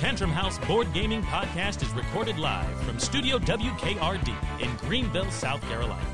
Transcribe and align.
Tantrum 0.00 0.30
House 0.30 0.58
Board 0.60 0.90
Gaming 0.94 1.22
Podcast 1.22 1.82
is 1.82 1.92
recorded 1.92 2.38
live 2.38 2.74
from 2.84 2.98
Studio 2.98 3.38
WKRD 3.38 4.34
in 4.58 4.74
Greenville, 4.76 5.30
South 5.30 5.60
Carolina. 5.68 6.06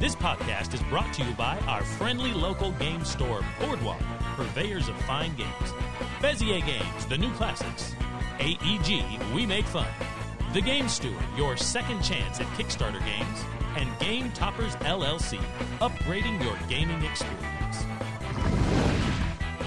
This 0.00 0.16
podcast 0.16 0.74
is 0.74 0.82
brought 0.90 1.12
to 1.14 1.22
you 1.22 1.32
by 1.34 1.56
our 1.68 1.84
friendly 1.84 2.32
local 2.32 2.72
game 2.72 3.04
store, 3.04 3.42
Boardwalk, 3.60 4.00
purveyors 4.34 4.88
of 4.88 4.96
fine 5.02 5.36
games. 5.36 5.72
Bezier 6.18 6.66
Games, 6.66 7.06
the 7.06 7.16
new 7.16 7.30
classics. 7.34 7.94
AEG, 8.40 9.04
we 9.32 9.46
make 9.46 9.66
fun. 9.66 9.86
The 10.52 10.60
Game 10.60 10.88
Steward, 10.88 11.22
your 11.36 11.56
second 11.56 12.02
chance 12.02 12.40
at 12.40 12.48
Kickstarter 12.58 12.98
games. 13.04 13.44
And 13.76 13.88
Game 14.00 14.32
Toppers 14.32 14.74
LLC, 14.76 15.38
upgrading 15.78 16.42
your 16.42 16.58
gaming 16.68 17.04
experience. 17.04 17.57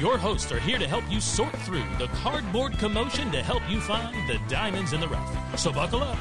Your 0.01 0.17
hosts 0.17 0.51
are 0.51 0.59
here 0.59 0.79
to 0.79 0.87
help 0.87 1.03
you 1.11 1.21
sort 1.21 1.55
through 1.57 1.85
the 1.99 2.07
cardboard 2.07 2.73
commotion 2.79 3.31
to 3.31 3.43
help 3.43 3.61
you 3.69 3.79
find 3.79 4.27
the 4.27 4.39
diamonds 4.49 4.93
in 4.93 4.99
the 4.99 5.07
rough. 5.07 5.59
So 5.59 5.71
buckle 5.71 6.01
up. 6.01 6.17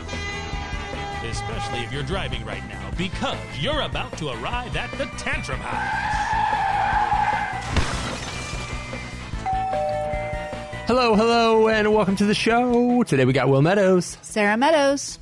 Especially 1.24 1.78
if 1.78 1.90
you're 1.90 2.02
driving 2.02 2.44
right 2.44 2.62
now, 2.68 2.90
because 2.98 3.38
you're 3.58 3.80
about 3.80 4.18
to 4.18 4.28
arrive 4.28 4.76
at 4.76 4.90
the 4.98 5.06
Tantrum 5.16 5.60
House. 5.60 6.06
Hello, 10.86 11.14
hello, 11.14 11.68
and 11.70 11.94
welcome 11.94 12.16
to 12.16 12.26
the 12.26 12.34
show. 12.34 13.02
Today 13.04 13.24
we 13.24 13.32
got 13.32 13.48
Will 13.48 13.62
Meadows. 13.62 14.18
Sarah 14.20 14.58
Meadows. 14.58 15.18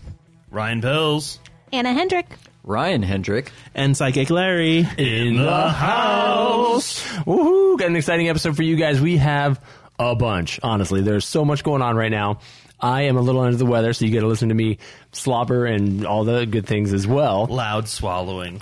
Ryan 0.51 0.81
Pills. 0.81 1.39
Anna 1.73 1.93
Hendrick. 1.93 2.27
Ryan 2.65 3.03
Hendrick. 3.03 3.51
And 3.75 3.97
Psychic 3.97 4.31
Larry. 4.31 4.87
In 4.99 5.37
the 5.37 5.69
house. 5.69 7.03
Woohoo! 7.25 7.79
Got 7.79 7.89
an 7.89 7.97
exciting 7.97 8.29
episode 8.29 8.57
for 8.57 8.63
you 8.63 8.77
guys. 8.77 9.01
We 9.01 9.17
have 9.19 9.61
a 9.99 10.15
bunch, 10.15 10.61
honestly. 10.63 11.01
There's 11.01 11.25
so 11.25 11.45
much 11.45 11.65
going 11.65 11.83
on 11.83 11.97
right 11.97 12.11
now. 12.11 12.41
I 12.81 13.03
am 13.03 13.17
a 13.17 13.21
little 13.21 13.41
under 13.41 13.57
the 13.57 13.67
weather, 13.67 13.93
so 13.93 14.05
you 14.05 14.13
get 14.13 14.21
to 14.21 14.29
listen 14.29 14.51
to 14.51 14.55
me 14.55 14.79
slobber 15.11 15.67
and 15.67 16.07
all 16.07 16.23
the 16.23 16.47
good 16.47 16.65
things 16.65 16.93
as 16.93 17.09
well. 17.09 17.47
Loud 17.47 17.89
swallowing. 17.89 18.59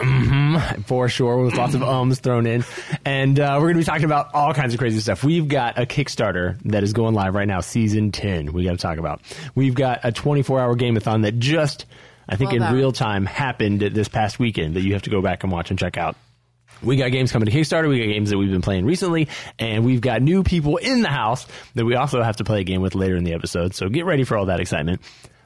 for 0.86 1.10
sure, 1.10 1.44
with 1.44 1.54
lots 1.54 1.74
of 1.74 1.82
ums 1.82 2.20
thrown 2.20 2.46
in. 2.46 2.64
And 3.04 3.38
uh, 3.38 3.56
we're 3.56 3.66
going 3.66 3.74
to 3.74 3.80
be 3.80 3.84
talking 3.84 4.06
about 4.06 4.34
all 4.34 4.54
kinds 4.54 4.72
of 4.72 4.78
crazy 4.78 5.00
stuff. 5.00 5.22
We've 5.22 5.46
got 5.46 5.78
a 5.78 5.84
Kickstarter 5.84 6.58
that 6.64 6.82
is 6.82 6.94
going 6.94 7.12
live 7.14 7.34
right 7.34 7.46
now, 7.46 7.60
season 7.60 8.10
10, 8.10 8.54
we 8.54 8.64
got 8.64 8.70
to 8.70 8.76
talk 8.78 8.96
about. 8.96 9.20
We've 9.54 9.74
got 9.74 10.00
a 10.02 10.12
24 10.12 10.60
hour 10.60 10.74
gameathon 10.76 11.22
that 11.24 11.38
just, 11.38 11.84
I 12.28 12.36
think, 12.36 12.50
Well 12.50 12.56
in 12.56 12.62
done. 12.62 12.74
real 12.74 12.92
time 12.92 13.26
happened 13.26 13.80
this 13.80 14.08
past 14.08 14.38
weekend 14.38 14.74
that 14.74 14.82
you 14.82 14.94
have 14.94 15.02
to 15.02 15.10
go 15.10 15.22
back 15.22 15.42
and 15.44 15.52
watch 15.52 15.70
and 15.70 15.78
check 15.78 15.96
out. 15.96 16.16
We 16.82 16.96
got 16.96 17.10
games 17.10 17.32
coming 17.32 17.46
to 17.48 17.52
Kickstarter. 17.52 17.88
We 17.88 17.98
got 18.00 18.12
games 18.12 18.30
that 18.30 18.36
we've 18.38 18.50
been 18.50 18.60
playing 18.62 18.84
recently, 18.84 19.28
and 19.58 19.84
we've 19.84 20.00
got 20.00 20.20
new 20.20 20.42
people 20.42 20.76
in 20.76 21.00
the 21.02 21.08
house 21.08 21.46
that 21.74 21.84
we 21.86 21.94
also 21.94 22.22
have 22.22 22.36
to 22.36 22.44
play 22.44 22.60
a 22.60 22.64
game 22.64 22.82
with 22.82 22.94
later 22.94 23.16
in 23.16 23.24
the 23.24 23.32
episode. 23.32 23.74
So 23.74 23.88
get 23.88 24.04
ready 24.04 24.24
for 24.24 24.36
all 24.36 24.46
that 24.46 24.60
excitement. 24.60 25.00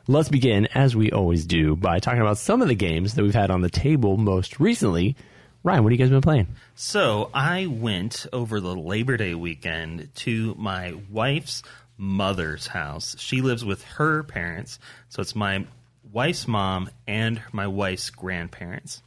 Let's 0.09 0.29
begin, 0.29 0.67
as 0.75 0.97
we 0.97 1.13
always 1.13 1.47
do, 1.47 1.77
by 1.77 2.01
talking 2.01 2.21
about 2.21 2.39
some 2.39 2.63
of 2.63 2.69
the 2.69 2.75
games 2.75 3.15
that 3.15 3.23
we've 3.23 3.35
had 3.35 3.51
on 3.53 3.61
the 3.61 3.71
table 3.71 4.17
most 4.17 4.59
recently. 4.59 5.15
Ryan, 5.63 5.85
what 5.85 5.93
have 5.93 6.01
you 6.01 6.05
guys 6.05 6.11
been 6.11 6.21
playing? 6.23 6.49
So 6.75 7.31
I 7.33 7.67
went 7.67 8.27
over 8.33 8.61
the 8.61 8.75
Labor 8.75 9.17
Day 9.17 9.35
weekend 9.35 10.09
to 10.17 10.57
my 10.59 10.95
wife's 11.11 11.63
mother's 11.97 12.67
house. 12.67 13.15
She 13.19 13.41
lives 13.43 13.65
with 13.65 13.85
her 13.85 14.23
parents, 14.25 14.79
so 15.11 15.21
it's 15.21 15.37
my 15.37 15.65
wife's 16.13 16.47
mom 16.49 16.91
and 17.07 17.41
my 17.53 17.67
wife's 17.67 18.11
grandparents. 18.11 19.03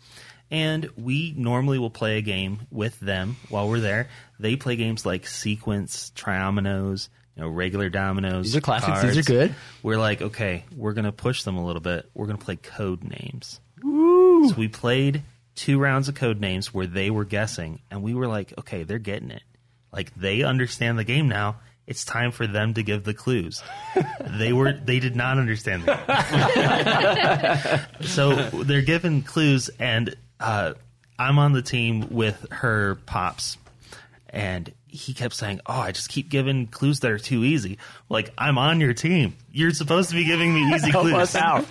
And 0.52 0.90
we 0.98 1.34
normally 1.36 1.80
will 1.80 1.90
play 1.90 2.18
a 2.18 2.22
game 2.22 2.68
with 2.70 3.00
them 3.00 3.38
while 3.50 3.68
we're 3.68 3.80
there. 3.80 4.08
They 4.40 4.56
play 4.56 4.76
games 4.76 5.06
like 5.06 5.26
Sequence, 5.26 6.12
Triominoes, 6.16 7.10
you 7.36 7.42
know, 7.42 7.50
regular 7.50 7.90
dominoes. 7.90 8.46
These 8.46 8.58
are 8.58 8.62
classics. 8.62 9.02
These 9.02 9.18
are 9.18 9.24
good. 9.24 9.56
We're 9.82 9.98
like, 9.98 10.22
okay, 10.22 10.66
we're 10.76 10.94
gonna 10.94 11.12
push 11.12 11.44
them 11.44 11.58
a 11.58 11.66
little 11.66 11.82
bit. 11.82 12.08
We're 12.14 12.28
gonna 12.28 12.38
play 12.38 12.58
Codenames. 12.58 13.60
So 13.82 14.56
we 14.56 14.68
played 14.68 15.24
two 15.56 15.80
rounds 15.80 16.08
of 16.10 16.16
Codenames 16.16 16.68
where 16.68 16.88
they 16.88 17.10
were 17.10 17.26
guessing, 17.26 17.82
and 17.90 18.04
we 18.04 18.14
were 18.14 18.28
like, 18.28 18.54
okay, 18.60 18.84
they're 18.84 19.00
getting 19.00 19.32
it. 19.32 19.44
Like 19.92 20.14
they 20.16 20.44
understand 20.44 21.00
the 21.00 21.04
game 21.04 21.28
now. 21.28 21.58
It's 21.86 22.06
time 22.06 22.32
for 22.32 22.48
them 22.48 22.74
to 22.76 22.84
give 22.84 23.04
the 23.04 23.14
clues. 23.14 23.62
they 24.22 24.54
were 24.54 24.72
they 24.74 25.00
did 25.00 25.16
not 25.18 25.38
understand 25.38 25.84
the 25.84 25.96
game. 27.98 27.98
so 28.08 28.34
they're 28.64 28.82
given 28.82 29.22
clues, 29.22 29.70
and 29.80 30.16
uh, 30.40 30.74
I'm 31.20 31.38
on 31.40 31.52
the 31.54 31.62
team 31.62 32.08
with 32.10 32.46
her 32.52 32.96
pops, 33.06 33.58
and 34.30 34.72
he 34.88 35.14
kept 35.14 35.36
saying, 35.36 35.60
"Oh, 35.66 35.74
I 35.80 35.92
just 35.92 36.08
keep 36.10 36.30
giving 36.30 36.68
clues 36.68 37.02
that 37.02 37.12
are 37.12 37.20
too 37.20 37.44
easy." 37.44 37.78
Like 38.10 38.32
I'm 38.38 38.58
on 38.58 38.80
your 38.80 38.94
team. 38.94 39.36
You're 39.52 39.72
supposed 39.72 40.10
to 40.10 40.16
be 40.16 40.24
giving 40.24 40.54
me 40.54 40.74
easy 40.74 40.90
Help 40.92 41.04
clues. 41.08 41.16
us 41.16 41.36
out. 41.36 41.66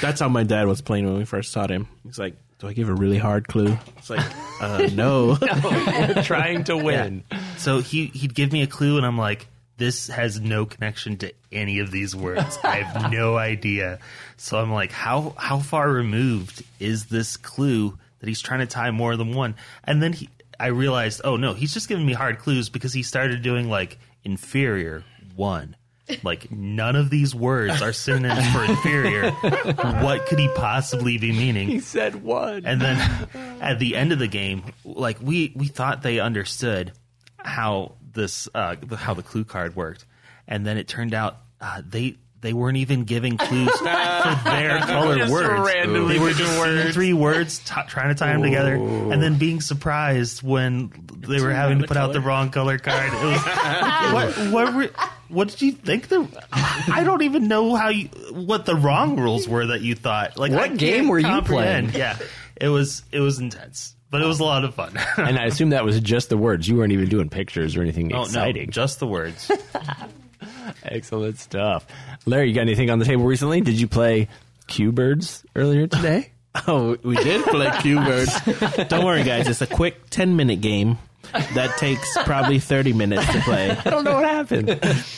That's 0.00 0.20
how 0.20 0.28
my 0.30 0.42
dad 0.44 0.66
was 0.68 0.80
playing 0.80 1.04
when 1.06 1.18
we 1.18 1.24
first 1.26 1.52
taught 1.52 1.70
him. 1.70 1.86
He's 2.04 2.18
like, 2.18 2.34
"Do 2.60 2.68
I 2.68 2.72
give 2.72 2.88
a 2.88 2.94
really 2.94 3.18
hard 3.18 3.48
clue?" 3.48 3.76
It's 3.98 4.10
like, 4.10 4.24
uh, 4.60 4.88
"No." 4.94 5.36
We're 5.40 6.22
trying 6.22 6.64
to 6.64 6.76
win. 6.76 7.24
So 7.58 7.80
he 7.80 8.06
he'd 8.06 8.34
give 8.34 8.52
me 8.52 8.62
a 8.62 8.66
clue, 8.66 8.96
and 8.96 9.04
I'm 9.04 9.18
like, 9.18 9.48
this 9.80 10.08
has 10.08 10.38
no 10.38 10.66
connection 10.66 11.16
to 11.16 11.32
any 11.50 11.78
of 11.78 11.90
these 11.90 12.14
words. 12.14 12.58
I 12.62 12.82
have 12.82 13.10
no 13.10 13.38
idea. 13.38 13.98
So 14.36 14.58
I'm 14.58 14.70
like, 14.70 14.92
how 14.92 15.34
how 15.38 15.58
far 15.58 15.90
removed 15.90 16.62
is 16.78 17.06
this 17.06 17.38
clue 17.38 17.98
that 18.18 18.28
he's 18.28 18.42
trying 18.42 18.60
to 18.60 18.66
tie 18.66 18.90
more 18.90 19.16
than 19.16 19.34
one? 19.34 19.54
And 19.82 20.02
then 20.02 20.12
he, 20.12 20.28
I 20.60 20.66
realized, 20.66 21.22
oh 21.24 21.36
no, 21.36 21.54
he's 21.54 21.72
just 21.72 21.88
giving 21.88 22.04
me 22.04 22.12
hard 22.12 22.38
clues 22.38 22.68
because 22.68 22.92
he 22.92 23.02
started 23.02 23.40
doing 23.40 23.70
like 23.70 23.98
inferior 24.22 25.02
one. 25.34 25.76
Like 26.22 26.50
none 26.50 26.96
of 26.96 27.10
these 27.10 27.34
words 27.34 27.82
are 27.82 27.92
synonyms 27.92 28.46
for 28.52 28.64
inferior. 28.64 29.30
What 29.30 30.26
could 30.26 30.38
he 30.38 30.48
possibly 30.54 31.18
be 31.18 31.32
meaning? 31.32 31.68
He 31.68 31.80
said 31.80 32.22
one. 32.22 32.64
And 32.66 32.80
then 32.80 33.28
at 33.60 33.78
the 33.78 33.96
end 33.96 34.12
of 34.12 34.18
the 34.18 34.28
game, 34.28 34.64
like 34.84 35.18
we 35.20 35.52
we 35.54 35.66
thought 35.66 36.02
they 36.02 36.20
understood 36.20 36.92
how 37.38 37.94
this 38.12 38.48
uh, 38.54 38.76
how 38.96 39.14
the 39.14 39.22
clue 39.22 39.44
card 39.44 39.76
worked, 39.76 40.04
and 40.46 40.66
then 40.66 40.76
it 40.76 40.88
turned 40.88 41.14
out 41.14 41.38
uh, 41.60 41.82
they 41.86 42.16
they 42.40 42.52
weren't 42.52 42.78
even 42.78 43.04
giving 43.04 43.36
clues 43.36 43.70
for 43.78 43.84
their 43.84 44.78
color 44.80 45.18
Just 45.18 45.32
words. 45.32 45.74
randomly 45.74 46.14
they 46.14 46.20
were 46.24 46.32
just 46.32 46.58
words. 46.58 46.94
three 46.94 47.12
words, 47.12 47.58
t- 47.58 47.80
trying 47.88 48.08
to 48.08 48.14
tie 48.14 48.32
them 48.32 48.42
together, 48.42 48.74
and 48.76 49.22
then 49.22 49.36
being 49.38 49.60
surprised 49.60 50.42
when 50.42 50.90
they 51.28 51.40
were 51.40 51.52
having 51.52 51.80
to 51.80 51.86
put 51.86 51.96
out 51.96 52.12
the 52.12 52.20
wrong 52.20 52.50
color 52.50 52.78
card. 52.78 53.12
It 53.12 53.24
was, 53.24 53.44
what, 54.12 54.52
what, 54.52 54.74
were, 54.74 54.90
what 55.30 55.48
did 55.48 55.62
you 55.62 55.72
think? 55.72 56.08
The 56.08 56.26
I 56.52 57.02
don't 57.04 57.22
even 57.22 57.48
know 57.48 57.74
how 57.74 57.88
you 57.88 58.06
what 58.32 58.66
the 58.66 58.74
wrong 58.74 59.18
rules 59.18 59.48
were 59.48 59.66
that 59.68 59.80
you 59.80 59.94
thought. 59.94 60.36
Like 60.36 60.52
What 60.52 60.76
game 60.76 61.08
were 61.08 61.18
you 61.18 61.40
playing? 61.42 61.90
Yeah, 61.94 62.16
it 62.56 62.68
was 62.68 63.02
it 63.12 63.20
was 63.20 63.38
intense, 63.38 63.94
but 64.10 64.22
it 64.22 64.26
was 64.26 64.40
a 64.40 64.44
lot 64.44 64.64
of 64.64 64.74
fun. 64.74 64.92
and 65.16 65.38
I 65.38 65.44
assume 65.44 65.70
that 65.70 65.84
was 65.84 65.98
just 66.00 66.28
the 66.28 66.36
words. 66.36 66.68
You 66.68 66.76
weren't 66.76 66.92
even 66.92 67.08
doing 67.08 67.28
pictures 67.28 67.76
or 67.76 67.82
anything 67.82 68.14
oh 68.14 68.22
exciting. 68.22 68.66
no, 68.66 68.70
just 68.72 68.98
the 69.00 69.06
words. 69.06 69.50
Excellent 70.84 71.38
stuff. 71.38 71.86
Larry, 72.26 72.48
you 72.48 72.54
got 72.54 72.62
anything 72.62 72.90
on 72.90 72.98
the 72.98 73.04
table 73.04 73.24
recently? 73.24 73.60
Did 73.60 73.80
you 73.80 73.88
play 73.88 74.28
Cubirds 74.68 75.44
earlier 75.54 75.86
today? 75.86 76.30
oh, 76.66 76.96
we 77.02 77.16
did 77.16 77.44
play 77.44 77.66
Cubirds. 77.68 78.88
Don't 78.88 79.04
worry, 79.04 79.22
guys. 79.22 79.48
It's 79.48 79.60
a 79.60 79.66
quick 79.66 80.10
ten-minute 80.10 80.60
game 80.60 80.98
that 81.32 81.76
takes 81.78 82.16
probably 82.24 82.58
thirty 82.58 82.92
minutes 82.92 83.26
to 83.32 83.40
play. 83.40 83.70
I 83.84 83.90
don't 83.90 84.04
know 84.04 84.14
what 84.14 84.24
happened. 84.24 84.70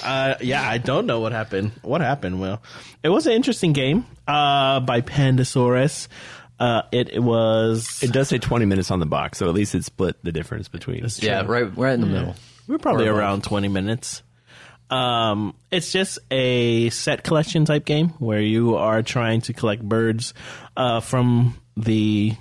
Uh, 0.02 0.34
yeah, 0.40 0.68
I 0.68 0.78
don't 0.78 1.06
know 1.06 1.20
what 1.20 1.32
happened. 1.32 1.72
What 1.82 2.00
happened? 2.00 2.40
Well, 2.40 2.62
it 3.02 3.08
was 3.08 3.26
an 3.26 3.32
interesting 3.32 3.72
game 3.72 4.04
uh, 4.28 4.80
by 4.80 5.00
Pandasaurus. 5.00 6.08
Uh, 6.60 6.82
it, 6.92 7.08
it 7.10 7.20
was. 7.22 8.02
it 8.02 8.12
does 8.12 8.28
say 8.28 8.38
20 8.38 8.66
minutes 8.66 8.90
on 8.90 9.00
the 9.00 9.06
box, 9.06 9.38
so 9.38 9.48
at 9.48 9.54
least 9.54 9.74
it 9.74 9.84
split 9.84 10.22
the 10.22 10.30
difference 10.32 10.68
between. 10.68 11.04
Yeah, 11.18 11.42
right, 11.46 11.76
right 11.76 11.94
in 11.94 12.00
the 12.02 12.06
middle. 12.06 12.36
We're 12.68 12.78
probably 12.78 13.06
Or 13.06 13.12
above. 13.12 13.20
around 13.20 13.44
20 13.44 13.68
minutes. 13.68 14.22
Um, 14.90 15.54
it's 15.70 15.90
just 15.90 16.18
a 16.30 16.90
set 16.90 17.24
collection 17.24 17.64
type 17.64 17.84
game 17.84 18.10
where 18.18 18.40
you 18.40 18.76
are 18.76 19.02
trying 19.02 19.40
to 19.42 19.52
collect 19.54 19.82
birds 19.82 20.34
uh, 20.76 21.00
from 21.00 21.56
the 21.76 22.34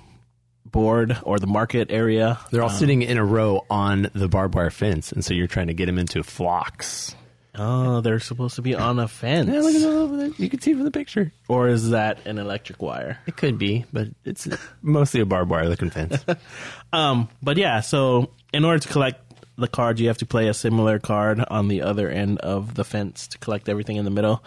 board 0.72 1.16
or 1.22 1.38
the 1.38 1.46
market 1.46 1.90
area. 1.90 2.38
They're 2.50 2.62
all 2.62 2.68
sitting 2.70 3.02
in 3.02 3.18
a 3.18 3.24
row 3.24 3.64
on 3.70 4.10
the 4.14 4.28
barbed 4.28 4.54
wire 4.54 4.70
fence, 4.70 5.12
and 5.12 5.24
so 5.24 5.34
you're 5.34 5.46
trying 5.46 5.68
to 5.68 5.74
get 5.74 5.86
them 5.86 5.98
into 5.98 6.22
flocks. 6.22 7.14
Oh, 7.54 8.00
they're 8.00 8.18
supposed 8.18 8.56
to 8.56 8.62
be 8.62 8.74
on 8.74 8.98
a 8.98 9.06
fence. 9.06 9.50
Yeah, 9.50 9.60
look 9.60 9.74
at 9.74 10.18
that. 10.18 10.38
You 10.38 10.48
can 10.48 10.60
see 10.60 10.72
from 10.72 10.84
the 10.84 10.90
picture. 10.90 11.32
or 11.48 11.68
is 11.68 11.90
that 11.90 12.26
an 12.26 12.38
electric 12.38 12.80
wire? 12.80 13.18
It 13.26 13.36
could 13.36 13.58
be, 13.58 13.84
but 13.92 14.08
it's 14.24 14.48
mostly 14.80 15.20
a 15.20 15.26
barbed 15.26 15.50
wire 15.50 15.68
looking 15.68 15.90
fence. 15.90 16.24
Um, 16.94 17.28
but 17.42 17.56
yeah, 17.56 17.80
so 17.80 18.32
in 18.52 18.66
order 18.66 18.78
to 18.78 18.88
collect 18.88 19.18
the 19.56 19.66
cards, 19.68 19.98
you 19.98 20.08
have 20.08 20.18
to 20.18 20.26
play 20.26 20.48
a 20.48 20.54
similar 20.54 20.98
card 20.98 21.42
on 21.48 21.68
the 21.68 21.80
other 21.82 22.08
end 22.10 22.38
of 22.40 22.74
the 22.74 22.84
fence 22.84 23.28
to 23.28 23.38
collect 23.38 23.68
everything 23.70 23.96
in 23.96 24.04
the 24.04 24.10
middle. 24.10 24.44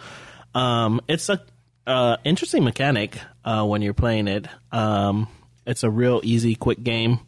Um, 0.54 1.00
it's 1.08 1.28
a 1.28 1.40
uh, 1.88 2.16
interesting 2.24 2.62
mechanic 2.64 3.18
uh, 3.44 3.64
when 3.64 3.82
you're 3.82 3.94
playing 3.94 4.28
it. 4.28 4.46
Um, 4.72 5.26
it's 5.66 5.82
a 5.82 5.90
real 5.90 6.20
easy, 6.22 6.54
quick 6.54 6.82
game. 6.82 7.20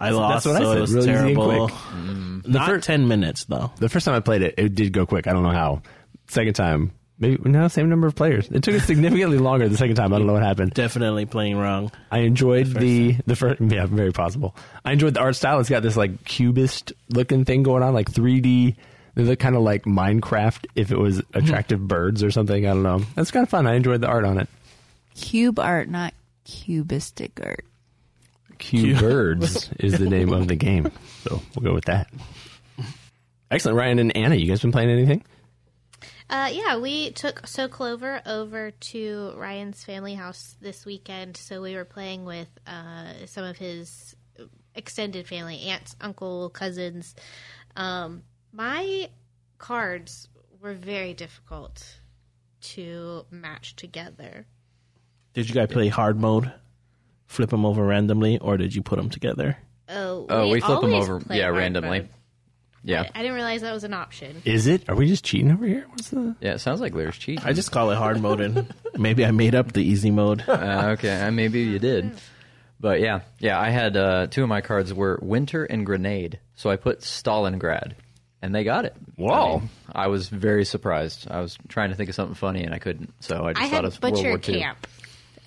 I 0.00 0.10
lost, 0.10 0.44
that's 0.44 0.46
what 0.46 0.62
I 0.62 0.64
so 0.64 0.70
said, 0.70 0.78
it 0.78 0.80
was 0.80 0.94
real 0.94 1.02
easy 1.02 1.10
and 1.10 1.18
terrible. 1.18 1.68
quick. 1.68 1.74
Mm. 1.74 2.48
Not 2.48 2.68
fir- 2.68 2.80
ten 2.80 3.08
minutes 3.08 3.44
though. 3.44 3.72
the 3.78 3.88
first 3.88 4.06
time 4.06 4.14
I 4.14 4.20
played 4.20 4.42
it, 4.42 4.54
it 4.56 4.74
did 4.74 4.92
go 4.92 5.06
quick. 5.06 5.26
I 5.26 5.32
don't 5.32 5.42
know 5.42 5.50
how. 5.50 5.82
second 6.28 6.54
time. 6.54 6.92
Maybe 7.20 7.50
no, 7.50 7.66
same 7.66 7.88
number 7.88 8.06
of 8.06 8.14
players. 8.14 8.48
It 8.48 8.62
took 8.62 8.76
us 8.76 8.84
significantly 8.84 9.38
longer 9.38 9.68
the 9.68 9.76
second 9.76 9.96
time. 9.96 10.12
I 10.12 10.18
don't 10.18 10.28
know 10.28 10.34
what 10.34 10.44
happened. 10.44 10.72
Definitely 10.72 11.26
playing 11.26 11.56
wrong. 11.56 11.90
I 12.12 12.18
enjoyed 12.18 12.68
the 12.68 13.16
the 13.26 13.34
first. 13.34 13.60
Yeah, 13.60 13.86
very 13.86 14.12
possible. 14.12 14.54
I 14.84 14.92
enjoyed 14.92 15.14
the 15.14 15.20
art 15.20 15.34
style. 15.34 15.58
It's 15.58 15.68
got 15.68 15.82
this 15.82 15.96
like 15.96 16.24
cubist 16.24 16.92
looking 17.08 17.44
thing 17.44 17.64
going 17.64 17.82
on, 17.82 17.92
like 17.92 18.10
3D. 18.10 18.76
They 19.16 19.22
look 19.24 19.40
kind 19.40 19.56
of 19.56 19.62
like 19.62 19.82
Minecraft 19.82 20.66
if 20.76 20.92
it 20.92 20.96
was 20.96 21.18
mm-hmm. 21.18 21.38
attractive 21.38 21.80
birds 21.80 22.22
or 22.22 22.30
something. 22.30 22.64
I 22.64 22.68
don't 22.68 22.84
know. 22.84 23.00
That's 23.16 23.32
kind 23.32 23.42
of 23.42 23.48
fun. 23.48 23.66
I 23.66 23.74
enjoyed 23.74 24.00
the 24.00 24.06
art 24.06 24.24
on 24.24 24.38
it. 24.38 24.48
Cube 25.16 25.58
art, 25.58 25.88
not 25.88 26.14
cubistic 26.48 27.38
art. 27.44 27.64
Cubirds 28.58 29.70
is 29.78 29.98
the 29.98 30.08
name 30.08 30.32
of 30.32 30.48
the 30.48 30.56
game. 30.56 30.90
So 31.22 31.40
we'll 31.54 31.70
go 31.70 31.74
with 31.74 31.84
that. 31.84 32.10
Excellent. 33.50 33.78
Ryan 33.78 33.98
and 34.00 34.16
Anna, 34.16 34.34
you 34.34 34.48
guys 34.48 34.60
been 34.60 34.72
playing 34.72 34.90
anything? 34.90 35.24
Uh, 36.28 36.50
yeah, 36.52 36.78
we 36.78 37.10
took 37.12 37.46
So 37.46 37.68
Clover 37.68 38.20
over 38.26 38.72
to 38.72 39.32
Ryan's 39.36 39.84
family 39.84 40.14
house 40.14 40.56
this 40.60 40.84
weekend. 40.84 41.36
So 41.36 41.62
we 41.62 41.74
were 41.74 41.84
playing 41.84 42.24
with 42.24 42.48
uh, 42.66 43.26
some 43.26 43.44
of 43.44 43.56
his 43.56 44.14
extended 44.74 45.26
family, 45.26 45.60
aunts, 45.62 45.96
uncle, 46.00 46.50
cousins. 46.50 47.14
Um, 47.76 48.22
my 48.52 49.08
cards 49.58 50.28
were 50.60 50.74
very 50.74 51.14
difficult 51.14 52.00
to 52.60 53.24
match 53.30 53.76
together. 53.76 54.46
Did 55.38 55.48
you 55.48 55.54
guys 55.54 55.68
play 55.68 55.86
hard 55.86 56.18
mode? 56.20 56.52
Flip 57.28 57.48
them 57.48 57.64
over 57.64 57.84
randomly, 57.84 58.38
or 58.38 58.56
did 58.56 58.74
you 58.74 58.82
put 58.82 58.96
them 58.96 59.08
together? 59.08 59.56
Oh, 59.88 60.26
Oh, 60.28 60.48
we 60.48 60.58
flip 60.60 60.80
them 60.80 60.92
over, 60.92 61.22
yeah, 61.30 61.46
randomly. 61.46 62.00
mode. 62.00 62.08
Yeah. 62.82 63.08
I 63.14 63.18
didn't 63.20 63.34
realize 63.36 63.60
that 63.60 63.72
was 63.72 63.84
an 63.84 63.94
option. 63.94 64.42
Is 64.44 64.66
it? 64.66 64.88
Are 64.88 64.96
we 64.96 65.06
just 65.06 65.24
cheating 65.24 65.52
over 65.52 65.64
here? 65.64 65.86
What's 65.90 66.10
the? 66.10 66.34
Yeah, 66.40 66.54
it 66.54 66.58
sounds 66.58 66.80
like 66.80 66.92
Lear's 66.92 67.16
cheating. 67.16 67.44
I 67.44 67.52
just 67.52 67.70
call 67.70 67.92
it 67.92 67.94
hard 67.98 68.20
mode, 68.20 68.40
and 68.40 68.74
maybe 68.98 69.24
I 69.24 69.30
made 69.30 69.54
up 69.54 69.70
the 69.70 69.80
easy 69.84 70.10
mode. 70.10 70.42
Uh, 70.48 70.94
okay, 70.98 71.20
uh, 71.20 71.30
maybe 71.30 71.60
you 71.60 71.78
did. 71.78 72.20
But 72.80 72.98
yeah, 72.98 73.20
yeah, 73.38 73.60
I 73.60 73.70
had 73.70 73.96
uh, 73.96 74.26
two 74.26 74.42
of 74.42 74.48
my 74.48 74.60
cards 74.60 74.92
were 74.92 75.20
Winter 75.22 75.64
and 75.64 75.86
Grenade, 75.86 76.40
so 76.56 76.68
I 76.68 76.74
put 76.74 77.02
Stalingrad, 77.02 77.92
and 78.42 78.52
they 78.52 78.64
got 78.64 78.86
it. 78.86 78.96
Whoa. 79.14 79.30
I, 79.34 79.60
mean, 79.60 79.70
I 79.92 80.06
was 80.08 80.28
very 80.30 80.64
surprised. 80.64 81.28
I 81.30 81.40
was 81.42 81.56
trying 81.68 81.90
to 81.90 81.94
think 81.94 82.08
of 82.08 82.16
something 82.16 82.34
funny, 82.34 82.64
and 82.64 82.74
I 82.74 82.80
couldn't. 82.80 83.12
So 83.20 83.44
I 83.44 83.52
just 83.52 83.62
I 83.64 83.68
thought 83.68 83.74
had 83.76 83.84
of 83.84 84.02
World 84.02 84.14
Butcher 84.14 84.28
War 84.30 84.40
II. 84.48 84.66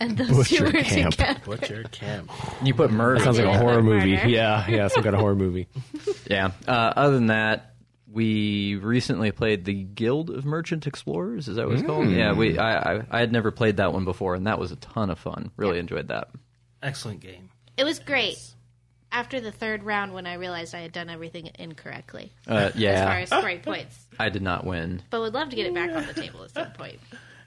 Camp. 0.08 0.20
And 0.20 0.30
those 0.30 0.38
Butcher 0.38 0.58
two 0.58 0.64
were 0.78 0.84
Camp. 0.84 1.12
together. 1.16 1.40
Butcher 1.46 1.84
camp. 1.92 2.32
You 2.64 2.74
put 2.74 2.92
murder. 2.92 3.24
Sounds 3.24 3.38
like 3.38 3.48
a 3.48 3.52
Yeah. 3.52 3.58
horror 3.60 3.82
movie. 3.84 4.16
Murder. 4.16 4.30
Yeah, 4.30 4.68
yeah, 4.70 4.88
some 4.88 5.04
kind 5.04 5.16
of 5.16 5.22
horror 5.22 5.36
movie. 5.36 5.68
Yeah. 6.30 6.52
Uh, 6.68 6.72
other 6.96 7.16
than 7.16 7.28
that, 7.28 7.74
we 8.10 8.76
recently 8.76 9.32
played 9.32 9.66
the 9.66 9.74
Guild 9.74 10.30
of 10.30 10.46
Merchant 10.46 10.88
Explorers. 10.88 11.48
Is 11.48 11.56
that 11.58 11.68
what 11.68 11.74
it's 11.78 11.86
called? 11.86 12.10
Yeah. 12.10 12.34
We 12.34 12.58
I, 12.58 12.96
I 12.98 13.02
I 13.12 13.20
had 13.20 13.32
never 13.32 13.52
played 13.52 13.78
that 13.78 13.92
one 13.94 14.06
before, 14.06 14.36
and 14.36 14.48
that 14.48 14.60
was 14.60 14.72
a 14.72 14.76
ton 14.78 15.10
of 15.10 15.20
fun. 15.20 15.52
Really 15.58 15.78
enjoyed 15.80 16.08
that. 16.10 16.30
Excellent 16.82 17.20
game. 17.20 17.50
It 17.78 17.84
was 17.84 18.00
great. 18.00 18.38
After 19.14 19.42
the 19.42 19.52
third 19.52 19.84
round, 19.84 20.14
when 20.14 20.26
I 20.26 20.36
realized 20.36 20.74
I 20.74 20.80
had 20.80 20.94
done 20.94 21.10
everything 21.10 21.50
incorrectly, 21.60 22.32
Uh, 22.50 22.54
as 22.54 22.72
far 22.74 22.82
yeah. 22.82 23.20
as 23.24 23.30
scoring 23.30 23.60
points, 23.64 24.08
I 24.18 24.30
did 24.30 24.42
not 24.42 24.66
win. 24.66 25.02
but 25.10 25.20
would 25.20 25.34
love 25.34 25.50
to 25.50 25.56
get 25.58 25.66
it 25.66 25.74
back 25.74 25.92
on 25.94 26.06
the 26.08 26.14
table 26.14 26.44
at 26.46 26.52
some 26.52 26.72
point. 26.78 26.98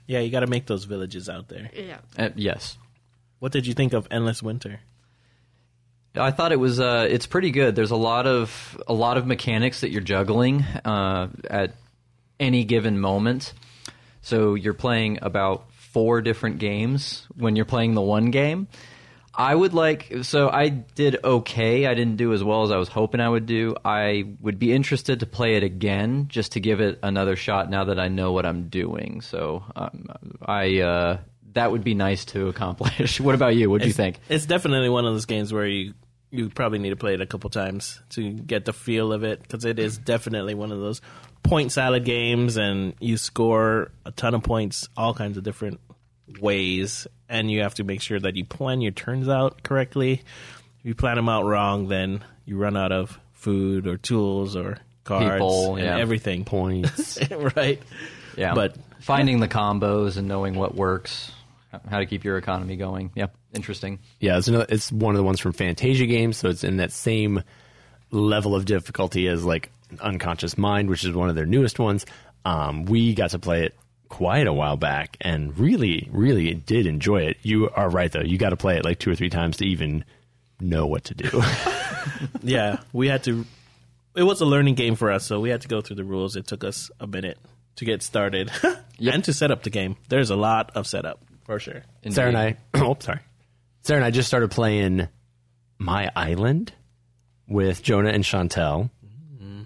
Yeah, 0.07 0.19
you 0.19 0.29
got 0.31 0.41
to 0.41 0.47
make 0.47 0.67
those 0.67 0.83
villages 0.85 1.29
out 1.29 1.47
there. 1.47 1.69
Yeah. 1.73 1.97
Uh, 2.17 2.29
yes. 2.35 2.77
What 3.39 3.51
did 3.51 3.67
you 3.67 3.73
think 3.73 3.93
of 3.93 4.07
Endless 4.11 4.41
Winter? 4.41 4.81
I 6.17 6.31
thought 6.31 6.51
it 6.51 6.59
was 6.59 6.79
uh, 6.79 7.07
it's 7.09 7.25
pretty 7.25 7.51
good. 7.51 7.75
There's 7.75 7.91
a 7.91 7.95
lot 7.97 8.25
of 8.25 8.81
a 8.87 8.93
lot 8.93 9.17
of 9.17 9.25
mechanics 9.25 9.81
that 9.81 9.91
you're 9.91 10.01
juggling 10.01 10.61
uh, 10.85 11.27
at 11.49 11.75
any 12.39 12.63
given 12.63 12.99
moment. 12.99 13.53
So 14.21 14.55
you're 14.55 14.73
playing 14.73 15.19
about 15.21 15.71
four 15.73 16.21
different 16.21 16.59
games 16.59 17.27
when 17.37 17.55
you're 17.55 17.65
playing 17.65 17.93
the 17.93 18.01
one 18.01 18.31
game. 18.31 18.67
I 19.37 19.53
would 19.53 19.73
like 19.73 20.13
so 20.23 20.49
I 20.49 20.69
did 20.69 21.17
okay. 21.23 21.85
I 21.85 21.93
didn't 21.93 22.17
do 22.17 22.33
as 22.33 22.43
well 22.43 22.63
as 22.63 22.71
I 22.71 22.77
was 22.77 22.87
hoping 22.87 23.19
I 23.19 23.29
would 23.29 23.45
do. 23.45 23.75
I 23.83 24.25
would 24.39 24.59
be 24.59 24.71
interested 24.71 25.19
to 25.19 25.25
play 25.25 25.55
it 25.55 25.63
again 25.63 26.27
just 26.29 26.53
to 26.53 26.59
give 26.59 26.79
it 26.79 26.99
another 27.03 27.35
shot 27.35 27.69
now 27.69 27.85
that 27.85 27.99
I 27.99 28.07
know 28.07 28.31
what 28.31 28.45
I'm 28.45 28.69
doing. 28.69 29.21
So 29.21 29.63
um, 29.75 30.07
I 30.45 30.79
uh, 30.79 31.17
that 31.53 31.71
would 31.71 31.83
be 31.83 31.95
nice 31.95 32.25
to 32.25 32.47
accomplish. 32.47 33.19
what 33.21 33.35
about 33.35 33.55
you? 33.55 33.69
What 33.69 33.81
do 33.81 33.87
you 33.87 33.93
think? 33.93 34.19
It's 34.29 34.45
definitely 34.45 34.89
one 34.89 35.05
of 35.05 35.13
those 35.13 35.25
games 35.25 35.51
where 35.51 35.65
you 35.65 35.93
you 36.31 36.49
probably 36.49 36.79
need 36.79 36.89
to 36.89 36.95
play 36.95 37.13
it 37.13 37.21
a 37.21 37.25
couple 37.25 37.49
times 37.49 38.01
to 38.09 38.31
get 38.31 38.65
the 38.65 38.73
feel 38.73 39.13
of 39.13 39.23
it 39.23 39.41
because 39.41 39.63
it 39.63 39.79
is 39.79 39.97
definitely 39.97 40.53
one 40.53 40.71
of 40.71 40.79
those 40.79 41.01
point 41.43 41.71
salad 41.71 42.05
games, 42.05 42.57
and 42.57 42.93
you 42.99 43.17
score 43.17 43.91
a 44.05 44.11
ton 44.11 44.33
of 44.33 44.43
points 44.43 44.89
all 44.97 45.13
kinds 45.13 45.37
of 45.37 45.43
different 45.43 45.79
ways, 46.39 47.07
and 47.29 47.49
you 47.49 47.61
have 47.61 47.75
to 47.75 47.83
make 47.83 48.01
sure 48.01 48.19
that 48.19 48.35
you 48.35 48.45
plan 48.45 48.81
your 48.81 48.91
turns 48.91 49.27
out 49.29 49.63
correctly. 49.63 50.13
If 50.79 50.85
you 50.85 50.95
plan 50.95 51.15
them 51.15 51.29
out 51.29 51.45
wrong, 51.45 51.87
then 51.87 52.23
you 52.45 52.57
run 52.57 52.77
out 52.77 52.91
of 52.91 53.19
food 53.33 53.87
or 53.87 53.97
tools 53.97 54.55
or 54.55 54.77
cards 55.03 55.33
People, 55.33 55.75
and 55.75 55.85
yeah. 55.85 55.97
everything. 55.97 56.45
Points. 56.45 57.19
right? 57.55 57.81
Yeah, 58.37 58.53
But- 58.53 58.75
finding 59.01 59.39
the 59.39 59.47
combos 59.47 60.17
and 60.17 60.27
knowing 60.27 60.55
what 60.55 60.73
works, 60.75 61.31
how 61.89 61.99
to 61.99 62.05
keep 62.05 62.23
your 62.23 62.37
economy 62.37 62.75
going. 62.75 63.11
Yeah, 63.15 63.27
interesting. 63.53 63.99
Yeah, 64.19 64.37
it's 64.37 64.47
another, 64.47 64.65
it's 64.69 64.91
one 64.91 65.13
of 65.13 65.17
the 65.17 65.23
ones 65.23 65.39
from 65.39 65.53
Fantasia 65.53 66.05
games, 66.07 66.37
so 66.37 66.49
it's 66.49 66.63
in 66.63 66.77
that 66.77 66.91
same 66.91 67.43
level 68.11 68.55
of 68.55 68.65
difficulty 68.65 69.27
as 69.27 69.43
like 69.45 69.71
Unconscious 69.99 70.57
Mind, 70.57 70.89
which 70.89 71.03
is 71.03 71.11
one 71.13 71.29
of 71.29 71.35
their 71.35 71.45
newest 71.45 71.77
ones. 71.79 72.05
Um, 72.45 72.85
we 72.85 73.13
got 73.13 73.31
to 73.31 73.39
play 73.39 73.65
it 73.65 73.75
quite 74.09 74.47
a 74.47 74.53
while 74.53 74.77
back 74.77 75.17
and 75.21 75.57
really, 75.57 76.09
really 76.11 76.53
did 76.53 76.85
enjoy 76.85 77.23
it. 77.23 77.37
You 77.41 77.69
are 77.69 77.89
right 77.89 78.11
though; 78.11 78.21
you 78.21 78.37
got 78.37 78.49
to 78.49 78.57
play 78.57 78.77
it 78.77 78.85
like 78.85 78.99
two 78.99 79.11
or 79.11 79.15
three 79.15 79.29
times 79.29 79.57
to 79.57 79.65
even 79.65 80.05
know 80.59 80.85
what 80.85 81.05
to 81.05 81.13
do. 81.15 81.43
yeah, 82.41 82.79
we 82.93 83.07
had 83.07 83.23
to. 83.25 83.45
It 84.15 84.23
was 84.23 84.41
a 84.41 84.45
learning 84.45 84.75
game 84.75 84.95
for 84.95 85.11
us, 85.11 85.25
so 85.25 85.39
we 85.39 85.49
had 85.49 85.61
to 85.61 85.67
go 85.67 85.81
through 85.81 85.97
the 85.97 86.03
rules. 86.03 86.35
It 86.35 86.47
took 86.47 86.63
us 86.63 86.89
a 86.99 87.07
minute 87.07 87.37
to 87.77 87.85
get 87.85 88.01
started 88.01 88.51
and 88.99 89.23
to 89.25 89.33
set 89.33 89.51
up 89.51 89.63
the 89.63 89.69
game. 89.69 89.97
There's 90.07 90.29
a 90.29 90.35
lot 90.35 90.71
of 90.75 90.87
setup 90.87 91.19
for 91.45 91.59
sure. 91.59 91.83
Sarah 92.09 92.29
and 92.29 92.37
I, 92.37 92.57
oh, 92.75 92.97
sorry. 92.99 93.19
Sarah 93.81 93.99
and 93.99 94.05
I 94.05 94.11
just 94.11 94.27
started 94.27 94.51
playing 94.51 95.07
My 95.77 96.11
Island 96.15 96.73
with 97.47 97.83
Jonah 97.83 98.09
and 98.09 98.23
Chantel. 98.23 98.89
Mm-hmm. 99.05 99.63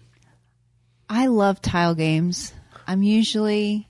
I 1.08 1.28
love 1.28 1.62
tile 1.62 1.96
games. 1.96 2.54
I'm 2.88 3.04
usually 3.04 3.89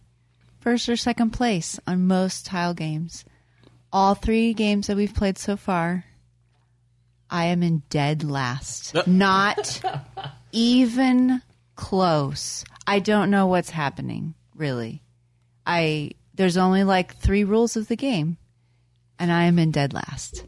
first 0.59 0.89
or 0.89 0.95
second 0.95 1.31
place 1.31 1.79
on 1.87 2.07
most 2.07 2.45
tile 2.45 2.73
games. 2.73 3.25
All 3.91 4.13
three 4.15 4.53
games 4.53 4.87
that 4.87 4.97
we've 4.97 5.13
played 5.13 5.37
so 5.37 5.57
far, 5.57 6.05
I 7.29 7.45
am 7.45 7.63
in 7.63 7.83
dead 7.89 8.23
last. 8.23 8.95
Not 9.07 9.81
even 10.51 11.41
close. 11.75 12.63
I 12.85 12.99
don't 12.99 13.31
know 13.31 13.47
what's 13.47 13.69
happening, 13.69 14.35
really. 14.55 15.01
I 15.65 16.11
there's 16.35 16.57
only 16.57 16.83
like 16.83 17.15
3 17.17 17.43
rules 17.43 17.75
of 17.75 17.87
the 17.87 17.97
game 17.97 18.37
and 19.19 19.31
I 19.31 19.43
am 19.43 19.59
in 19.59 19.71
dead 19.71 19.93
last. 19.93 20.45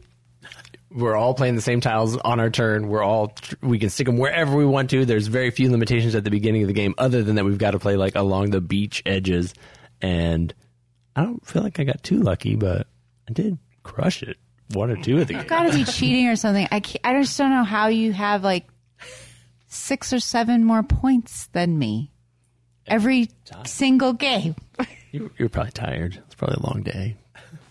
we're 0.90 1.16
all 1.16 1.34
playing 1.34 1.54
the 1.54 1.60
same 1.60 1.80
tiles 1.80 2.16
on 2.16 2.40
our 2.40 2.50
turn. 2.50 2.88
We're 2.88 3.02
all 3.02 3.34
we 3.60 3.78
can 3.78 3.90
stick 3.90 4.06
them 4.06 4.16
wherever 4.18 4.56
we 4.56 4.64
want 4.64 4.90
to. 4.90 5.04
There's 5.04 5.26
very 5.26 5.50
few 5.50 5.70
limitations 5.70 6.14
at 6.14 6.24
the 6.24 6.30
beginning 6.30 6.62
of 6.62 6.68
the 6.68 6.74
game, 6.74 6.94
other 6.98 7.22
than 7.22 7.36
that 7.36 7.44
we've 7.44 7.58
got 7.58 7.72
to 7.72 7.78
play 7.78 7.96
like 7.96 8.14
along 8.14 8.50
the 8.50 8.60
beach 8.60 9.02
edges. 9.06 9.54
And 10.02 10.52
I 11.16 11.22
don't 11.24 11.46
feel 11.46 11.62
like 11.62 11.78
I 11.80 11.84
got 11.84 12.02
too 12.02 12.18
lucky, 12.18 12.56
but 12.56 12.86
I 13.28 13.32
did 13.32 13.56
crush 13.82 14.22
it. 14.22 14.36
One 14.74 14.90
or 14.90 14.96
two 14.96 15.20
of 15.20 15.28
the 15.28 15.34
games. 15.34 15.48
got 15.48 15.64
to 15.64 15.72
be 15.72 15.84
cheating 15.84 16.28
or 16.28 16.36
something. 16.36 16.66
I 16.70 16.80
can't, 16.80 17.00
I 17.04 17.20
just 17.20 17.36
don't 17.38 17.50
know 17.50 17.62
how 17.64 17.88
you 17.88 18.12
have 18.12 18.42
like 18.42 18.66
six 19.68 20.12
or 20.12 20.18
seven 20.20 20.64
more 20.64 20.82
points 20.82 21.46
than 21.52 21.78
me 21.78 22.10
every 22.86 23.28
single 23.66 24.12
game. 24.14 24.56
You, 25.12 25.30
you're 25.38 25.50
probably 25.50 25.72
tired. 25.72 26.20
It's 26.26 26.34
probably 26.34 26.56
a 26.62 26.66
long 26.66 26.82
day. 26.82 27.16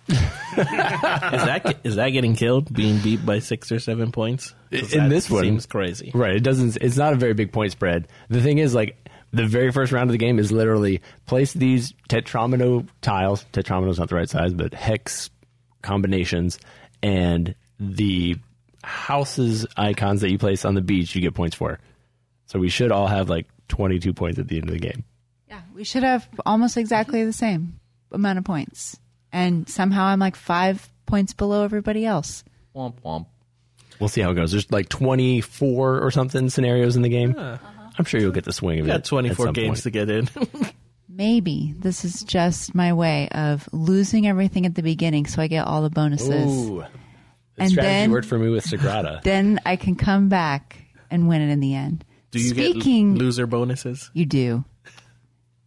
Is 0.10 0.18
that 0.56 1.78
is 1.84 1.96
that 1.96 2.10
getting 2.10 2.36
killed? 2.36 2.72
Being 2.74 3.00
beat 3.00 3.26
by 3.26 3.40
six 3.40 3.72
or 3.72 3.80
seven 3.80 4.12
points 4.12 4.54
In 4.72 4.86
that 4.86 5.10
this 5.10 5.30
one- 5.30 5.44
seems 5.44 5.66
crazy. 5.66 6.12
Right. 6.14 6.36
It 6.36 6.44
doesn't. 6.44 6.78
It's 6.82 6.98
not 6.98 7.14
a 7.14 7.16
very 7.16 7.34
big 7.34 7.52
point 7.52 7.72
spread. 7.72 8.08
The 8.30 8.42
thing 8.42 8.58
is, 8.58 8.76
like, 8.76 8.98
the 9.34 9.46
very 9.46 9.72
first 9.72 9.92
round 9.92 10.10
of 10.10 10.12
the 10.12 10.18
game 10.18 10.40
is 10.40 10.52
literally 10.52 11.02
place 11.26 11.54
these 11.54 11.94
tetromino 12.10 12.88
tiles. 13.02 13.46
Tetromino's 13.54 14.00
not 14.00 14.10
the 14.10 14.16
right 14.16 14.30
size, 14.30 14.54
but 14.54 14.74
hex 14.74 15.30
combinations, 15.82 16.60
and 17.02 17.56
the 17.80 18.36
houses 18.84 19.66
icons 19.78 20.22
that 20.22 20.32
you 20.32 20.38
place 20.38 20.66
on 20.66 20.76
the 20.76 20.82
beach, 20.82 21.16
you 21.16 21.22
get 21.22 21.34
points 21.34 21.56
for. 21.56 21.80
So 22.46 22.60
we 22.60 22.70
should 22.70 22.92
all 22.92 23.08
have 23.08 23.30
like 23.30 23.48
22 23.70 24.14
points 24.14 24.40
at 24.40 24.48
the 24.48 24.58
end 24.58 24.68
of 24.68 24.74
the 24.74 24.80
game. 24.80 25.04
Yeah, 25.48 25.62
we 25.74 25.84
should 25.84 26.04
have 26.04 26.28
almost 26.46 26.78
exactly 26.78 27.24
the 27.24 27.34
same 27.34 27.80
amount 28.12 28.38
of 28.38 28.44
points, 28.44 29.00
and 29.32 29.68
somehow 29.70 30.06
I'm 30.06 30.20
like 30.20 30.36
five 30.36 30.92
points 31.06 31.34
below 31.34 31.64
everybody 31.64 32.06
else. 32.06 32.44
Womp 32.76 32.96
womp. 33.04 33.28
We'll 34.00 34.10
see 34.10 34.22
how 34.22 34.32
it 34.32 34.36
goes. 34.36 34.52
There's 34.52 34.72
like 34.72 34.90
24 34.90 36.00
or 36.00 36.12
something 36.12 36.50
scenarios 36.50 36.96
in 36.96 37.04
the 37.04 37.10
game. 37.10 37.36
Uh-huh. 37.38 37.81
I'm 38.02 38.06
sure 38.06 38.20
you'll 38.20 38.32
get 38.32 38.46
the 38.46 38.54
swing 38.54 38.80
of 38.80 38.86
We 38.86 38.92
it. 38.92 38.96
got 38.96 39.06
24 39.06 39.32
at 39.32 39.48
some 39.48 39.54
games 39.54 39.68
point. 39.68 39.84
to 39.84 39.90
get 39.92 40.10
in. 40.10 40.30
maybe 41.10 41.74
this 41.78 42.04
is 42.04 42.24
just 42.24 42.74
my 42.74 42.94
way 42.94 43.30
of 43.30 43.70
losing 43.72 44.28
everything 44.28 44.66
at 44.66 44.76
the 44.76 44.82
beginning 44.82 45.26
so 45.28 45.42
I 45.42 45.48
get 45.48 45.66
all 45.68 45.82
the 45.82 45.90
bonuses. 45.90 46.30
Ooh. 46.70 46.84
The 47.56 47.64
And 47.64 47.72
strategy 47.72 47.76
then- 47.94 48.12
worked 48.12 48.28
for 48.28 48.40
me 48.40 48.50
with 48.50 48.66
Sagrada. 48.66 49.22
Then 49.24 49.60
I 49.66 49.76
can 49.76 49.96
come 49.96 50.30
back 50.30 50.78
and 51.10 51.28
win 51.28 51.42
it 51.42 51.50
in 51.52 51.60
the 51.60 51.76
end. 51.76 52.04
Do 52.32 52.40
you 52.40 52.50
Speaking, 52.50 53.14
get 53.14 53.22
loser 53.24 53.46
bonuses? 53.46 54.10
you 54.14 54.26
do. 54.26 54.64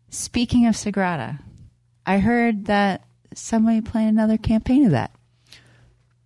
Speaking 0.08 0.66
of 0.66 0.74
Sagrada, 0.74 1.38
I 2.06 2.18
heard 2.18 2.66
that 2.66 3.04
somebody 3.34 3.80
playing 3.80 4.08
another 4.08 4.38
campaign 4.38 4.84
of 4.86 4.92
that. 4.92 5.10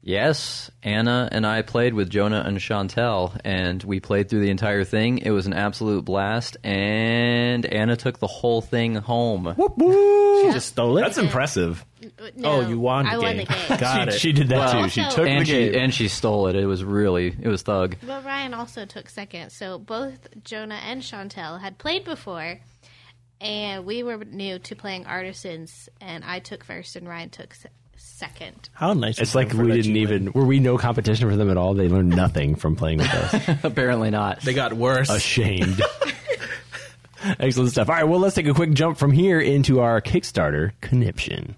Yes, 0.09 0.71
Anna 0.83 1.29
and 1.31 1.47
I 1.47 1.61
played 1.61 1.93
with 1.93 2.09
Jonah 2.09 2.43
and 2.47 2.57
Chantel, 2.57 3.39
and 3.45 3.83
we 3.83 4.01
played 4.01 4.31
through 4.31 4.41
the 4.41 4.49
entire 4.49 4.83
thing. 4.83 5.19
It 5.19 5.33
was 5.33 5.47
an 5.47 5.53
absolute 5.53 6.07
blast, 6.07 6.57
and 6.65 7.67
Anna 7.67 7.95
took 7.95 8.19
the 8.19 8.27
whole 8.27 8.63
thing 8.63 8.95
home. 8.95 9.55
She 9.59 10.51
just 10.51 10.69
stole 10.69 10.97
it. 10.97 11.03
That's 11.03 11.19
impressive. 11.19 11.85
Oh, 12.19 12.29
no, 12.37 12.51
oh, 12.53 12.61
you 12.67 12.79
won 12.81 13.05
the 13.05 13.11
I 13.11 13.15
game. 13.17 13.23
won 13.23 13.37
the 13.37 13.45
game. 13.45 13.69
Got 13.79 14.09
it. 14.09 14.15
She 14.15 14.33
did 14.33 14.49
that 14.49 14.57
Well, 14.75 14.85
too. 14.85 14.89
She 14.89 15.03
also- 15.03 15.17
took 15.17 15.25
the 15.27 15.31
and 15.31 15.47
she 15.47 15.53
game. 15.73 15.75
and 15.83 15.93
she 15.95 16.09
stole 16.09 16.47
it. 16.47 16.57
It 16.57 16.65
was 16.65 16.83
really 16.83 17.37
it 17.43 17.49
was 17.49 17.61
thug. 17.61 17.97
But 18.07 18.25
Ryan 18.25 18.55
also 18.55 18.87
took 18.87 19.11
second. 19.11 19.51
So 19.51 19.79
both 19.79 20.27
Jonah 20.43 20.81
and 20.87 21.03
Chantel 21.03 21.61
had 21.61 21.77
played 21.77 22.05
before, 22.07 22.61
and 23.43 23.85
we 23.85 24.03
were 24.03 24.25
new 24.25 24.59
to 24.59 24.75
playing 24.75 25.05
artisans. 25.05 25.91
And 26.01 26.25
I 26.25 26.39
took 26.39 26.65
first, 26.65 26.97
and 26.97 27.07
Ryan 27.07 27.29
took 27.29 27.53
se- 27.53 27.69
second. 28.19 28.69
How 28.73 28.93
nice! 28.93 29.19
it's 29.19 29.35
like 29.35 29.53
we 29.53 29.71
didn't 29.73 29.97
even. 29.97 30.25
win. 30.27 30.33
Were 30.33 30.45
we 30.45 30.59
no 30.59 30.77
competition 30.77 31.29
for 31.31 31.37
them 31.37 31.51
at 31.51 31.57
all? 31.57 31.75
They 31.75 31.89
learned 31.89 32.11
nothing 32.11 32.57
from 32.57 32.77
playing 32.77 32.99
with 32.99 33.15
us. 33.15 33.59
Apparently 33.65 34.11
not. 34.11 34.41
They 34.41 34.55
got 34.55 34.73
worse. 34.73 35.09
Ashamed. 35.09 35.81
Excellent 37.41 37.71
stuff. 37.71 37.89
All 37.89 37.95
right, 37.95 38.05
well, 38.05 38.21
let's 38.21 38.35
take 38.35 38.47
a 38.47 38.55
quick 38.55 38.73
jump 38.73 38.97
from 38.99 39.13
here 39.13 39.41
into 39.41 39.81
our 39.81 40.01
Kickstarter 40.01 40.73
conniption. 40.81 41.55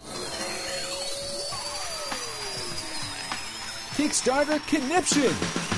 Kickstarter 3.97 4.67
Conniption. 4.67 5.70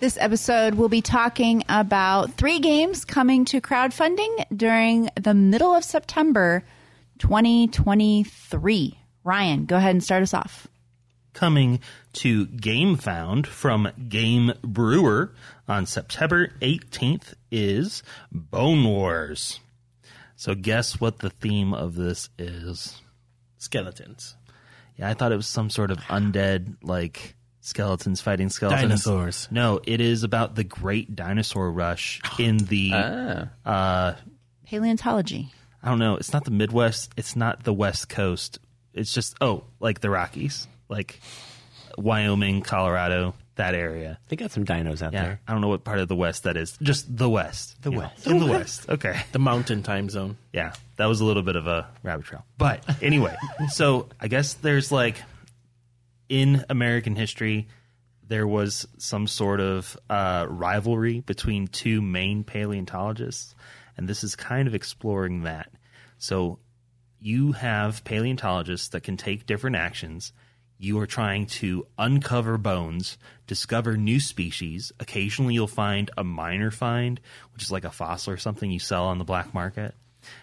This 0.00 0.18
episode, 0.20 0.74
we'll 0.74 0.88
be 0.88 1.00
talking 1.00 1.62
about 1.68 2.34
three 2.34 2.58
games 2.58 3.04
coming 3.04 3.44
to 3.46 3.60
crowdfunding 3.60 4.44
during 4.54 5.08
the 5.18 5.34
middle 5.34 5.74
of 5.74 5.84
September 5.84 6.62
2023. 7.18 8.98
Ryan, 9.22 9.64
go 9.64 9.76
ahead 9.76 9.92
and 9.92 10.02
start 10.04 10.22
us 10.22 10.34
off. 10.34 10.66
coming 11.32 11.80
to 12.12 12.46
GameFound 12.46 13.46
from 13.46 13.90
Game 14.08 14.52
Brewer 14.62 15.32
on 15.66 15.86
September 15.86 16.48
18th 16.60 17.34
is 17.50 18.02
Bone 18.30 18.84
Wars. 18.84 19.58
So, 20.36 20.54
guess 20.54 21.00
what 21.00 21.20
the 21.20 21.30
theme 21.30 21.72
of 21.72 21.94
this 21.94 22.28
is? 22.38 23.00
Skeletons, 23.58 24.36
Yeah, 24.98 25.08
I 25.08 25.14
thought 25.14 25.32
it 25.32 25.36
was 25.36 25.46
some 25.46 25.70
sort 25.70 25.90
of 25.90 25.98
undead, 26.02 26.76
like 26.82 27.34
skeletons 27.64 28.20
fighting 28.20 28.50
skeletons. 28.50 28.82
dinosaurs. 28.82 29.48
No, 29.50 29.80
it 29.84 30.00
is 30.00 30.22
about 30.22 30.54
the 30.54 30.64
great 30.64 31.16
dinosaur 31.16 31.70
rush 31.70 32.20
in 32.38 32.58
the. 32.58 32.92
Ah. 32.94 33.48
Uh, 33.64 34.14
Paleontology. 34.66 35.52
I 35.82 35.88
don't 35.88 35.98
know. 35.98 36.16
It's 36.16 36.32
not 36.32 36.44
the 36.44 36.50
Midwest. 36.50 37.12
It's 37.16 37.36
not 37.36 37.64
the 37.64 37.72
West 37.72 38.08
Coast. 38.08 38.58
It's 38.92 39.12
just 39.12 39.36
oh, 39.40 39.64
like 39.80 40.00
the 40.00 40.08
Rockies, 40.10 40.66
like 40.88 41.20
Wyoming, 41.98 42.62
Colorado, 42.62 43.34
that 43.56 43.74
area. 43.74 44.18
They 44.28 44.36
got 44.36 44.50
some 44.50 44.64
dinos 44.64 45.02
out 45.02 45.12
Yeah, 45.12 45.22
there. 45.22 45.40
I 45.46 45.52
don't 45.52 45.60
know 45.60 45.68
what 45.68 45.84
part 45.84 45.98
of 45.98 46.08
the 46.08 46.16
West 46.16 46.44
that 46.44 46.56
is. 46.56 46.76
Just 46.82 47.14
the 47.14 47.28
West. 47.28 47.80
The 47.82 47.90
you 47.90 47.96
know, 47.96 48.02
West. 48.02 48.26
in 48.26 48.38
the 48.38 48.46
West. 48.46 48.88
Okay. 48.88 49.20
The 49.32 49.38
mountain 49.38 49.82
time 49.82 50.08
zone. 50.08 50.36
Yeah, 50.52 50.72
that 50.96 51.06
was 51.06 51.20
a 51.20 51.24
little 51.24 51.42
bit 51.42 51.56
of 51.56 51.66
a 51.66 51.86
rabbit 52.02 52.26
trail. 52.26 52.44
But 52.56 52.84
anyway, 53.02 53.36
so 53.70 54.08
I 54.20 54.28
guess 54.28 54.54
there's 54.54 54.90
like 54.90 55.16
in 56.28 56.64
American 56.68 57.16
history, 57.16 57.68
there 58.26 58.46
was 58.46 58.86
some 58.98 59.26
sort 59.26 59.60
of 59.60 59.96
uh, 60.08 60.46
rivalry 60.48 61.20
between 61.20 61.66
two 61.66 62.00
main 62.00 62.44
paleontologists, 62.44 63.54
and 63.96 64.08
this 64.08 64.24
is 64.24 64.34
kind 64.34 64.66
of 64.66 64.74
exploring 64.74 65.42
that. 65.42 65.70
So 66.18 66.58
you 67.20 67.52
have 67.52 68.04
paleontologists 68.04 68.88
that 68.88 69.02
can 69.02 69.16
take 69.16 69.46
different 69.46 69.76
actions. 69.76 70.32
You 70.78 70.98
are 71.00 71.06
trying 71.06 71.46
to 71.46 71.86
uncover 71.98 72.58
bones, 72.58 73.18
discover 73.46 73.96
new 73.96 74.20
species. 74.20 74.92
Occasionally, 75.00 75.54
you'll 75.54 75.66
find 75.66 76.10
a 76.16 76.24
minor 76.24 76.70
find, 76.70 77.20
which 77.52 77.62
is 77.62 77.72
like 77.72 77.84
a 77.84 77.90
fossil 77.90 78.32
or 78.32 78.36
something 78.36 78.70
you 78.70 78.78
sell 78.78 79.06
on 79.06 79.18
the 79.18 79.24
black 79.24 79.54
market. 79.54 79.94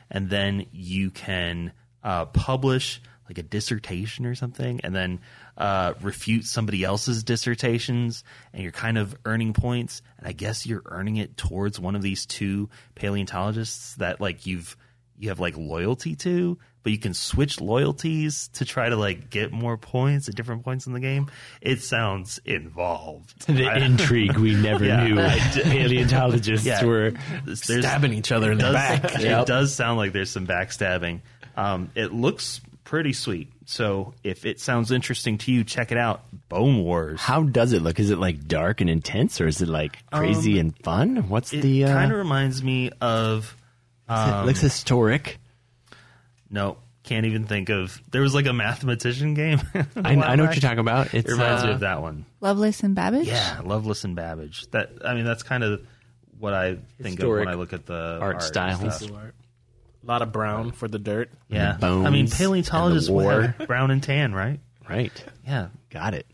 And 0.10 0.30
then 0.30 0.68
you 0.72 1.12
can 1.12 1.74
uh, 2.04 2.26
publish 2.26 3.02
like 3.32 3.38
a 3.38 3.48
dissertation 3.48 4.26
or 4.26 4.36
something, 4.36 4.82
and 4.84 4.94
then 4.94 5.20
uh, 5.58 5.94
refute 6.02 6.44
somebody 6.44 6.84
else's 6.84 7.24
dissertations, 7.24 8.24
and 8.54 8.62
you're 8.62 8.74
kind 8.74 8.98
of 8.98 9.16
earning 9.26 9.54
points. 9.54 10.02
And 10.18 10.28
I 10.28 10.34
guess 10.34 10.66
you're 10.66 10.82
earning 10.86 11.16
it 11.16 11.38
towards 11.38 11.80
one 11.80 11.96
of 11.96 12.02
these 12.02 12.26
two 12.26 12.70
paleontologists 12.96 13.96
that 13.96 14.20
like 14.20 14.46
you've 14.46 14.76
you 15.18 15.30
have 15.30 15.40
like 15.40 15.56
loyalty 15.56 16.16
to, 16.16 16.58
but 16.84 16.92
you 16.92 16.98
can 16.98 17.14
switch 17.14 17.62
loyalties 17.62 18.48
to 18.54 18.66
try 18.66 18.90
to 18.90 18.96
like 18.96 19.30
get 19.30 19.52
more 19.52 19.78
points 19.78 20.28
at 20.28 20.36
different 20.36 20.64
points 20.64 20.88
in 20.88 20.94
the 20.94 21.00
game. 21.00 21.30
It 21.62 21.82
sounds 21.84 22.40
involved. 22.44 23.46
The 23.48 23.68
I- 23.68 23.78
intrigue 23.86 24.36
we 24.38 24.56
never 24.56 24.84
Yeah. 24.84 25.04
knew 25.08 25.16
paleontologists 25.64 26.66
Yeah. 26.66 26.84
were. 26.84 27.14
Stabbing 27.54 28.14
each 28.14 28.32
other 28.32 28.52
in 28.52 28.58
the 28.58 28.64
does, 28.64 28.74
back. 28.74 29.04
It 29.22 29.48
does 29.48 29.74
sound 29.76 29.98
like 30.00 30.12
there's 30.12 30.32
some 30.32 30.48
backstabbing. 30.48 31.22
Um, 31.56 31.92
it 31.96 32.12
looks 32.14 32.62
pretty 32.84 33.14
sweet. 33.14 33.50
So 33.66 34.14
if 34.24 34.46
it 34.46 34.60
sounds 34.60 34.92
interesting 34.92 35.38
to 35.40 35.52
you, 35.52 35.64
check 35.64 35.92
it 35.92 35.98
out. 35.98 36.24
Bone 36.50 36.84
Wars. 36.84 37.20
How 37.22 37.44
does 37.44 37.74
it 37.74 37.82
look? 37.82 38.00
Is 38.00 38.10
it 38.10 38.18
like 38.18 38.48
dark 38.48 38.82
and 38.82 38.90
intense, 38.90 39.40
or 39.40 39.48
is 39.48 39.62
it 39.62 39.70
like 39.70 39.98
crazy 40.12 40.60
and 40.60 40.76
fun? 40.84 41.30
What's 41.30 41.54
It 41.54 41.62
the? 41.62 41.86
Uh, 41.86 41.94
kind 41.94 42.12
of 42.12 42.18
reminds 42.18 42.62
me 42.64 42.92
of 43.00 43.56
it 44.10 44.46
looks 44.46 44.62
historic. 44.62 45.38
no, 46.50 46.78
can't 47.04 47.26
even 47.26 47.46
think 47.46 47.70
of. 47.70 48.02
There 48.12 48.22
was 48.22 48.36
like 48.36 48.46
a 48.46 48.54
mathematician 48.54 49.34
game. 49.34 49.62
a 49.74 49.86
I, 49.96 50.16
while 50.16 50.24
I 50.26 50.36
know 50.36 50.46
what 50.46 50.56
you're 50.56 50.62
talking 50.62 50.80
about. 50.80 51.14
It's 51.14 51.30
It 51.30 51.34
reminds 51.34 51.64
me 51.64 51.70
uh, 51.70 51.74
of 51.74 51.80
that 51.82 52.02
one. 52.02 52.26
Lovelace 52.42 52.84
and 52.84 52.94
Babbage? 52.96 53.28
Yeah, 53.28 53.62
Lovelace 53.64 54.04
and 54.04 54.16
Babbage. 54.16 54.70
That 54.72 54.92
I 55.06 55.16
mean, 55.16 55.26
that's 55.26 55.44
kind 55.44 55.64
of 55.64 55.86
what 56.40 56.54
I 56.54 56.78
think 57.02 57.20
of 57.20 57.30
when 57.30 57.48
I 57.48 57.54
look 57.54 57.74
at 57.74 57.86
the 57.86 58.18
art 58.22 58.36
and 58.36 58.44
styles. 58.44 59.10
Stuff. 60.02 60.08
A 60.08 60.12
lot 60.12 60.22
of 60.22 60.32
brown 60.32 60.72
for 60.72 60.88
the 60.88 61.00
dirt. 61.00 61.32
Yeah, 61.50 61.74
The 61.74 61.80
bones 61.80 62.06
I 62.08 62.10
mean, 62.10 62.20
and 62.22 62.30
the 62.30 62.36
paleontologists 62.36 63.10
would 63.10 63.24
war. 63.24 63.42
have 63.44 63.68
brown 63.68 63.92
and 63.92 64.02
tan, 64.04 64.34
right? 64.34 64.60
right. 64.90 65.12
Yeah, 65.48 65.68
Got 65.90 66.14
it. 66.16 66.26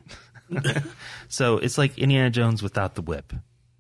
So 1.29 1.57
it's 1.57 1.77
like 1.77 1.97
Indiana 1.97 2.29
Jones 2.29 2.63
without 2.63 2.95
the 2.95 3.01
whip 3.01 3.33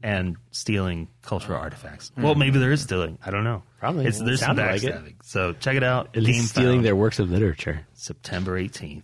and 0.03 0.35
stealing 0.51 1.07
cultural 1.21 1.57
artifacts. 1.59 2.11
Well, 2.17 2.35
maybe 2.35 2.59
there 2.59 2.71
is 2.73 2.81
stealing. 2.81 3.17
I 3.25 3.31
don't 3.31 3.45
know. 3.45 3.63
Probably. 3.79 4.05
It's, 4.05 4.19
there's 4.19 4.41
some 4.41 4.57
Sounded 4.57 4.71
like 4.73 4.83
it. 4.83 4.93
backstabbing. 4.93 5.15
So 5.23 5.53
check 5.53 5.75
it 5.77 5.83
out. 5.83 6.09
At 6.17 6.23
least 6.23 6.39
Game 6.39 6.45
stealing 6.47 6.75
Found, 6.79 6.85
their 6.85 6.95
works 6.95 7.19
of 7.19 7.31
literature. 7.31 7.85
September 7.93 8.59
18th. 8.61 9.03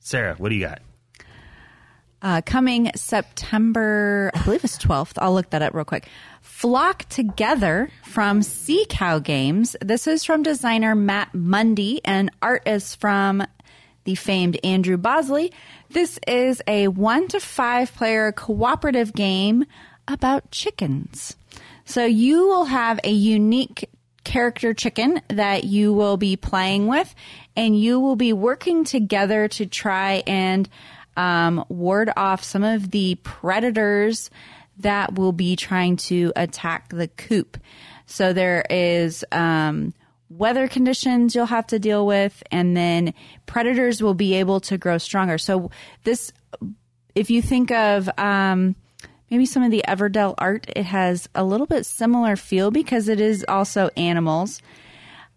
Sarah, 0.00 0.34
what 0.36 0.48
do 0.48 0.56
you 0.56 0.66
got? 0.66 0.80
Uh, 2.20 2.40
coming 2.44 2.90
September, 2.96 4.30
I 4.34 4.42
believe 4.44 4.64
it's 4.64 4.78
12th. 4.78 5.12
I'll 5.18 5.34
look 5.34 5.50
that 5.50 5.62
up 5.62 5.74
real 5.74 5.84
quick. 5.84 6.08
Flock 6.54 7.06
Together 7.08 7.90
from 8.04 8.40
Sea 8.40 8.86
Cow 8.88 9.18
Games. 9.18 9.76
This 9.82 10.06
is 10.06 10.24
from 10.24 10.44
designer 10.44 10.94
Matt 10.94 11.34
Mundy 11.34 12.00
and 12.04 12.30
art 12.40 12.62
is 12.66 12.94
from 12.94 13.44
the 14.04 14.14
famed 14.14 14.58
Andrew 14.64 14.96
Bosley. 14.96 15.52
This 15.90 16.18
is 16.28 16.62
a 16.66 16.88
one 16.88 17.26
to 17.28 17.40
five 17.40 17.92
player 17.92 18.30
cooperative 18.32 19.12
game 19.12 19.66
about 20.06 20.52
chickens. 20.52 21.36
So 21.84 22.06
you 22.06 22.46
will 22.46 22.66
have 22.66 23.00
a 23.02 23.10
unique 23.10 23.90
character 24.22 24.72
chicken 24.72 25.20
that 25.28 25.64
you 25.64 25.92
will 25.92 26.16
be 26.16 26.36
playing 26.36 26.86
with, 26.86 27.14
and 27.56 27.78
you 27.78 27.98
will 27.98 28.16
be 28.16 28.32
working 28.32 28.84
together 28.84 29.48
to 29.48 29.66
try 29.66 30.22
and 30.26 30.68
um, 31.16 31.64
ward 31.68 32.10
off 32.16 32.44
some 32.44 32.62
of 32.62 32.92
the 32.92 33.16
predators 33.16 34.30
that 34.78 35.14
will 35.14 35.32
be 35.32 35.56
trying 35.56 35.96
to 35.96 36.32
attack 36.36 36.88
the 36.90 37.08
coop. 37.08 37.58
So 38.06 38.32
there 38.32 38.64
is 38.68 39.24
um, 39.32 39.94
weather 40.28 40.68
conditions 40.68 41.34
you'll 41.34 41.46
have 41.46 41.66
to 41.68 41.78
deal 41.78 42.06
with, 42.06 42.42
and 42.50 42.76
then 42.76 43.14
predators 43.46 44.02
will 44.02 44.14
be 44.14 44.34
able 44.34 44.60
to 44.60 44.78
grow 44.78 44.98
stronger. 44.98 45.38
So 45.38 45.70
this, 46.04 46.32
if 47.14 47.30
you 47.30 47.40
think 47.40 47.70
of 47.70 48.08
um, 48.18 48.74
maybe 49.30 49.46
some 49.46 49.62
of 49.62 49.70
the 49.70 49.84
Everdell 49.86 50.34
art, 50.38 50.66
it 50.74 50.84
has 50.84 51.28
a 51.34 51.44
little 51.44 51.66
bit 51.66 51.86
similar 51.86 52.36
feel 52.36 52.70
because 52.70 53.08
it 53.08 53.20
is 53.20 53.44
also 53.48 53.90
animals. 53.96 54.60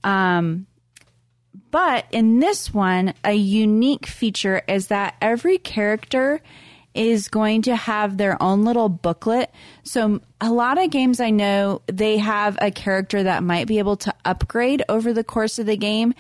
Um, 0.03 0.67
but 1.71 2.05
in 2.11 2.39
this 2.39 2.73
one, 2.73 3.13
a 3.23 3.33
unique 3.33 4.05
feature 4.05 4.61
is 4.67 4.87
that 4.87 5.15
every 5.21 5.57
character 5.57 6.41
is 6.97 7.27
going 7.27 7.61
to 7.63 7.75
have 7.75 8.17
their 8.17 8.41
own 8.41 8.65
little 8.65 8.89
booklet. 8.89 9.51
So 9.83 10.19
a 10.41 10.51
lot 10.51 10.83
of 10.83 10.89
games 10.89 11.19
I 11.19 11.29
know 11.29 11.81
they 11.87 12.17
have 12.17 12.57
a 12.61 12.71
character 12.71 13.23
that 13.23 13.43
might 13.43 13.67
be 13.67 13.79
able 13.79 13.97
to 13.97 14.13
upgrade 14.25 14.83
over 14.89 15.13
the 15.13 15.23
course 15.23 15.59
of 15.59 15.65
the 15.65 15.77
game. 15.77 16.13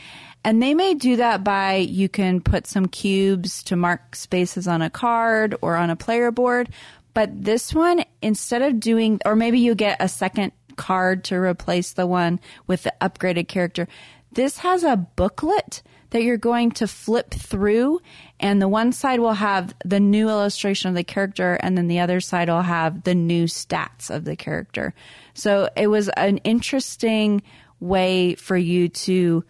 And 0.43 0.61
they 0.61 0.73
may 0.73 0.93
do 0.93 1.17
that 1.17 1.43
by 1.43 1.75
you 1.75 2.07
can 2.07 2.39
put 2.39 2.67
some 2.67 2.87
cubes 2.87 3.63
to 3.63 3.75
mark 3.75 4.15
spaces 4.15 4.67
on 4.67 4.81
a 4.81 4.89
card 4.89 5.55
or 5.61 5.75
on 5.75 5.89
a 5.89 5.95
player 5.95 6.31
board. 6.31 6.69
But 7.13 7.43
this 7.43 7.73
one, 7.73 8.05
instead 8.21 8.61
of 8.61 8.79
doing, 8.79 9.19
or 9.25 9.35
maybe 9.35 9.59
you 9.59 9.75
get 9.75 9.97
a 9.99 10.07
second 10.07 10.51
card 10.77 11.23
to 11.25 11.35
replace 11.35 11.93
the 11.93 12.07
one 12.07 12.39
with 12.67 12.83
the 12.83 12.93
upgraded 13.01 13.47
character. 13.47 13.87
This 14.31 14.59
has 14.59 14.83
a 14.83 14.95
booklet 14.95 15.81
that 16.11 16.23
you're 16.23 16.37
going 16.37 16.71
to 16.71 16.87
flip 16.87 17.31
through, 17.31 17.99
and 18.39 18.61
the 18.61 18.67
one 18.67 18.91
side 18.91 19.19
will 19.19 19.33
have 19.33 19.73
the 19.83 19.99
new 19.99 20.29
illustration 20.29 20.89
of 20.89 20.95
the 20.95 21.03
character, 21.03 21.57
and 21.61 21.77
then 21.77 21.87
the 21.87 21.99
other 21.99 22.19
side 22.19 22.49
will 22.49 22.61
have 22.61 23.03
the 23.03 23.15
new 23.15 23.45
stats 23.45 24.09
of 24.09 24.25
the 24.25 24.35
character. 24.35 24.93
So 25.33 25.69
it 25.75 25.87
was 25.87 26.09
an 26.09 26.37
interesting 26.39 27.41
way 27.79 28.35
for 28.35 28.57
you 28.57 28.89
to 28.89 29.43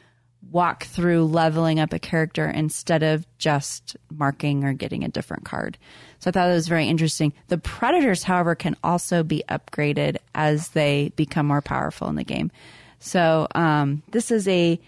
walk 0.51 0.85
through 0.85 1.25
leveling 1.25 1.79
up 1.79 1.91
a 1.91 1.99
character 1.99 2.45
instead 2.45 3.03
of 3.03 3.25
just 3.37 3.97
marking 4.09 4.63
or 4.63 4.73
getting 4.73 5.03
a 5.03 5.09
different 5.09 5.43
card. 5.43 5.77
So 6.19 6.29
I 6.29 6.31
thought 6.31 6.47
that 6.47 6.53
was 6.53 6.67
very 6.67 6.87
interesting. 6.87 7.33
The 7.47 7.57
predators, 7.57 8.23
however, 8.23 8.55
can 8.55 8.75
also 8.83 9.23
be 9.23 9.43
upgraded 9.49 10.17
as 10.33 10.69
they 10.69 11.11
become 11.15 11.47
more 11.47 11.61
powerful 11.61 12.07
in 12.07 12.15
the 12.15 12.23
game. 12.23 12.51
So 12.99 13.47
um, 13.53 14.03
this 14.11 14.31
is 14.31 14.47
a 14.47 14.79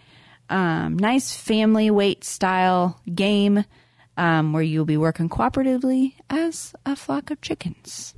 um, 0.49 0.97
nice 0.97 1.35
family 1.35 1.91
weight 1.91 2.23
style 2.23 2.99
game 3.13 3.65
um, 4.19 4.51
where 4.53 4.61
you'll 4.61 4.85
be 4.85 4.97
working 4.97 5.29
cooperatively 5.29 6.13
as 6.29 6.73
a 6.85 6.95
flock 6.95 7.31
of 7.31 7.39
chickens. 7.41 8.13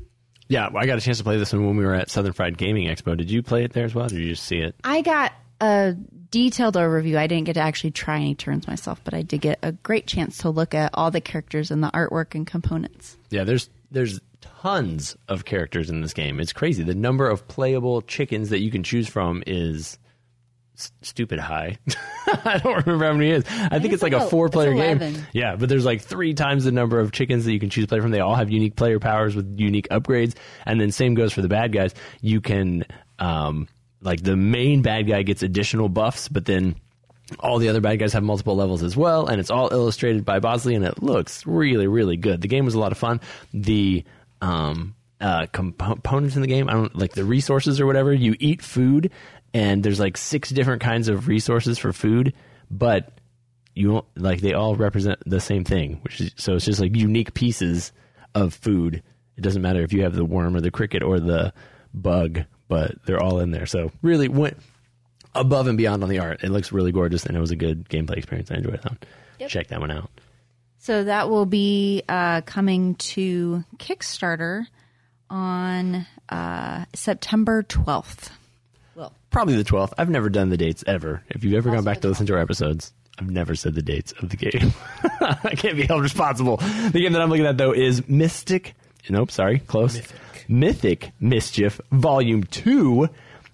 Yeah, 0.50 0.70
I 0.76 0.86
got 0.86 0.98
a 0.98 1.02
chance 1.02 1.20
to 1.20 1.24
play 1.24 1.38
this 1.38 1.54
one 1.54 1.66
when 1.66 1.78
we 1.78 1.86
were 1.86 1.94
at 1.94 2.10
Southern 2.10 2.34
Fried 2.34 2.58
Gaming 2.58 2.88
Expo. 2.88 3.16
Did 3.16 3.32
you 3.32 3.42
play 3.42 3.64
it 3.64 3.72
there 3.72 3.86
as 3.86 3.96
well? 3.96 4.08
Or 4.08 4.10
did 4.10 4.20
you 4.20 4.30
just 4.32 4.44
see 4.44 4.58
it? 4.58 4.76
I 4.84 5.02
got 5.02 5.32
a 5.62 5.96
detailed 6.32 6.76
overview. 6.76 7.18
I 7.18 7.28
didn't 7.28 7.46
get 7.46 7.54
to 7.54 7.62
actually 7.62 7.92
try 7.92 8.18
any 8.18 8.36
turns 8.36 8.68
myself, 8.68 9.00
but 9.04 9.14
I 9.14 9.22
did 9.22 9.42
get 9.42 9.60
a 9.62 9.72
great 9.72 10.08
chance 10.08 10.40
to 10.40 10.50
look 10.50 10.74
at 10.74 10.90
all 10.96 11.12
the 11.12 11.22
characters 11.22 11.72
and 11.72 11.84
the 11.84 11.92
artwork 11.92 12.36
and 12.36 12.46
components. 12.46 13.18
Yeah, 13.30 13.44
there's 13.44 13.70
there's 13.92 14.20
tons 14.42 15.16
of 15.28 15.46
characters 15.46 15.90
in 15.90 16.02
this 16.02 16.14
game. 16.14 16.40
It's 16.40 16.52
crazy. 16.52 16.84
The 16.84 16.96
number 16.96 17.30
of 17.30 17.48
playable 17.48 18.02
chickens 18.02 18.50
that 18.50 18.60
you 18.60 18.72
can 18.72 18.84
choose 18.84 19.08
from 19.08 19.44
is 19.46 20.00
s- 20.82 20.92
stupid 21.02 21.40
high. 21.40 21.78
I 22.28 22.58
don't 22.58 22.86
remember 22.86 23.06
how 23.06 23.14
many 23.14 23.30
it 23.30 23.38
is. 23.38 23.46
I 23.48 23.80
think 23.80 23.94
it's, 23.94 24.04
like, 24.04 24.14
a 24.14 24.28
four 24.28 24.50
player 24.50 24.74
it's 24.74 25.00
game. 25.00 25.26
Yeah, 25.34 25.56
but 25.56 25.70
there's 25.70 25.86
like 25.86 26.02
three 26.02 26.34
times 26.34 26.66
the 26.66 26.72
number 26.72 27.00
of 27.00 27.12
chickens 27.12 27.46
that 27.46 27.54
you 27.54 27.60
can 27.60 27.70
choose 27.70 27.86
to 27.86 27.88
play 27.88 28.00
from. 28.00 28.12
They 28.12 28.20
all 28.20 28.36
have 28.36 28.50
unique 28.50 28.76
player 28.76 29.00
powers 29.00 29.36
with 29.36 29.60
unique 29.60 29.88
upgrades. 29.90 30.36
And 30.66 30.80
then 30.80 30.92
same 30.92 31.14
goes 31.14 31.34
for 31.34 31.42
the 31.42 31.48
bad 31.50 31.72
guys. 31.72 31.94
You 32.22 32.42
can 32.42 32.86
um 33.20 33.68
like 34.02 34.24
the 34.24 34.36
main 34.36 34.82
bad 34.82 35.08
guy 35.08 35.22
gets 35.22 35.44
additional 35.44 35.88
buffs, 35.90 36.28
but 36.28 36.46
then 36.46 36.76
all 37.40 37.60
the 37.60 37.70
other 37.70 37.82
bad 37.82 38.00
guys 38.00 38.14
have 38.14 38.24
multiple 38.24 38.56
levels 38.56 38.84
as 38.84 38.98
well, 38.98 39.28
and 39.28 39.40
it's 39.40 39.50
all 39.50 39.70
illustrated 39.72 40.26
by 40.26 40.40
Bosley, 40.40 40.76
and 40.76 40.84
it 40.84 41.02
looks 41.02 41.46
really, 41.46 41.88
really 41.88 42.18
good. 42.18 42.42
The 42.42 42.48
game 42.48 42.66
was 42.66 42.74
a 42.74 42.80
lot 42.80 42.92
of 42.92 42.98
fun. 42.98 43.22
The 43.54 44.04
um, 44.42 44.96
uh, 45.22 45.46
compo- 45.52 45.94
components 45.94 46.36
in 46.36 46.42
the 46.42 46.48
game, 46.48 46.68
I 46.68 46.74
don't 46.74 46.96
like 46.96 47.14
the 47.14 47.24
resources 47.24 47.80
or 47.80 47.86
whatever. 47.86 48.12
You 48.12 48.36
eat 48.40 48.62
food, 48.62 49.12
and 49.54 49.84
there's 49.84 50.00
like 50.00 50.18
six 50.18 50.50
different 50.50 50.82
kinds 50.82 51.08
of 51.10 51.28
resources 51.28 51.78
for 51.78 51.94
food, 51.94 52.34
but 52.70 53.20
you 53.76 53.90
don't 53.90 54.06
like 54.16 54.42
they 54.42 54.54
all 54.54 54.76
represent 54.76 55.20
the 55.26 55.40
same 55.40 55.64
thing, 55.64 56.00
which 56.04 56.22
is 56.22 56.32
so 56.38 56.56
it's 56.56 56.66
just 56.66 56.80
like 56.80 56.96
unique 56.96 57.34
pieces 57.34 57.92
of 58.36 58.54
food. 58.54 59.04
It 59.38 59.42
doesn't 59.42 59.62
matter 59.62 59.82
if 59.82 59.94
you 59.94 60.04
have 60.04 60.16
the 60.16 60.26
worm 60.26 60.56
or 60.56 60.62
the 60.62 60.72
cricket 60.72 61.04
or 61.04 61.20
the 61.20 61.54
bug, 61.94 62.42
but 62.68 62.94
they're 63.06 63.22
all 63.22 63.40
in 63.40 63.52
there. 63.52 63.66
So 63.66 63.92
really 64.02 64.28
went 64.28 64.58
above 65.34 65.68
and 65.68 65.78
beyond 65.78 66.04
on 66.04 66.10
the 66.10 66.20
art. 66.20 66.44
It 66.44 66.50
looks 66.50 66.72
really 66.72 66.92
gorgeous, 66.92 67.26
and 67.26 67.36
it 67.36 67.40
was 67.40 67.52
a 67.52 67.56
good 67.56 67.88
gameplay 67.90 68.18
experience. 68.18 68.52
I 68.52 68.56
enjoyed 68.56 68.82
that. 68.84 69.06
So 69.40 69.48
Check 69.48 69.68
that 69.68 69.80
one 69.80 69.92
out. 69.92 70.10
So 70.80 71.04
that 71.04 71.30
will 71.30 71.46
be 71.46 72.04
uh, 72.10 72.42
coming 72.42 72.96
to 72.96 73.64
Kickstarter 73.78 74.66
on 75.30 76.06
uh, 76.30 76.86
September 76.94 77.64
12th. 77.64 78.32
Well, 78.96 79.14
Probably 79.30 79.56
the 79.56 79.64
12th. 79.64 79.94
I've 79.98 80.10
never 80.10 80.30
done 80.30 80.50
the 80.50 80.58
dates 80.58 80.84
ever. 80.88 81.24
If 81.30 81.44
you've 81.44 81.54
ever 81.54 81.72
gone 81.72 81.84
back 81.84 82.02
to 82.02 82.08
listen 82.10 82.26
to 82.28 82.34
our 82.34 82.40
episodes, 82.40 82.94
I've 83.18 83.30
never 83.30 83.56
said 83.56 83.76
the 83.76 83.82
dates 83.82 84.14
of 84.22 84.30
the 84.30 84.38
game. 84.38 84.74
I 85.22 85.56
can't 85.56 85.78
be 85.78 85.84
held 85.86 86.02
responsible. 86.02 86.58
The 86.58 87.00
game 87.02 87.14
that 87.14 87.22
I'm 87.22 87.30
looking 87.30 87.46
at, 87.46 87.58
though, 87.58 87.74
is 87.74 88.08
Mystic. 88.10 88.76
Nope, 89.10 89.32
sorry, 89.32 89.60
close. 89.60 90.02
Mythic, 90.48 91.12
Mischief, 91.20 91.80
Volume 91.92 92.44
2. 92.44 93.08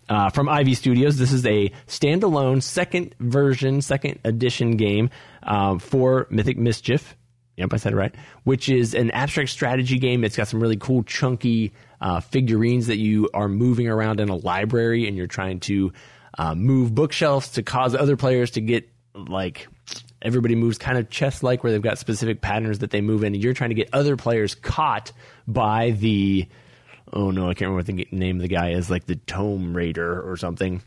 Uh, 0.10 0.30
from 0.30 0.47
Ivy 0.47 0.73
Studios. 0.73 1.17
This 1.17 1.34
is 1.34 1.45
a 1.45 1.69
standalone 1.86 2.63
second 2.63 3.13
version, 3.19 3.82
second 3.82 4.19
edition 4.23 4.78
game 4.78 5.10
uh, 5.43 5.80
for 5.80 6.28
Mythic 6.30 6.58
Mischief. 6.58 7.13
Yep, 7.58 7.74
I 7.74 7.78
said 7.78 7.93
it 7.93 7.96
right. 7.96 8.15
Which 8.43 8.70
is 8.70 8.93
an 8.93 9.12
abstract 9.12 9.50
strategy 9.50 9.98
game. 9.98 10.24
It's 10.24 10.38
got 10.38 10.48
some 10.48 10.62
really 10.62 10.78
cool, 10.78 11.04
chunky 11.04 11.74
uh, 12.00 12.20
figurines 12.20 12.88
that 12.88 12.98
you 12.98 13.30
are 13.34 13.50
moving 13.50 13.88
around 13.88 14.20
in 14.20 14.30
a 14.30 14.36
library, 14.36 15.08
and 15.08 15.17
you're 15.17 15.28
trying 15.28 15.60
to 15.62 15.91
uh, 16.38 16.54
move 16.54 16.93
bookshelves 16.93 17.50
to 17.54 17.63
cause 17.63 17.96
other 17.96 18.15
players 18.15 18.52
to 18.52 18.62
get 18.62 18.88
like 19.15 19.67
everybody 20.22 20.56
moves 20.56 20.78
kind 20.78 20.98
of 21.00 21.10
chess 21.10 21.41
like, 21.41 21.63
where 21.63 21.72
they've 21.72 21.82
got 21.82 21.98
specific 21.98 22.41
patterns 22.41 22.80
that 22.80 22.91
they 22.91 23.02
move 23.02 23.24
in. 23.24 23.34
And 23.34 23.43
you're 23.43 23.54
trying 23.54 23.72
to 23.72 23.76
get 23.76 23.89
other 23.91 24.15
players 24.17 24.54
caught 24.54 25.12
by 25.48 25.91
the 25.91 26.48
oh 27.12 27.32
no, 27.32 27.46
I 27.46 27.54
can't 27.54 27.72
remember 27.72 27.78
what 27.78 27.86
the 27.88 28.08
name 28.12 28.36
of 28.36 28.41
the 28.43 28.48
guy 28.48 28.72
is, 28.72 28.91
like 28.91 29.06
the 29.08 29.15
Tome 29.15 29.76
Raider 29.76 30.22
or 30.30 30.38
something 30.38 30.84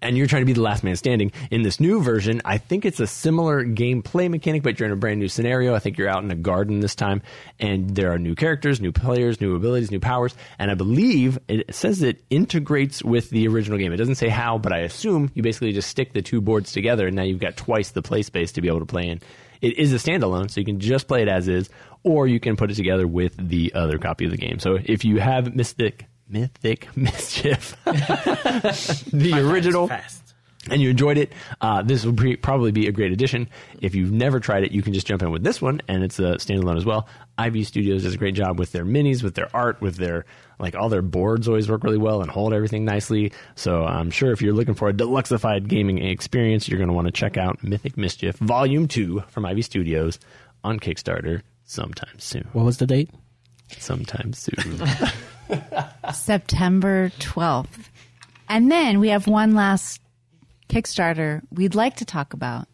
and 0.00 0.16
you're 0.16 0.26
trying 0.26 0.42
to 0.42 0.46
be 0.46 0.52
the 0.52 0.62
last 0.62 0.84
man 0.84 0.96
standing. 0.96 1.32
In 1.50 1.62
this 1.62 1.80
new 1.80 2.02
version, 2.02 2.40
I 2.44 2.58
think 2.58 2.84
it's 2.84 3.00
a 3.00 3.06
similar 3.06 3.64
gameplay 3.64 4.30
mechanic, 4.30 4.62
but 4.62 4.78
you're 4.78 4.86
in 4.86 4.92
a 4.92 4.96
brand 4.96 5.20
new 5.20 5.28
scenario. 5.28 5.74
I 5.74 5.78
think 5.78 5.98
you're 5.98 6.08
out 6.08 6.22
in 6.22 6.30
a 6.30 6.36
garden 6.36 6.80
this 6.80 6.94
time, 6.94 7.22
and 7.58 7.90
there 7.94 8.12
are 8.12 8.18
new 8.18 8.34
characters, 8.34 8.80
new 8.80 8.92
players, 8.92 9.40
new 9.40 9.56
abilities, 9.56 9.90
new 9.90 10.00
powers, 10.00 10.34
and 10.58 10.70
I 10.70 10.74
believe 10.74 11.38
it 11.48 11.74
says 11.74 12.02
it 12.02 12.22
integrates 12.30 13.02
with 13.02 13.30
the 13.30 13.48
original 13.48 13.78
game. 13.78 13.92
It 13.92 13.96
doesn't 13.96 14.16
say 14.16 14.28
how, 14.28 14.58
but 14.58 14.72
I 14.72 14.78
assume 14.78 15.30
you 15.34 15.42
basically 15.42 15.72
just 15.72 15.88
stick 15.88 16.12
the 16.12 16.22
two 16.22 16.40
boards 16.40 16.72
together, 16.72 17.06
and 17.06 17.16
now 17.16 17.22
you've 17.22 17.40
got 17.40 17.56
twice 17.56 17.90
the 17.90 18.02
play 18.02 18.22
space 18.22 18.52
to 18.52 18.60
be 18.60 18.68
able 18.68 18.80
to 18.80 18.86
play 18.86 19.08
in. 19.08 19.20
It 19.60 19.78
is 19.78 19.92
a 19.92 19.96
standalone, 19.96 20.50
so 20.50 20.60
you 20.60 20.64
can 20.64 20.78
just 20.78 21.08
play 21.08 21.22
it 21.22 21.28
as 21.28 21.48
is, 21.48 21.68
or 22.04 22.28
you 22.28 22.38
can 22.38 22.56
put 22.56 22.70
it 22.70 22.74
together 22.74 23.06
with 23.06 23.34
the 23.36 23.72
other 23.74 23.98
copy 23.98 24.24
of 24.24 24.30
the 24.30 24.36
game. 24.36 24.60
So 24.60 24.78
if 24.82 25.04
you 25.04 25.18
have 25.18 25.54
Mystic 25.54 26.06
Mythic 26.28 26.88
Mischief, 26.96 27.76
the 27.84 29.32
original, 29.50 29.90
and 30.70 30.82
you 30.82 30.90
enjoyed 30.90 31.18
it, 31.18 31.32
uh, 31.60 31.82
this 31.82 32.04
will 32.04 32.12
be, 32.12 32.36
probably 32.36 32.72
be 32.72 32.86
a 32.88 32.92
great 32.92 33.12
addition. 33.12 33.48
If 33.80 33.94
you've 33.94 34.12
never 34.12 34.40
tried 34.40 34.64
it, 34.64 34.72
you 34.72 34.82
can 34.82 34.92
just 34.92 35.06
jump 35.06 35.22
in 35.22 35.30
with 35.30 35.42
this 35.42 35.62
one, 35.62 35.80
and 35.88 36.02
it's 36.02 36.18
a 36.18 36.34
standalone 36.36 36.76
as 36.76 36.84
well. 36.84 37.08
Ivy 37.38 37.64
Studios 37.64 38.02
does 38.02 38.14
a 38.14 38.18
great 38.18 38.34
job 38.34 38.58
with 38.58 38.72
their 38.72 38.84
minis, 38.84 39.22
with 39.22 39.34
their 39.34 39.48
art, 39.54 39.80
with 39.80 39.96
their 39.96 40.26
like 40.58 40.74
all 40.74 40.88
their 40.88 41.02
boards 41.02 41.46
always 41.46 41.70
work 41.70 41.84
really 41.84 41.98
well 41.98 42.20
and 42.20 42.30
hold 42.30 42.52
everything 42.52 42.84
nicely. 42.84 43.32
So 43.54 43.84
I'm 43.84 44.10
sure 44.10 44.32
if 44.32 44.42
you're 44.42 44.54
looking 44.54 44.74
for 44.74 44.88
a 44.88 44.92
deluxeified 44.92 45.68
gaming 45.68 46.04
experience, 46.04 46.68
you're 46.68 46.78
going 46.78 46.88
to 46.88 46.94
want 46.94 47.06
to 47.06 47.12
check 47.12 47.36
out 47.36 47.62
Mythic 47.62 47.96
Mischief 47.96 48.36
Volume 48.36 48.88
Two 48.88 49.22
from 49.28 49.46
Ivy 49.46 49.62
Studios 49.62 50.18
on 50.64 50.80
Kickstarter 50.80 51.42
sometime 51.64 52.18
soon. 52.18 52.48
What 52.52 52.64
was 52.64 52.78
the 52.78 52.86
date? 52.86 53.10
Sometime 53.78 54.32
soon. 54.32 54.82
September 56.14 57.10
12th. 57.18 57.88
And 58.48 58.70
then 58.70 59.00
we 59.00 59.08
have 59.10 59.26
one 59.26 59.54
last 59.54 60.00
Kickstarter 60.68 61.42
we'd 61.50 61.74
like 61.74 61.96
to 61.96 62.04
talk 62.04 62.32
about, 62.34 62.68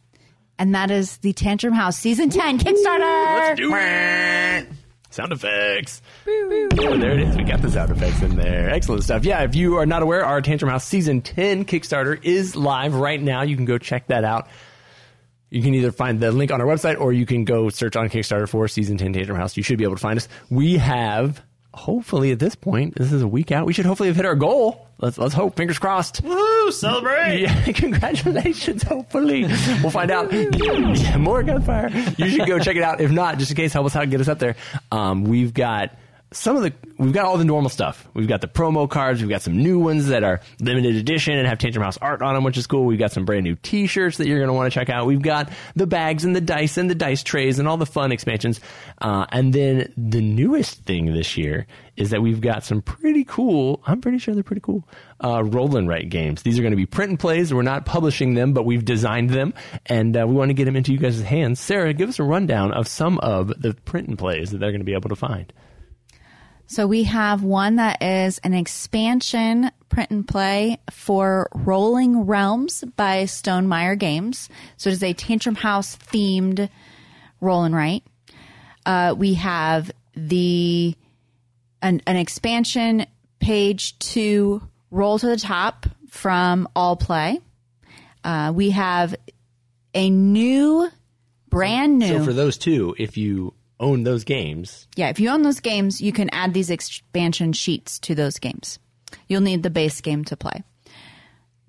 and 0.59 0.75
that 0.75 0.91
is 0.91 1.19
the 1.19 1.33
Tantrum 1.33 1.75
House 1.75 1.99
Season 1.99 2.31
10 2.31 2.59
Kickstarter. 2.59 3.39
Let's 3.39 3.61
do 3.61 3.75
it. 3.75 4.69
Sound 5.11 5.33
effects. 5.33 6.03
Oh, 6.27 6.99
there 6.99 7.13
it 7.13 7.21
is. 7.21 7.37
We 7.37 7.45
got 7.45 7.63
the 7.63 7.71
sound 7.71 7.93
effects 7.93 8.21
in 8.21 8.35
there. 8.35 8.69
Excellent 8.71 9.05
stuff. 9.05 9.25
Yeah, 9.25 9.45
if 9.45 9.55
you 9.55 9.77
are 9.77 9.87
not 9.87 10.03
aware, 10.03 10.25
our 10.25 10.41
Tantrum 10.41 10.73
House 10.73 10.85
Season 10.85 11.21
10 11.21 11.67
Kickstarter 11.67 12.19
is 12.25 12.57
live 12.57 12.97
right 12.97 13.23
now. 13.23 13.43
You 13.43 13.55
can 13.55 13.65
go 13.65 13.79
check 13.79 14.09
that 14.09 14.25
out. 14.25 14.49
You 15.51 15.63
can 15.63 15.73
either 15.75 15.93
find 15.93 16.19
the 16.19 16.33
link 16.33 16.51
on 16.51 16.61
our 16.61 16.67
website 16.67 16.99
or 17.01 17.13
you 17.13 17.27
can 17.27 17.45
go 17.45 17.69
search 17.69 17.95
on 17.95 18.09
Kickstarter 18.09 18.49
for 18.49 18.67
Season 18.67 18.99
10 18.99 19.13
Tantrum 19.13 19.39
House. 19.39 19.57
You 19.57 19.63
should 19.63 19.79
be 19.79 19.85
able 19.85 19.95
to 19.95 20.01
find 20.01 20.17
us. 20.17 20.27
We 20.51 20.79
have, 20.79 21.41
hopefully 21.77 22.33
at 22.33 22.39
this 22.39 22.55
point, 22.55 22.95
this 22.97 23.13
is 23.13 23.23
a 23.23 23.29
week 23.29 23.53
out, 23.53 23.67
we 23.67 23.73
should 23.73 23.87
hopefully 23.87 24.09
have 24.09 24.17
hit 24.17 24.25
our 24.25 24.35
goal. 24.35 24.89
Let's, 24.99 25.19
let's 25.19 25.35
hope. 25.35 25.57
Fingers 25.57 25.79
crossed. 25.79 26.23
Woo! 26.23 26.71
Celebrate! 26.71 27.41
Yeah, 27.43 27.73
congratulations. 27.73 28.83
Hopefully, 28.85 29.45
we'll 29.83 29.91
find 29.91 30.11
out. 30.11 30.33
Yeah, 30.33 31.17
more 31.19 31.43
gunfire. 31.43 31.91
You 32.17 32.31
should 32.31 32.47
go 32.47 32.59
check 32.59 32.77
it 32.77 32.83
out. 32.83 33.01
If 33.01 33.11
not, 33.11 33.39
just 33.39 33.51
in 33.51 33.57
case, 33.57 33.73
help 33.73 33.87
us 33.87 33.97
out 33.97 34.03
and 34.03 34.11
get 34.11 34.21
us 34.21 34.29
up 34.29 34.39
there. 34.39 34.57
Um, 34.93 35.25
we've 35.25 35.53
got 35.53 35.91
some 36.35 36.57
of 36.57 36.63
the 36.63 36.73
we've 36.99 37.13
got 37.13 37.25
all 37.25 37.39
the 37.39 37.45
normal 37.45 37.71
stuff. 37.71 38.09
We've 38.13 38.29
got 38.29 38.41
the 38.41 38.49
promo 38.49 38.89
cards. 38.89 39.21
We've 39.21 39.31
got 39.31 39.43
some 39.43 39.57
new 39.57 39.79
ones 39.79 40.09
that 40.09 40.25
are 40.25 40.41
limited 40.61 40.97
edition 40.97 41.39
and 41.39 41.47
have 41.47 41.59
Tantrum 41.59 41.85
House 41.85 41.97
art 41.99 42.23
on 42.23 42.35
them, 42.35 42.45
which 42.45 42.59
is 42.59 42.67
cool. 42.67 42.85
We've 42.85 42.99
got 42.99 43.13
some 43.13 43.25
brand 43.25 43.45
new 43.45 43.57
T-shirts 43.57 44.19
that 44.19 44.27
you're 44.27 44.39
going 44.39 44.49
to 44.49 44.55
want 44.55 44.73
to 44.73 44.79
check 44.79 44.91
out. 44.91 45.07
We've 45.07 45.23
got 45.23 45.51
the 45.77 45.87
bags 45.87 46.25
and 46.25 46.35
the 46.35 46.41
dice 46.41 46.77
and 46.77 46.91
the 46.91 46.95
dice 46.95 47.23
trays 47.23 47.59
and 47.59 47.69
all 47.69 47.77
the 47.77 47.87
fun 47.87 48.13
expansions. 48.13 48.61
Uh, 49.01 49.27
and 49.31 49.53
then 49.53 49.93
the 49.97 50.21
newest 50.21 50.85
thing 50.85 51.15
this 51.15 51.37
year 51.37 51.67
is 51.97 52.11
that 52.11 52.21
we've 52.21 52.41
got 52.41 52.65
some 52.65 52.83
pretty 52.83 53.25
cool. 53.25 53.81
I'm 53.87 54.01
pretty 54.01 54.19
sure 54.19 54.35
they're 54.35 54.43
pretty 54.43 54.61
cool. 54.61 54.89
Uh, 55.23 55.45
roll 55.45 55.69
games. 55.69 56.43
These 56.43 56.59
are 56.59 56.63
going 56.63 56.73
to 56.73 56.77
be 56.77 56.87
print 56.87 57.11
and 57.11 57.19
plays. 57.19 57.55
We're 57.55 57.63
not 57.63 57.87
publishing 57.87 58.35
them, 58.35 58.53
but 58.53 58.65
we've 58.65 58.85
designed 58.85 59.31
them, 59.31 59.55
and 59.87 60.17
uh, 60.17 60.27
we 60.27 60.35
want 60.35 60.51
to 60.51 60.55
get 60.55 60.65
them 60.65 60.77
into 60.77 60.93
you 60.93 60.99
guys' 60.99 61.21
hands. 61.21 61.61
Sarah, 61.61 61.93
give 61.93 62.09
us 62.09 62.19
a 62.19 62.25
rundown 62.25 62.73
of 62.73 62.89
some 62.89 63.19
of 63.19 63.49
the 63.61 63.75
print 63.85 64.09
and 64.09 64.19
plays 64.19 64.51
that 64.51 64.59
they're 64.59 64.73
going 64.73 64.81
to 64.81 64.85
be 64.85 64.95
able 64.95 65.09
to 65.09 65.17
find. 65.17 65.53
So 66.67 66.87
we 66.87 67.05
have 67.05 67.43
one 67.43 67.77
that 67.77 68.03
is 68.03 68.39
an 68.39 68.55
expansion 68.55 69.71
print 69.89 70.11
and 70.11 70.27
play 70.27 70.79
for 70.91 71.49
Rolling 71.55 72.23
Realms 72.23 72.85
by 72.97 73.27
Stone 73.27 73.67
Stonemaier 73.67 73.99
Games. 73.99 74.49
So 74.77 74.91
it 74.91 74.95
is 74.95 75.03
a 75.03 75.13
Tantrum 75.13 75.55
House 75.55 75.97
themed 75.97 76.69
roll 77.41 77.65
and 77.65 77.75
write. 77.75 78.03
Uh, 78.87 79.15
we 79.17 79.35
have 79.35 79.91
the 80.15 80.95
an, 81.83 82.01
an 82.07 82.17
expansion 82.17 83.07
page 83.41 83.99
to 83.99 84.63
roll 84.91 85.19
to 85.19 85.27
the 85.27 85.37
top 85.37 85.87
from 86.09 86.67
Allplay. 86.75 87.41
Uh, 88.23 88.53
we 88.55 88.71
have 88.71 89.15
a 89.93 90.09
new, 90.09 90.91
brand 91.51 91.99
new. 91.99 92.19
So 92.19 92.25
for 92.25 92.33
those 92.33 92.57
two, 92.57 92.95
if 92.99 93.17
you 93.17 93.53
own 93.81 94.05
those 94.05 94.25
games, 94.25 94.87
Yeah, 94.97 95.09
if 95.09 95.19
you 95.19 95.31
own 95.31 95.43
those 95.43 95.61
games, 95.61 96.01
you 96.01 96.13
can 96.13 96.31
add 96.31 96.55
these 96.55 96.71
expansion 96.71 97.53
sheets 97.53 97.99
to 98.01 98.15
those 98.15 98.39
games. 98.39 98.79
You'll 99.29 99.41
need 99.41 99.63
the 99.63 99.71
base 99.71 100.01
game 100.01 100.25
to 100.27 100.37
play. 100.37 100.63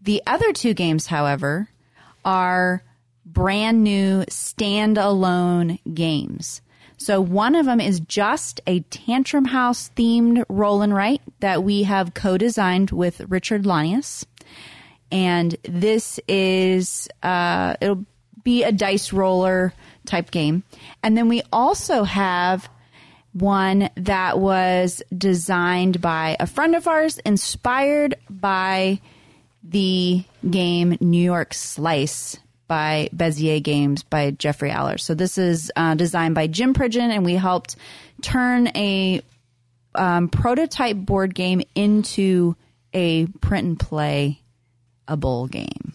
The 0.01 0.21
other 0.27 0.53
two 0.53 0.73
games, 0.73 1.07
however, 1.07 1.69
are 2.23 2.83
brand 3.25 3.83
new 3.83 4.23
standalone 4.25 5.79
games. 5.93 6.61
So 6.97 7.19
one 7.19 7.55
of 7.55 7.65
them 7.65 7.81
is 7.81 7.99
just 7.99 8.61
a 8.67 8.79
Tantrum 8.81 9.45
House 9.45 9.91
themed 9.95 10.45
roll 10.47 10.81
and 10.81 10.93
write 10.93 11.21
that 11.39 11.63
we 11.63 11.83
have 11.83 12.13
co-designed 12.13 12.91
with 12.91 13.19
Richard 13.29 13.63
Launius. 13.63 14.25
And 15.11 15.55
this 15.63 16.19
is, 16.27 17.09
uh, 17.21 17.75
it'll 17.81 18.05
be 18.43 18.63
a 18.63 18.71
dice 18.71 19.11
roller 19.11 19.73
type 20.05 20.31
game. 20.31 20.63
And 21.03 21.17
then 21.17 21.27
we 21.27 21.41
also 21.51 22.03
have 22.03 22.69
one 23.33 23.89
that 23.95 24.39
was 24.39 25.03
designed 25.15 25.99
by 25.99 26.37
a 26.39 26.47
friend 26.47 26.75
of 26.75 26.87
ours, 26.87 27.17
inspired 27.19 28.15
by 28.29 29.01
the 29.61 30.23
game 30.49 30.97
New 31.01 31.21
York 31.21 31.53
Slice 31.53 32.37
by 32.67 33.09
Bezier 33.15 33.61
Games 33.61 34.03
by 34.03 34.31
Jeffrey 34.31 34.71
Aller. 34.71 34.97
So 34.97 35.13
this 35.13 35.37
is 35.37 35.71
uh, 35.75 35.95
designed 35.95 36.35
by 36.35 36.47
Jim 36.47 36.73
Pridgeon, 36.73 37.11
and 37.11 37.25
we 37.25 37.33
helped 37.33 37.75
turn 38.21 38.67
a 38.69 39.21
um, 39.93 40.29
prototype 40.29 40.97
board 40.97 41.35
game 41.35 41.61
into 41.75 42.55
a 42.93 43.25
print 43.41 43.67
and 43.67 43.79
play 43.79 44.41
a 45.07 45.17
bowl 45.17 45.47
game. 45.47 45.93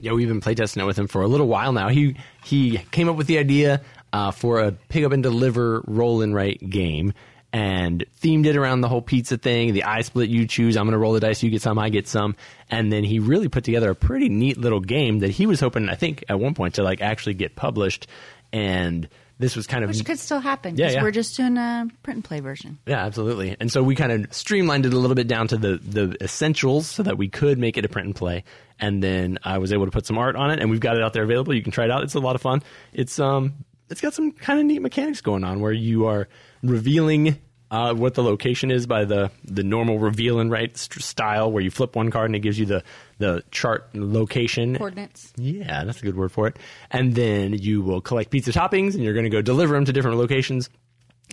Yeah, 0.00 0.12
we've 0.12 0.28
been 0.28 0.40
playtesting 0.40 0.82
it 0.82 0.84
with 0.84 0.98
him 0.98 1.06
for 1.06 1.22
a 1.22 1.28
little 1.28 1.46
while 1.48 1.72
now. 1.72 1.88
He 1.88 2.16
he 2.44 2.78
came 2.90 3.08
up 3.08 3.16
with 3.16 3.26
the 3.26 3.38
idea 3.38 3.82
uh, 4.12 4.30
for 4.30 4.60
a 4.60 4.72
pick 4.72 5.04
up 5.04 5.12
and 5.12 5.22
deliver 5.22 5.82
roll 5.86 6.22
and 6.22 6.34
write 6.34 6.68
game. 6.68 7.12
And 7.52 8.04
themed 8.22 8.46
it 8.46 8.56
around 8.56 8.80
the 8.80 8.88
whole 8.88 9.02
pizza 9.02 9.36
thing, 9.36 9.72
the 9.72 9.82
eye 9.82 10.02
split 10.02 10.28
you 10.28 10.46
choose. 10.46 10.76
I'm 10.76 10.84
going 10.84 10.92
to 10.92 10.98
roll 10.98 11.14
the 11.14 11.20
dice, 11.20 11.42
you 11.42 11.50
get 11.50 11.62
some, 11.62 11.80
I 11.80 11.88
get 11.88 12.06
some. 12.06 12.36
And 12.70 12.92
then 12.92 13.02
he 13.02 13.18
really 13.18 13.48
put 13.48 13.64
together 13.64 13.90
a 13.90 13.94
pretty 13.96 14.28
neat 14.28 14.56
little 14.56 14.78
game 14.78 15.18
that 15.18 15.30
he 15.30 15.46
was 15.46 15.58
hoping, 15.58 15.88
I 15.88 15.96
think, 15.96 16.22
at 16.28 16.38
one 16.38 16.54
point 16.54 16.74
to 16.74 16.84
like 16.84 17.00
actually 17.00 17.34
get 17.34 17.56
published. 17.56 18.06
And 18.52 19.08
this 19.40 19.56
was 19.56 19.66
kind 19.66 19.82
of 19.82 19.88
Which 19.88 20.04
could 20.04 20.18
still 20.18 20.38
happen 20.38 20.76
Yeah, 20.76 20.84
because 20.86 20.94
yeah. 20.96 21.02
we're 21.02 21.10
just 21.10 21.36
doing 21.36 21.56
a 21.56 21.88
print 22.02 22.18
and 22.18 22.24
play 22.24 22.40
version. 22.40 22.78
Yeah, 22.86 23.04
absolutely. 23.04 23.56
And 23.58 23.72
so 23.72 23.82
we 23.82 23.94
kind 23.94 24.12
of 24.12 24.32
streamlined 24.32 24.84
it 24.84 24.92
a 24.92 24.98
little 24.98 25.14
bit 25.16 25.26
down 25.28 25.48
to 25.48 25.56
the 25.56 25.78
the 25.78 26.16
essentials 26.22 26.86
so 26.86 27.02
that 27.02 27.16
we 27.16 27.28
could 27.28 27.58
make 27.58 27.78
it 27.78 27.84
a 27.84 27.88
print 27.88 28.06
and 28.06 28.14
play. 28.14 28.44
And 28.78 29.02
then 29.02 29.38
I 29.42 29.58
was 29.58 29.72
able 29.72 29.86
to 29.86 29.90
put 29.90 30.04
some 30.06 30.18
art 30.18 30.36
on 30.36 30.50
it, 30.50 30.60
and 30.60 30.70
we've 30.70 30.80
got 30.80 30.96
it 30.96 31.02
out 31.02 31.14
there 31.14 31.22
available. 31.24 31.54
You 31.54 31.62
can 31.62 31.72
try 31.72 31.86
it 31.86 31.90
out. 31.90 32.02
It's 32.02 32.14
a 32.14 32.20
lot 32.20 32.34
of 32.36 32.42
fun. 32.42 32.62
It's 32.92 33.18
um, 33.18 33.54
it's 33.88 34.00
got 34.02 34.14
some 34.14 34.32
kind 34.32 34.60
of 34.60 34.66
neat 34.66 34.82
mechanics 34.82 35.22
going 35.22 35.42
on 35.42 35.60
where 35.60 35.72
you 35.72 36.06
are 36.06 36.28
revealing. 36.62 37.38
Uh, 37.70 37.94
what 37.94 38.14
the 38.14 38.22
location 38.22 38.72
is 38.72 38.84
by 38.86 39.04
the, 39.04 39.30
the 39.44 39.62
normal 39.62 39.98
reveal 40.00 40.40
and 40.40 40.50
write 40.50 40.76
st- 40.76 41.04
style, 41.04 41.52
where 41.52 41.62
you 41.62 41.70
flip 41.70 41.94
one 41.94 42.10
card 42.10 42.26
and 42.26 42.34
it 42.34 42.40
gives 42.40 42.58
you 42.58 42.66
the, 42.66 42.82
the 43.18 43.44
chart 43.52 43.88
location 43.94 44.76
Coordinates. 44.76 45.32
yeah, 45.36 45.84
that's 45.84 46.00
a 46.00 46.04
good 46.04 46.16
word 46.16 46.32
for 46.32 46.48
it. 46.48 46.58
And 46.90 47.14
then 47.14 47.52
you 47.52 47.82
will 47.82 48.00
collect 48.00 48.30
pizza 48.30 48.50
toppings 48.50 48.94
and 48.94 49.04
you're 49.04 49.14
going 49.14 49.24
to 49.24 49.30
go 49.30 49.40
deliver 49.40 49.74
them 49.74 49.84
to 49.84 49.92
different 49.92 50.18
locations. 50.18 50.68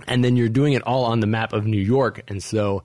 And 0.08 0.24
then 0.24 0.36
you're 0.36 0.48
doing 0.48 0.74
it 0.74 0.84
all 0.84 1.06
on 1.06 1.22
the 1.22 1.28
map 1.28 1.54
of 1.54 1.66
New 1.66 1.82
York. 1.82 2.22
And 2.28 2.44
so 2.44 2.84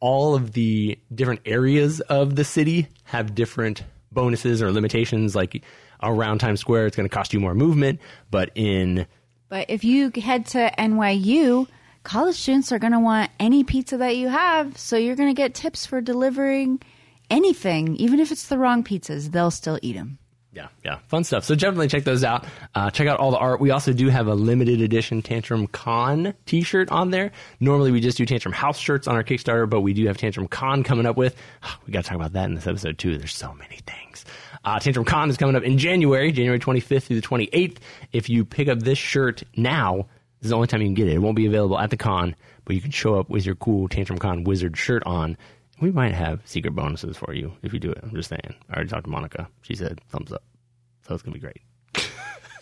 all 0.00 0.34
of 0.34 0.52
the 0.52 0.98
different 1.14 1.40
areas 1.44 2.00
of 2.00 2.34
the 2.34 2.44
city 2.44 2.88
have 3.04 3.34
different 3.34 3.84
bonuses 4.10 4.62
or 4.62 4.72
limitations. 4.72 5.36
Like 5.36 5.62
around 6.02 6.38
Times 6.38 6.60
Square, 6.60 6.86
it's 6.86 6.96
going 6.96 7.08
to 7.08 7.14
cost 7.14 7.34
you 7.34 7.40
more 7.40 7.54
movement. 7.54 8.00
But 8.30 8.52
in 8.54 9.06
But 9.50 9.66
if 9.68 9.84
you 9.84 10.10
head 10.16 10.46
to 10.46 10.72
NYU, 10.78 11.68
college 12.06 12.36
students 12.36 12.70
are 12.70 12.78
going 12.78 12.92
to 12.92 13.00
want 13.00 13.30
any 13.40 13.64
pizza 13.64 13.98
that 13.98 14.16
you 14.16 14.28
have. 14.28 14.78
So 14.78 14.96
you're 14.96 15.16
going 15.16 15.28
to 15.28 15.34
get 15.34 15.54
tips 15.54 15.84
for 15.86 16.00
delivering 16.00 16.80
anything, 17.28 17.96
even 17.96 18.20
if 18.20 18.30
it's 18.30 18.46
the 18.46 18.58
wrong 18.58 18.84
pizzas, 18.84 19.32
they'll 19.32 19.50
still 19.50 19.78
eat 19.82 19.94
them. 19.94 20.18
Yeah, 20.52 20.68
yeah, 20.82 20.98
fun 21.08 21.24
stuff. 21.24 21.44
So 21.44 21.54
definitely 21.54 21.88
check 21.88 22.04
those 22.04 22.24
out. 22.24 22.46
Uh, 22.74 22.90
check 22.90 23.08
out 23.08 23.18
all 23.18 23.30
the 23.30 23.36
art. 23.36 23.60
We 23.60 23.72
also 23.72 23.92
do 23.92 24.08
have 24.08 24.26
a 24.26 24.34
limited 24.34 24.80
edition 24.80 25.20
Tantrum 25.20 25.66
Con 25.66 26.32
T-shirt 26.46 26.90
on 26.90 27.10
there. 27.10 27.32
Normally 27.60 27.90
we 27.90 28.00
just 28.00 28.16
do 28.16 28.24
Tantrum 28.24 28.54
House 28.54 28.78
shirts 28.78 29.06
on 29.06 29.16
our 29.16 29.24
Kickstarter, 29.24 29.68
but 29.68 29.82
we 29.82 29.92
do 29.92 30.06
have 30.06 30.16
Tantrum 30.16 30.48
Con 30.48 30.82
coming 30.82 31.04
up 31.04 31.16
with. 31.16 31.34
We 31.86 31.92
got 31.92 32.04
to 32.04 32.08
talk 32.08 32.16
about 32.16 32.32
that 32.32 32.46
in 32.46 32.54
this 32.54 32.66
episode 32.66 32.98
too. 32.98 33.18
There's 33.18 33.34
so 33.34 33.52
many 33.52 33.80
things. 33.86 34.24
Uh, 34.64 34.78
Tantrum 34.78 35.04
Con 35.04 35.28
is 35.28 35.36
coming 35.36 35.56
up 35.56 35.62
in 35.62 35.76
January, 35.76 36.32
January 36.32 36.58
25th 36.58 37.02
through 37.02 37.20
the 37.20 37.26
28th. 37.26 37.76
If 38.12 38.30
you 38.30 38.44
pick 38.44 38.68
up 38.68 38.78
this 38.78 38.98
shirt 38.98 39.42
now, 39.56 40.06
this 40.40 40.46
is 40.46 40.50
the 40.50 40.56
only 40.56 40.68
time 40.68 40.80
you 40.82 40.88
can 40.88 40.94
get 40.94 41.08
it. 41.08 41.14
It 41.14 41.18
won't 41.18 41.36
be 41.36 41.46
available 41.46 41.78
at 41.78 41.90
the 41.90 41.96
con, 41.96 42.34
but 42.64 42.74
you 42.76 42.82
can 42.82 42.90
show 42.90 43.18
up 43.18 43.28
with 43.30 43.44
your 43.46 43.54
cool 43.54 43.88
Tantrum 43.88 44.18
Con 44.18 44.44
wizard 44.44 44.76
shirt 44.76 45.02
on. 45.06 45.36
We 45.80 45.90
might 45.90 46.14
have 46.14 46.40
secret 46.46 46.74
bonuses 46.74 47.16
for 47.16 47.34
you 47.34 47.52
if 47.62 47.72
you 47.72 47.78
do 47.78 47.90
it. 47.90 47.98
I'm 48.02 48.14
just 48.14 48.28
saying. 48.30 48.54
I 48.70 48.74
already 48.74 48.88
talked 48.90 49.04
to 49.04 49.10
Monica. 49.10 49.48
She 49.62 49.74
said 49.74 50.00
thumbs 50.08 50.32
up. 50.32 50.42
So 51.06 51.14
it's 51.14 51.22
going 51.22 51.34
to 51.34 51.38
be 51.38 51.40
great. 51.40 51.60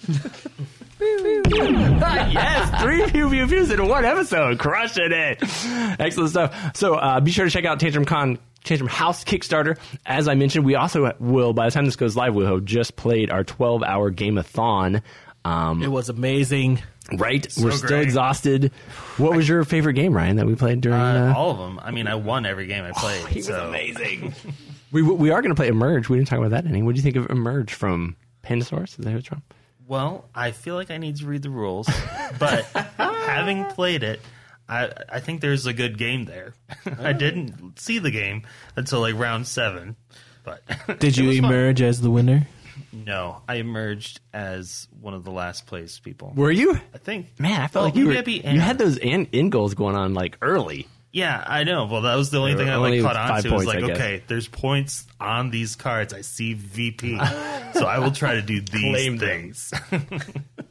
yes, 1.00 2.82
three 2.82 3.06
pew 3.10 3.28
pew 3.30 3.46
pews 3.46 3.70
in 3.70 3.86
one 3.88 4.04
episode, 4.04 4.58
crushing 4.58 5.12
it. 5.12 5.38
Excellent 6.00 6.30
stuff. 6.30 6.76
So 6.76 6.94
uh, 6.94 7.20
be 7.20 7.30
sure 7.30 7.44
to 7.44 7.50
check 7.50 7.64
out 7.64 7.80
Tantrum 7.80 8.04
Con, 8.04 8.38
Tantrum 8.64 8.88
House 8.88 9.24
Kickstarter. 9.24 9.78
As 10.06 10.28
I 10.28 10.34
mentioned, 10.34 10.64
we 10.64 10.74
also 10.74 11.12
will, 11.20 11.52
by 11.52 11.66
the 11.66 11.70
time 11.70 11.84
this 11.84 11.96
goes 11.96 12.16
live, 12.16 12.34
we'll 12.34 12.46
have 12.52 12.64
just 12.64 12.96
played 12.96 13.30
our 13.30 13.44
12 13.44 13.82
hour 13.82 14.10
game-a-thon. 14.10 15.02
Um, 15.44 15.82
It 15.82 15.88
was 15.88 16.08
amazing. 16.08 16.82
Right? 17.16 17.46
We're 17.60 17.70
still 17.72 17.88
great. 17.88 18.02
exhausted. 18.02 18.72
What 19.18 19.34
was 19.36 19.48
your 19.48 19.64
favorite 19.64 19.94
game, 19.94 20.12
Ryan, 20.12 20.36
that 20.36 20.46
we 20.46 20.54
played 20.54 20.80
during? 20.80 20.98
Uh, 21.00 21.32
Uh, 21.34 21.38
all 21.38 21.50
of 21.50 21.58
them. 21.58 21.78
I 21.82 21.90
mean, 21.90 22.06
I 22.06 22.14
won 22.14 22.46
every 22.46 22.66
game 22.66 22.84
I 22.84 22.92
played. 22.92 23.26
he 23.28 23.38
was 23.40 23.48
amazing. 23.48 24.34
we 24.92 25.02
we 25.02 25.30
are 25.30 25.40
going 25.42 25.50
to 25.50 25.56
play 25.56 25.68
Emerge. 25.68 26.08
We 26.08 26.16
didn't 26.16 26.28
talk 26.28 26.38
about 26.38 26.50
that 26.50 26.66
any. 26.66 26.82
What 26.82 26.94
do 26.94 26.98
you 26.98 27.02
think 27.02 27.16
of 27.16 27.28
Emerge 27.30 27.72
from 27.74 28.16
Pandasaurus? 28.42 28.90
Is 28.98 29.04
that 29.04 29.10
who 29.10 29.18
it's 29.18 29.28
from? 29.28 29.42
Well, 29.86 30.24
I 30.34 30.52
feel 30.52 30.76
like 30.76 30.90
I 30.90 30.96
need 30.96 31.16
to 31.16 31.26
read 31.26 31.42
the 31.42 31.50
rules, 31.50 31.88
but 32.38 32.64
having 32.96 33.66
played 33.66 34.02
it, 34.02 34.18
I 34.66 34.90
I 35.10 35.20
think 35.20 35.42
there's 35.42 35.66
a 35.66 35.74
good 35.74 35.98
game 35.98 36.24
there. 36.24 36.54
I 36.98 37.12
didn't 37.12 37.78
see 37.78 37.98
the 37.98 38.10
game 38.10 38.46
until 38.76 39.00
like 39.00 39.14
round 39.14 39.46
seven, 39.46 39.96
but 40.42 40.62
Did 41.00 41.16
you 41.18 41.26
was 41.28 41.38
fun. 41.38 41.50
emerge 41.52 41.82
as 41.82 42.00
the 42.00 42.10
winner? 42.10 42.48
No, 42.94 43.42
I 43.48 43.56
emerged 43.56 44.20
as 44.32 44.88
one 45.00 45.14
of 45.14 45.24
the 45.24 45.30
last 45.32 45.66
place 45.66 45.98
people. 45.98 46.32
Were 46.36 46.50
you? 46.50 46.78
I 46.94 46.98
think. 46.98 47.38
Man, 47.38 47.60
I 47.60 47.66
felt 47.66 47.82
Well, 47.82 47.84
like 47.84 47.96
you 47.96 48.06
maybe 48.06 48.40
were. 48.44 48.50
You 48.50 48.60
had 48.60 48.78
those 48.78 48.98
end, 49.00 49.28
in 49.32 49.50
goals 49.50 49.74
going 49.74 49.96
on 49.96 50.14
like 50.14 50.38
early. 50.40 50.86
Yeah, 51.14 51.44
I 51.46 51.62
know. 51.62 51.86
Well, 51.86 52.02
that 52.02 52.16
was 52.16 52.30
the 52.30 52.38
only 52.38 52.54
There 52.54 52.64
thing 52.64 52.72
I 52.72 52.76
like 52.76 53.00
caught 53.00 53.16
on 53.16 53.28
five 53.28 53.42
to. 53.44 53.52
Was 53.52 53.66
like, 53.66 53.84
okay, 53.84 54.24
there's 54.26 54.48
points 54.48 55.06
on 55.20 55.50
these 55.50 55.76
cards. 55.76 56.12
I 56.12 56.22
see 56.22 56.54
VP, 56.54 57.16
so 57.74 57.86
I 57.86 58.00
will 58.00 58.10
try 58.10 58.34
to 58.34 58.42
do 58.42 58.60
these 58.72 58.90
Claim 58.90 59.18
things. 59.18 59.72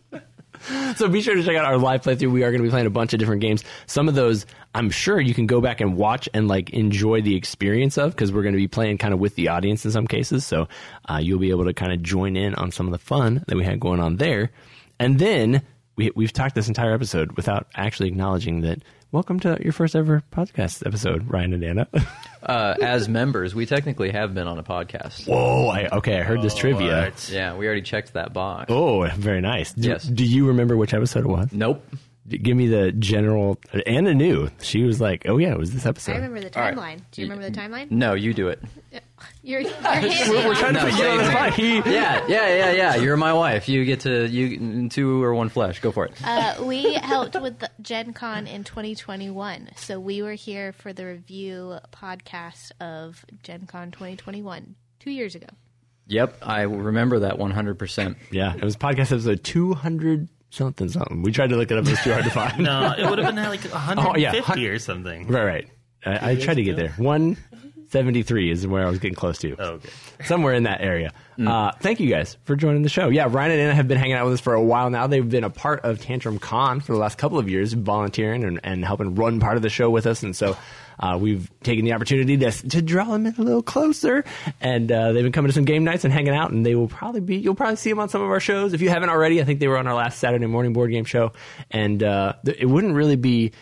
So 0.95 1.09
be 1.09 1.21
sure 1.21 1.35
to 1.35 1.43
check 1.43 1.55
out 1.55 1.65
our 1.65 1.77
live 1.77 2.03
playthrough. 2.03 2.31
We 2.31 2.43
are 2.43 2.51
going 2.51 2.61
to 2.61 2.67
be 2.67 2.69
playing 2.69 2.85
a 2.85 2.91
bunch 2.91 3.13
of 3.13 3.19
different 3.19 3.41
games. 3.41 3.63
Some 3.87 4.07
of 4.07 4.15
those, 4.15 4.45
I'm 4.75 4.91
sure 4.91 5.19
you 5.19 5.33
can 5.33 5.47
go 5.47 5.59
back 5.59 5.81
and 5.81 5.97
watch 5.97 6.29
and 6.33 6.47
like 6.47 6.69
enjoy 6.69 7.21
the 7.21 7.35
experience 7.35 7.97
of 7.97 8.11
because 8.11 8.31
we're 8.31 8.43
going 8.43 8.53
to 8.53 8.59
be 8.59 8.67
playing 8.67 8.99
kind 8.99 9.13
of 9.13 9.19
with 9.19 9.35
the 9.35 9.47
audience 9.47 9.85
in 9.85 9.91
some 9.91 10.05
cases. 10.05 10.45
So 10.45 10.67
uh, 11.09 11.19
you'll 11.21 11.39
be 11.39 11.49
able 11.49 11.65
to 11.65 11.73
kind 11.73 11.91
of 11.91 12.03
join 12.03 12.37
in 12.37 12.53
on 12.55 12.71
some 12.71 12.85
of 12.85 12.91
the 12.91 12.99
fun 12.99 13.43
that 13.47 13.55
we 13.55 13.63
had 13.63 13.79
going 13.79 13.99
on 13.99 14.17
there. 14.17 14.51
And 14.99 15.17
then 15.17 15.63
we, 15.95 16.11
we've 16.15 16.33
talked 16.33 16.55
this 16.55 16.67
entire 16.67 16.93
episode 16.93 17.33
without 17.33 17.67
actually 17.75 18.09
acknowledging 18.09 18.61
that 18.61 18.83
welcome 19.11 19.39
to 19.41 19.57
your 19.61 19.73
first 19.73 19.95
ever 19.95 20.23
podcast 20.31 20.85
episode, 20.85 21.29
Ryan 21.29 21.53
and 21.53 21.63
Anna. 21.63 21.87
Uh, 22.45 22.75
as 22.81 23.07
members, 23.07 23.55
we 23.55 23.65
technically 23.65 24.11
have 24.11 24.33
been 24.33 24.47
on 24.47 24.59
a 24.59 24.63
podcast. 24.63 25.27
Whoa! 25.27 25.69
I, 25.69 25.87
okay, 25.97 26.19
I 26.19 26.23
heard 26.23 26.41
this 26.41 26.55
trivia. 26.55 27.03
What? 27.05 27.29
Yeah, 27.31 27.55
we 27.55 27.65
already 27.65 27.81
checked 27.81 28.13
that 28.13 28.33
box. 28.33 28.65
Oh, 28.69 29.03
very 29.15 29.41
nice. 29.41 29.71
Do, 29.73 29.87
Yes. 29.89 30.03
Do 30.03 30.25
you 30.25 30.47
remember 30.47 30.75
which 30.77 30.93
episode 30.93 31.25
it 31.25 31.29
was? 31.29 31.49
Nope. 31.51 31.85
D- 32.27 32.37
Give 32.37 32.55
me 32.55 32.67
the 32.67 32.91
general. 32.91 33.59
Anna 33.85 34.13
knew. 34.13 34.49
She 34.61 34.83
was 34.83 34.99
like, 35.01 35.25
"Oh 35.27 35.37
yeah, 35.37 35.51
it 35.51 35.57
was 35.57 35.73
this 35.73 35.85
episode." 35.85 36.13
I 36.13 36.15
remember 36.15 36.41
the 36.41 36.57
All 36.57 36.63
right. 36.65 36.75
timeline. 36.77 37.01
Do 37.11 37.21
you 37.21 37.29
remember 37.29 37.49
the 37.49 37.57
timeline? 37.57 37.91
No, 37.91 38.13
you 38.13 38.33
do 38.33 38.47
it. 38.49 38.61
You're, 39.45 39.59
you're 39.61 39.71
handing 39.81 40.29
We're 40.29 40.55
trying 40.55 40.73
to 40.75 40.79
No, 40.83 40.89
put 40.89 40.99
you 40.99 41.05
on 41.05 41.17
the 41.17 41.25
spot. 41.29 41.53
He- 41.53 41.75
Yeah, 41.93 42.25
yeah, 42.27 42.47
yeah, 42.47 42.71
yeah. 42.71 42.95
You're 42.95 43.17
my 43.17 43.33
wife. 43.33 43.67
You 43.67 43.83
get 43.83 43.99
to 44.01 44.25
you 44.27 44.87
two 44.89 45.21
or 45.21 45.35
one 45.35 45.49
flesh. 45.49 45.79
Go 45.79 45.91
for 45.91 46.05
it. 46.05 46.13
Uh, 46.23 46.55
we 46.63 46.93
helped 46.93 47.39
with 47.39 47.59
the 47.59 47.69
Gen 47.81 48.13
Con 48.13 48.47
in 48.47 48.63
2021. 48.63 49.71
So 49.75 49.99
we 49.99 50.21
were 50.21 50.33
here 50.33 50.71
for 50.71 50.93
the 50.93 51.05
review 51.05 51.77
podcast 51.91 52.71
of 52.79 53.25
Gen 53.43 53.65
Con 53.67 53.91
2021 53.91 54.75
two 54.99 55.11
years 55.11 55.35
ago. 55.35 55.47
Yep, 56.07 56.37
I 56.41 56.61
remember 56.61 57.19
that 57.19 57.37
100. 57.37 57.79
percent 57.79 58.17
Yeah, 58.31 58.53
it 58.55 58.63
was 58.63 58.75
podcast 58.75 59.11
episode 59.11 59.43
two 59.43 59.73
hundred 59.73 60.27
something 60.49 60.87
something. 60.89 61.21
We 61.21 61.31
tried 61.31 61.49
to 61.49 61.55
look 61.57 61.71
it 61.71 61.77
up. 61.77 61.85
It 61.85 61.91
was 61.91 62.01
too 62.01 62.11
hard 62.11 62.25
to 62.25 62.29
find. 62.29 62.59
No, 62.63 62.93
it 62.97 63.09
would 63.09 63.19
have 63.19 63.33
been 63.33 63.43
like 63.43 63.63
150 63.63 64.61
yeah, 64.61 64.67
or 64.69 64.79
something. 64.79 65.27
Right, 65.27 65.43
right. 65.45 65.67
I, 66.05 66.31
I 66.31 66.35
tried 66.35 66.55
to 66.55 66.63
get 66.63 66.75
there. 66.75 66.89
One 66.97 67.37
seventy 67.93 68.23
three 68.23 68.51
is 68.51 68.67
where 68.67 68.85
I 68.85 68.89
was 68.89 68.99
getting 68.99 69.15
close 69.15 69.37
to. 69.37 69.55
Oh, 69.57 69.65
okay. 69.75 69.89
somewhere 70.25 70.53
in 70.53 70.63
that 70.63 70.81
area. 70.81 71.11
Uh, 71.39 71.71
thank 71.79 71.99
you 71.99 72.09
guys 72.09 72.37
for 72.43 72.55
joining 72.55 72.83
the 72.83 72.89
show. 72.89 73.09
Yeah, 73.09 73.27
Ryan 73.29 73.51
and 73.53 73.61
Anna 73.61 73.75
have 73.75 73.87
been 73.87 73.97
hanging 73.97 74.13
out 74.13 74.25
with 74.25 74.35
us 74.35 74.39
for 74.39 74.53
a 74.53 74.61
while 74.61 74.89
now. 74.89 75.07
They've 75.07 75.27
been 75.27 75.43
a 75.43 75.49
part 75.49 75.81
of 75.83 75.99
Tantrum 75.99 76.37
Con 76.37 76.79
for 76.79 76.93
the 76.93 76.99
last 76.99 77.17
couple 77.17 77.39
of 77.39 77.49
years, 77.49 77.73
volunteering 77.73 78.43
and, 78.43 78.59
and 78.63 78.85
helping 78.85 79.15
run 79.15 79.39
part 79.39 79.55
of 79.55 79.63
the 79.63 79.69
show 79.69 79.89
with 79.89 80.05
us. 80.05 80.21
And 80.21 80.35
so 80.35 80.55
uh, 80.99 81.17
we've 81.19 81.49
taken 81.61 81.85
the 81.85 81.93
opportunity 81.93 82.37
to, 82.37 82.51
to 82.51 82.81
draw 82.83 83.05
them 83.05 83.25
in 83.25 83.33
a 83.35 83.41
little 83.41 83.63
closer. 83.63 84.23
And 84.61 84.91
uh, 84.91 85.11
they've 85.11 85.23
been 85.23 85.31
coming 85.31 85.49
to 85.49 85.53
some 85.53 85.65
game 85.65 85.83
nights 85.83 86.03
and 86.03 86.13
hanging 86.13 86.35
out. 86.35 86.51
And 86.51 86.63
they 86.63 86.75
will 86.75 86.87
probably 86.87 87.21
be, 87.21 87.37
you'll 87.37 87.55
probably 87.55 87.77
see 87.77 87.89
them 87.89 87.99
on 87.99 88.09
some 88.09 88.21
of 88.21 88.29
our 88.29 88.39
shows. 88.39 88.73
If 88.73 88.81
you 88.81 88.89
haven't 88.89 89.09
already, 89.09 89.41
I 89.41 89.43
think 89.43 89.59
they 89.59 89.67
were 89.67 89.79
on 89.79 89.87
our 89.87 89.95
last 89.95 90.19
Saturday 90.19 90.45
morning 90.45 90.73
board 90.73 90.91
game 90.91 91.05
show. 91.05 91.31
And 91.71 92.03
uh, 92.03 92.33
th- 92.45 92.57
it 92.59 92.67
wouldn't 92.67 92.93
really 92.93 93.15
be 93.15 93.53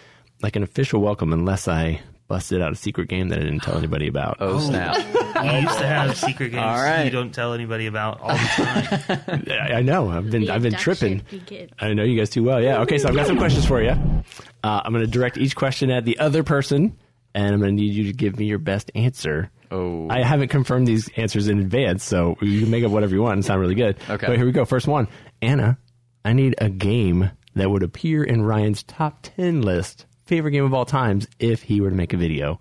like 0.42 0.58
an 0.58 0.64
official 0.64 1.00
welcome 1.00 1.32
unless 1.32 1.70
I 1.70 2.02
busted 2.32 2.62
out 2.62 2.72
a 2.72 2.76
secret 2.78 3.10
game 3.10 3.28
that 3.28 3.40
I 3.40 3.42
didn't 3.42 3.60
tell 3.60 3.78
anybody 3.78 4.08
about. 4.08 4.38
Oh 4.40 4.58
snap! 4.60 4.96
You 5.42 5.52
used 5.62 5.80
to 5.80 5.88
have 5.88 6.16
secret 6.18 6.52
games 6.52 6.62
All 6.64 6.76
right. 6.82 7.04
you 7.04 7.10
don't 7.10 7.34
tell 7.34 7.54
anybody 7.54 7.88
about 7.88 8.22
all 8.22 8.30
the 8.30 8.36
time. 8.38 9.44
I, 9.50 9.74
I 9.78 9.82
know. 9.82 10.10
I've 10.10 10.30
been 10.30 10.44
The 10.46 10.54
I've 10.54 10.62
been 10.62 10.76
tripping. 10.76 11.24
begins. 11.30 11.72
I 11.80 11.94
know 11.94 12.04
you 12.04 12.18
guys 12.18 12.30
too 12.30 12.44
well. 12.44 12.62
Yeah. 12.62 12.82
Okay. 12.82 13.00
So 13.00 13.10
I've 13.10 13.16
got 13.16 13.26
some 13.28 13.38
questions 13.38 13.66
for 13.66 13.82
you. 13.82 13.90
Uh, 13.90 14.82
I'm 14.86 14.94
going 14.94 15.04
to 15.04 15.10
direct 15.12 15.38
each 15.38 15.56
question 15.56 15.90
at 15.90 16.06
the 16.06 16.20
other 16.20 16.44
person, 16.44 16.96
and 17.34 17.54
I'm 17.54 17.60
going 17.60 17.76
to 17.76 17.82
need 17.82 17.94
you 17.94 18.04
to 18.06 18.14
give 18.14 18.38
me 18.38 18.46
your 18.46 18.60
best 18.60 18.92
answer. 18.94 19.50
Oh. 19.72 20.08
I 20.10 20.22
haven't 20.24 20.50
confirmed 20.50 20.88
these 20.88 21.10
answers 21.18 21.48
in 21.48 21.60
advance, 21.60 22.04
so 22.04 22.38
you 22.42 22.62
can 22.62 22.70
make 22.70 22.84
up 22.84 22.92
whatever 22.92 23.16
you 23.16 23.22
want. 23.24 23.40
It's 23.40 23.48
not 23.48 23.58
really 23.58 23.76
good. 23.76 23.98
Okay. 24.10 24.28
But 24.28 24.38
here 24.38 24.46
we 24.46 24.52
go. 24.52 24.64
First 24.66 24.88
one, 24.88 25.08
Anna. 25.42 25.78
I 26.24 26.34
need 26.34 26.54
a 26.60 26.70
game 26.70 27.32
that 27.56 27.70
would 27.70 27.82
appear 27.84 28.24
in 28.24 28.44
Ryan's 28.44 28.84
top 28.84 29.20
ten 29.24 29.62
list, 29.64 30.06
favorite 30.32 30.52
game 30.52 30.64
of 30.64 30.74
all 30.74 30.86
times, 30.86 31.28
if 31.40 31.62
he 31.64 31.82
were 31.82 31.90
to 31.90 31.96
make 31.96 32.14
a 32.14 32.18
video. 32.18 32.58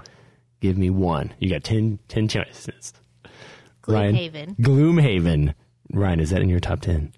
Give 0.61 0.76
me 0.76 0.90
one. 0.90 1.33
You 1.38 1.48
got 1.48 1.62
10, 1.62 2.00
10 2.09 2.26
choices. 2.26 2.92
Ryan- 3.87 4.16
Gloomhaven. 4.16 4.56
Gloomhaven. 4.56 5.54
Ryan, 5.92 6.18
is 6.20 6.30
that 6.30 6.42
in 6.42 6.48
your 6.48 6.59
top 6.61 6.80
ten? 6.80 7.12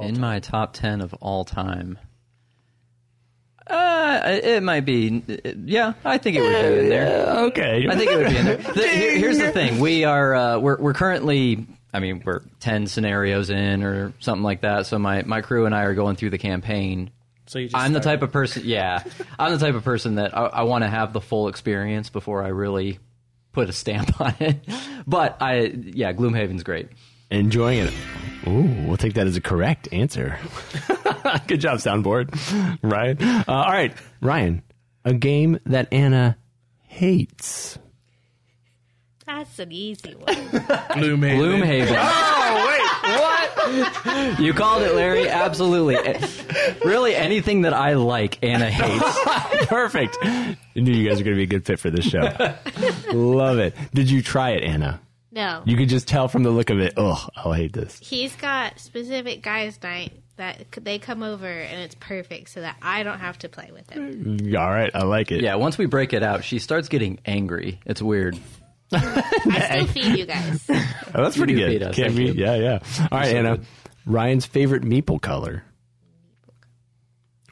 In 0.00 0.18
my 0.18 0.40
top 0.40 0.72
10 0.72 1.02
of 1.02 1.12
all 1.20 1.44
time. 1.44 1.98
Uh, 3.66 4.20
it 4.42 4.62
might 4.62 4.80
be. 4.86 5.22
Yeah, 5.64 5.92
I 6.04 6.18
think 6.18 6.36
it 6.36 6.40
would 6.40 6.50
be 6.74 6.78
in 6.80 6.88
there. 6.88 7.28
Okay. 7.48 7.86
I 7.88 7.96
think 7.96 8.10
it 8.10 8.16
would 8.16 8.28
be 8.30 8.36
in 8.36 8.44
there. 8.46 8.56
The- 8.74 8.88
here- 8.88 9.16
here's 9.18 9.38
the 9.38 9.52
thing: 9.52 9.78
we 9.78 10.04
are 10.04 10.34
uh, 10.34 10.58
we're 10.58 10.78
we're 10.78 10.94
currently. 10.94 11.66
I 11.94 12.00
mean, 12.00 12.22
we're 12.24 12.40
ten 12.58 12.86
scenarios 12.86 13.50
in 13.50 13.82
or 13.82 14.12
something 14.18 14.42
like 14.42 14.62
that. 14.62 14.86
So 14.86 14.98
my 14.98 15.22
my 15.22 15.42
crew 15.42 15.66
and 15.66 15.74
I 15.74 15.82
are 15.82 15.94
going 15.94 16.16
through 16.16 16.30
the 16.30 16.38
campaign. 16.38 17.10
So 17.46 17.58
you 17.58 17.66
just 17.68 17.76
I'm 17.76 17.92
the 17.92 18.00
started. 18.00 18.20
type 18.20 18.22
of 18.28 18.32
person. 18.32 18.62
Yeah, 18.64 19.02
I'm 19.38 19.52
the 19.52 19.58
type 19.58 19.74
of 19.74 19.84
person 19.84 20.14
that 20.16 20.36
I, 20.36 20.42
I 20.46 20.62
want 20.62 20.84
to 20.84 20.88
have 20.88 21.12
the 21.12 21.20
full 21.20 21.48
experience 21.48 22.08
before 22.10 22.42
I 22.42 22.48
really 22.48 22.98
put 23.52 23.68
a 23.68 23.72
stamp 23.72 24.20
on 24.20 24.34
it. 24.40 24.64
But 25.06 25.36
I, 25.42 25.72
yeah, 25.74 26.12
Gloomhaven's 26.12 26.62
great. 26.62 26.88
enjoying 27.30 27.88
it. 27.88 27.94
Ooh, 28.46 28.86
we'll 28.86 28.96
take 28.96 29.14
that 29.14 29.26
as 29.26 29.36
a 29.36 29.40
correct 29.40 29.88
answer. 29.92 30.38
Good 31.46 31.60
job, 31.60 31.78
soundboard. 31.78 32.30
Ryan. 32.82 33.22
Uh, 33.22 33.44
all 33.48 33.70
right, 33.72 33.94
Ryan. 34.20 34.62
A 35.04 35.14
game 35.14 35.58
that 35.66 35.88
Anna 35.92 36.36
hates. 36.86 37.78
That's 39.26 39.58
an 39.58 39.72
easy 39.72 40.14
one. 40.14 40.26
Gloomhaven. 40.34 41.38
Gloomhaven. 41.38 41.96
Oh 41.98 42.66
wait, 42.66 43.20
what? 43.20 44.40
You 44.40 44.52
called 44.52 44.82
it, 44.82 44.94
Larry. 44.94 45.28
Absolutely. 45.28 45.96
Really, 46.84 47.14
anything 47.14 47.62
that 47.62 47.72
I 47.72 47.94
like, 47.94 48.42
Anna 48.42 48.70
hates. 48.70 49.66
Perfect. 49.68 50.18
I 50.22 50.56
knew 50.74 50.92
you 50.92 51.08
guys 51.08 51.18
were 51.18 51.24
going 51.24 51.36
to 51.36 51.38
be 51.38 51.44
a 51.44 51.46
good 51.46 51.64
fit 51.64 51.78
for 51.78 51.90
this 51.90 52.04
show. 52.04 52.28
Love 53.12 53.58
it. 53.58 53.74
Did 53.94 54.10
you 54.10 54.22
try 54.22 54.50
it, 54.50 54.64
Anna? 54.64 55.00
No. 55.30 55.62
You 55.64 55.76
could 55.76 55.88
just 55.88 56.06
tell 56.08 56.28
from 56.28 56.42
the 56.42 56.50
look 56.50 56.70
of 56.70 56.78
it. 56.80 56.94
Oh, 56.96 57.26
I'll 57.36 57.52
hate 57.52 57.72
this. 57.72 57.98
He's 58.02 58.34
got 58.36 58.78
specific 58.78 59.42
guys' 59.42 59.78
night 59.82 60.12
that 60.36 60.66
they 60.80 60.98
come 60.98 61.22
over 61.22 61.46
and 61.46 61.80
it's 61.80 61.94
perfect 61.94 62.50
so 62.50 62.60
that 62.60 62.76
I 62.82 63.02
don't 63.02 63.18
have 63.20 63.38
to 63.38 63.48
play 63.48 63.70
with 63.72 63.86
them. 63.86 64.54
All 64.56 64.70
right, 64.70 64.90
I 64.94 65.04
like 65.04 65.32
it. 65.32 65.40
Yeah, 65.42 65.54
once 65.54 65.78
we 65.78 65.86
break 65.86 66.12
it 66.12 66.22
out, 66.22 66.44
she 66.44 66.58
starts 66.58 66.88
getting 66.88 67.18
angry. 67.24 67.80
It's 67.86 68.02
weird. 68.02 68.38
I 68.92 69.60
still 69.70 69.86
feed 69.86 70.18
you 70.18 70.26
guys. 70.26 70.68
Oh, 71.14 71.22
that's 71.22 71.36
pretty 71.36 71.54
do 71.54 71.60
good. 71.78 71.82
us, 71.82 71.94
Can't 71.94 72.14
thank 72.14 72.16
be, 72.16 72.24
you. 72.24 72.32
yeah, 72.32 72.54
yeah. 72.56 72.78
All 73.12 73.18
right, 73.18 73.30
so 73.30 73.36
Anna. 73.36 73.56
good. 73.58 73.66
Ryan's 74.06 74.46
favorite 74.46 74.82
meeple 74.82 75.20
color. 75.20 75.62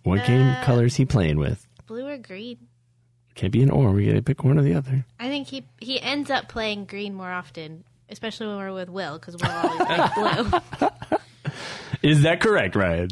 What 0.03 0.25
game 0.27 0.47
Uh, 0.47 0.65
color 0.65 0.87
is 0.87 0.97
he 0.97 1.05
playing 1.05 1.39
with? 1.39 1.67
Blue 1.87 2.07
or 2.07 2.17
green? 2.17 2.57
Can't 3.35 3.53
be 3.53 3.63
an 3.63 3.71
or. 3.71 3.91
We 3.93 4.07
got 4.07 4.15
to 4.15 4.23
pick 4.23 4.43
one 4.45 4.59
or 4.59 4.63
the 4.63 4.75
other. 4.75 5.05
I 5.19 5.29
think 5.29 5.47
he 5.49 5.65
he 5.79 6.01
ends 6.01 6.31
up 6.31 6.49
playing 6.49 6.87
green 6.87 7.15
more 7.15 7.31
often, 7.31 7.85
especially 8.09 8.47
when 8.47 8.57
we're 8.57 8.73
with 8.73 8.89
Will 8.89 9.19
because 9.19 9.37
Will 9.37 9.51
always 9.51 10.11
plays 10.17 10.51
blue. 10.81 10.89
Is 12.11 12.23
that 12.23 12.41
correct, 12.41 12.77
Ryan? 12.77 13.09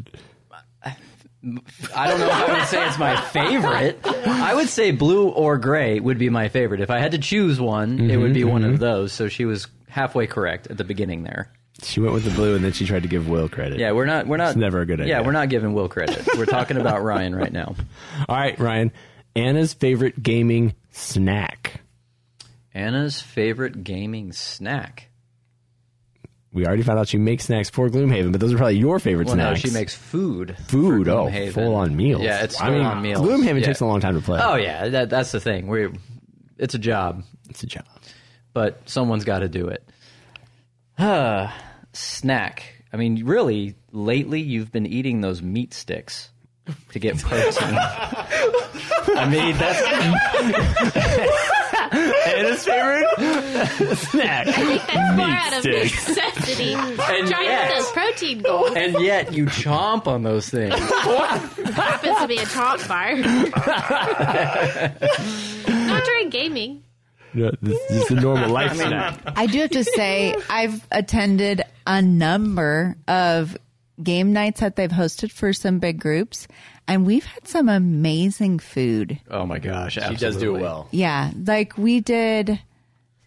I 1.94 2.09
don't 2.09 2.18
know 2.18 2.27
if 2.27 2.33
I 2.33 2.59
would 2.59 2.66
say 2.66 2.87
it's 2.87 2.98
my 2.98 3.20
favorite. 3.20 4.01
I 4.05 4.55
would 4.55 4.68
say 4.68 4.90
blue 4.90 5.29
or 5.29 5.57
gray 5.57 6.01
would 6.01 6.18
be 6.18 6.31
my 6.31 6.48
favorite. 6.48 6.81
If 6.81 6.90
I 6.90 6.98
had 6.98 7.12
to 7.12 7.18
choose 7.18 7.61
one, 7.61 8.11
it 8.11 8.16
would 8.16 8.35
be 8.35 8.40
mm-hmm, 8.40 8.51
one 8.51 8.64
of 8.64 8.72
mm-hmm. 8.72 8.81
those. 8.81 9.12
So 9.12 9.29
she 9.29 9.44
was 9.44 9.68
halfway 9.88 10.27
correct 10.27 10.66
at 10.66 10.77
the 10.77 10.85
beginning 10.85 11.22
there. 11.22 11.53
She 11.83 12.01
went 12.01 12.12
with 12.12 12.24
the 12.24 12.33
blue, 12.33 12.57
and 12.57 12.64
then 12.64 12.72
she 12.72 12.87
tried 12.87 13.05
to 13.05 13.09
give 13.09 13.29
Will 13.29 13.48
credit. 13.48 13.79
Yeah, 13.79 13.92
we're 13.92 14.05
not. 14.05 14.27
We're 14.27 14.37
not. 14.37 14.48
It's 14.48 14.57
never 14.57 14.81
a 14.81 14.87
good 14.87 15.01
idea. 15.01 15.14
Yeah, 15.14 15.24
we're 15.24 15.33
not 15.33 15.48
giving 15.48 15.74
Will 15.74 15.88
credit. 15.88 16.27
We're 16.37 16.44
talking 16.44 16.77
about 16.77 17.03
Ryan 17.05 17.37
right 17.37 17.53
now. 17.53 17.77
All 18.29 18.37
right, 18.37 18.59
Ryan. 18.59 18.90
Anna's 19.37 19.74
favorite 19.74 20.20
gaming 20.20 20.74
snack. 20.90 21.81
Anna's 22.74 23.20
favorite 23.20 23.85
gaming 23.85 24.33
snack. 24.33 25.08
We 26.53 26.67
already 26.67 26.83
found 26.83 26.99
out 26.99 27.09
she 27.09 27.19
makes 27.19 27.45
snacks 27.45 27.69
for 27.69 27.89
Gloomhaven, 27.91 28.33
but 28.33 28.41
those 28.41 28.55
are 28.55 28.57
probably 28.57 28.79
your 28.79 28.99
favorite 28.99 29.27
Well, 29.27 29.37
no, 29.37 29.45
snacks. 29.55 29.61
she 29.61 29.71
makes 29.71 29.95
food. 29.95 30.57
food. 30.67 31.07
Oh, 31.09 31.31
full 31.51 31.75
on 31.75 31.95
meals. 31.95 32.23
Yeah, 32.23 32.43
it's 32.43 32.59
I 32.61 32.67
full 32.69 32.77
mean, 32.77 32.87
on 32.87 33.03
meals. 33.03 33.21
Gloomhaven 33.27 33.61
Yeah. 33.61 33.67
takes 33.67 33.81
a 33.81 33.87
long 33.87 34.01
time 34.01 34.15
to 34.15 34.21
play. 34.23 34.41
Oh 34.43 34.57
yeah, 34.57 34.89
that, 34.89 35.11
that's 35.11 35.31
the 35.31 35.41
thing. 35.41 35.67
We, 35.69 35.89
it's 36.57 36.75
a 36.75 36.79
job, 36.79 37.23
it's 37.51 37.63
a 37.63 37.67
job. 37.67 37.85
but 38.55 38.81
someone's 38.89 39.25
got 39.25 39.41
to 39.41 39.49
do 39.49 39.69
it. 39.69 39.87
Uh, 40.97 41.51
snack. 41.93 42.65
I 42.93 42.97
mean, 42.97 43.25
really, 43.27 43.75
lately 43.93 44.41
you've 44.41 44.73
been 44.73 44.87
eating 44.87 45.21
those 45.21 45.43
meat 45.43 45.75
sticks 45.75 46.31
to 46.93 46.99
get 46.99 47.19
protein. 47.19 47.53
I 49.15 49.29
mean, 49.31 49.57
that's 49.59 49.81
Anna's 51.92 52.64
favorite 52.64 53.07
snack. 53.98 54.46
That's 54.46 55.16
more 55.16 55.27
out 55.29 55.53
of 55.55 55.61
sticks. 55.61 56.09
necessity. 56.09 56.72
Trying 56.96 57.24
to 57.27 57.31
yet- 57.31 57.68
hit 57.70 57.77
those 57.79 57.90
protein 57.92 58.38
goals. 58.42 58.72
and 58.77 59.01
yet 59.01 59.33
you 59.33 59.46
chomp 59.46 60.07
on 60.07 60.22
those 60.22 60.48
things. 60.48 60.74
Happens 60.79 62.18
to 62.18 62.27
be 62.29 62.37
a 62.38 62.44
chomp 62.46 62.87
bar. 62.88 63.16
Not 65.68 66.05
during 66.05 66.31
gaming. 66.31 66.83
No, 67.35 67.51
this, 67.61 67.79
this 67.88 68.05
is 68.11 68.11
a 68.18 68.20
normal 68.20 68.51
life 68.51 68.74
snack. 68.74 69.18
I 69.37 69.46
do 69.46 69.59
have 69.61 69.70
to 69.70 69.85
say, 69.85 70.35
I've 70.48 70.87
attended 70.90 71.62
a 71.87 72.01
number 72.01 72.96
of 73.07 73.57
game 74.03 74.33
nights 74.33 74.61
that 74.61 74.77
they've 74.77 74.90
hosted 74.90 75.31
for 75.31 75.53
some 75.53 75.79
big 75.79 76.01
groups, 76.01 76.48
and 76.88 77.07
we've 77.07 77.24
had 77.24 77.46
some 77.46 77.68
amazing 77.68 78.59
food. 78.59 79.20
Oh 79.31 79.46
my 79.46 79.59
gosh, 79.59 79.94
She 79.94 80.16
does 80.16 80.37
do 80.37 80.57
it 80.57 80.61
well. 80.61 80.88
Yeah, 80.90 81.31
like 81.46 81.77
we 81.79 82.01
did 82.01 82.59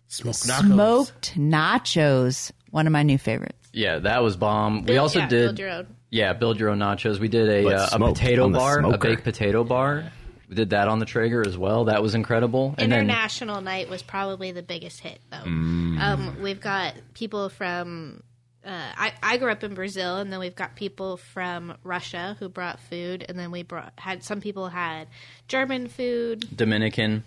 Smoked 0.07 0.39
nachos. 0.39 0.65
smoked 0.65 1.35
nachos, 1.37 2.51
one 2.71 2.87
of 2.87 2.91
my 2.93 3.03
new 3.03 3.17
favorites. 3.17 3.55
Yeah, 3.71 3.99
that 3.99 4.21
was 4.21 4.35
bomb. 4.35 4.83
we 4.85 4.97
also 4.97 5.19
yeah, 5.19 5.27
did 5.29 5.45
build 5.45 5.59
your 5.59 5.69
own. 5.69 5.87
Yeah, 6.09 6.33
build 6.33 6.59
your 6.59 6.69
own 6.69 6.79
nachos. 6.79 7.19
We 7.19 7.29
did 7.29 7.47
a 7.47 7.73
uh, 7.73 7.89
a 7.93 7.99
potato 7.99 8.49
bar, 8.49 8.79
a 8.79 8.97
baked 8.97 9.23
potato 9.23 9.63
bar, 9.63 10.11
We 10.49 10.55
did 10.55 10.71
that 10.71 10.89
on 10.89 10.99
the 10.99 11.05
Traeger 11.05 11.47
as 11.47 11.57
well. 11.57 11.85
That 11.85 12.01
was 12.03 12.13
incredible. 12.15 12.75
And 12.77 12.91
then 12.91 13.03
International 13.05 13.61
night 13.61 13.89
was 13.89 14.03
probably 14.03 14.51
the 14.51 14.61
biggest 14.63 14.99
hit, 14.99 15.19
though. 15.31 15.37
Um, 15.37 16.37
we've 16.41 16.59
got 16.59 16.95
people 17.13 17.47
from. 17.47 18.23
Uh, 18.63 18.69
I, 18.95 19.13
I 19.23 19.37
grew 19.37 19.51
up 19.51 19.63
in 19.63 19.73
Brazil, 19.73 20.17
and 20.17 20.31
then 20.31 20.39
we've 20.39 20.55
got 20.55 20.75
people 20.75 21.17
from 21.17 21.75
Russia 21.83 22.35
who 22.39 22.47
brought 22.47 22.79
food, 22.79 23.25
and 23.27 23.37
then 23.37 23.49
we 23.49 23.63
brought 23.63 23.93
had 23.97 24.23
some 24.23 24.39
people 24.39 24.67
had 24.69 25.07
German 25.47 25.87
food. 25.87 26.47
Dominican. 26.55 27.23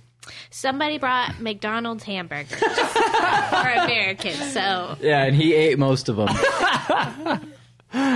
Somebody 0.50 0.98
brought 0.98 1.40
McDonald's 1.40 2.04
hamburgers 2.04 2.58
for 2.58 3.68
Americans, 3.68 4.52
so 4.52 4.96
Yeah, 5.00 5.24
and 5.24 5.34
he 5.36 5.54
ate 5.54 5.78
most 5.78 6.08
of 6.08 6.16
them. 6.16 6.28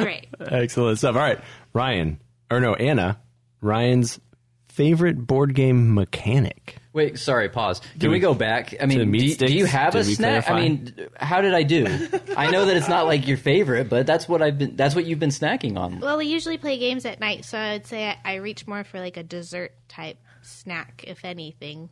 great. 0.03 0.29
Excellent 0.41 0.99
stuff. 0.99 1.17
All 1.17 1.21
right, 1.21 1.41
Ryan, 1.73 2.19
or 2.51 2.61
no, 2.61 2.75
Anna, 2.75 3.19
Ryan's 3.61 4.21
favorite 4.79 5.27
board 5.27 5.55
game 5.57 5.93
mechanic. 5.93 6.77
Wait, 6.93 7.19
sorry, 7.19 7.49
pause. 7.49 7.81
Can 7.99 8.11
we- 8.11 8.17
we 8.17 8.21
go 8.21 8.33
back? 8.33 8.75
I 8.81 8.87
mean, 8.87 8.99
the 9.01 9.07
meat 9.07 9.39
do, 9.39 9.49
do 9.49 9.53
you 9.53 9.67
have 9.67 9.95
a 9.97 9.99
Did 9.99 10.07
we 10.07 10.15
snack? 10.15 10.49
I 10.49 10.61
mean, 10.61 10.95
how 11.17 11.41
did 11.41 11.53
I 11.53 11.65
do? 11.65 11.87
I 12.37 12.51
know 12.53 12.65
that 12.65 12.77
it's 12.77 12.89
not 12.89 13.07
like 13.07 13.27
your 13.27 13.37
favorite, 13.39 13.89
but 13.89 14.07
that's 14.07 14.29
what 14.29 14.41
I've 14.41 14.57
been. 14.57 14.77
That's 14.77 14.95
what 14.95 15.05
you've 15.05 15.19
been 15.19 15.31
snacking 15.31 15.77
on. 15.77 15.99
Well, 15.99 16.17
we 16.17 16.27
usually 16.27 16.59
play 16.59 16.79
games 16.79 17.05
at 17.07 17.19
night, 17.19 17.45
so 17.45 17.59
I 17.59 17.73
would 17.73 17.87
say 17.89 18.09
I, 18.09 18.17
I 18.25 18.35
reach 18.37 18.67
more 18.69 18.85
for 18.85 19.01
like 19.01 19.17
a 19.17 19.23
dessert 19.25 19.73
type 19.89 20.17
snack, 20.43 21.05
if 21.09 21.25
anything. 21.25 21.89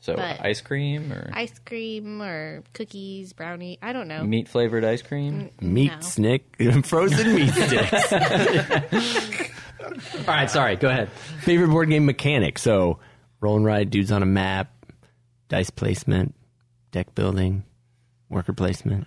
So 0.00 0.14
but- 0.14 0.40
ice 0.44 0.60
cream 0.60 1.12
or 1.12 1.28
Ice 1.34 1.58
cream 1.66 2.22
or 2.22 2.62
cookies, 2.72 3.32
brownie. 3.32 3.78
I 3.82 3.92
don't 3.92 4.06
know. 4.06 4.22
meat 4.22 4.48
flavored 4.48 4.84
ice 4.84 5.02
cream. 5.02 5.50
Meat 5.60 5.90
No. 5.92 6.00
snick, 6.00 6.44
frozen 6.84 7.34
meat 7.34 7.50
sticks. 7.50 8.12
All 9.84 10.24
right, 10.26 10.50
sorry. 10.50 10.76
Go 10.76 10.88
ahead. 10.88 11.10
favorite 11.42 11.68
board 11.68 11.88
game 11.88 12.06
mechanic. 12.06 12.58
So, 12.58 12.98
roll 13.40 13.56
and 13.56 13.64
write, 13.64 13.90
dudes 13.90 14.10
on 14.12 14.22
a 14.22 14.26
map, 14.26 14.70
dice 15.48 15.70
placement, 15.70 16.34
deck 16.90 17.14
building, 17.14 17.64
worker 18.28 18.52
placement, 18.52 19.06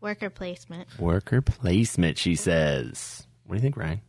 Worker 0.00 0.30
placement. 0.30 0.86
worker 0.98 1.40
placement. 1.42 2.18
She 2.18 2.36
says. 2.36 3.26
What 3.44 3.54
do 3.54 3.58
you 3.58 3.62
think, 3.62 3.76
Ryan? 3.76 4.00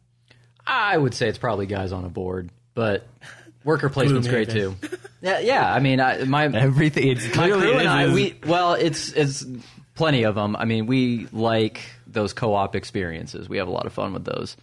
I 0.68 0.98
would 0.98 1.14
say 1.16 1.28
it's 1.30 1.38
probably 1.40 1.66
guys 1.66 1.92
on 1.92 2.06
a 2.06 2.10
board, 2.10 2.52
but 2.76 3.08
worker 3.64 3.90
placement's 3.90 4.28
great 4.28 4.50
too. 4.50 4.76
Yeah, 5.22 5.40
yeah. 5.40 5.74
I 5.74 5.80
mean, 5.80 6.00
I, 6.00 6.24
my 6.26 6.44
Everything. 6.54 7.08
It's 7.08 7.36
my 7.36 7.48
crew 7.50 7.78
and 7.80 7.88
I, 7.88 8.14
we 8.14 8.36
well, 8.46 8.74
it's 8.74 9.12
it's 9.14 9.46
plenty 9.96 10.24
of 10.24 10.36
them. 10.36 10.56
I 10.56 10.66
mean, 10.66 10.86
we 10.86 11.28
like 11.32 11.82
those 12.06 12.34
co-op 12.34 12.76
experiences. 12.76 13.50
We 13.50 13.58
have 13.58 13.68
a 13.68 13.72
lot 13.72 13.86
of 13.88 13.94
fun 13.94 14.14
with 14.14 14.26
those 14.26 14.56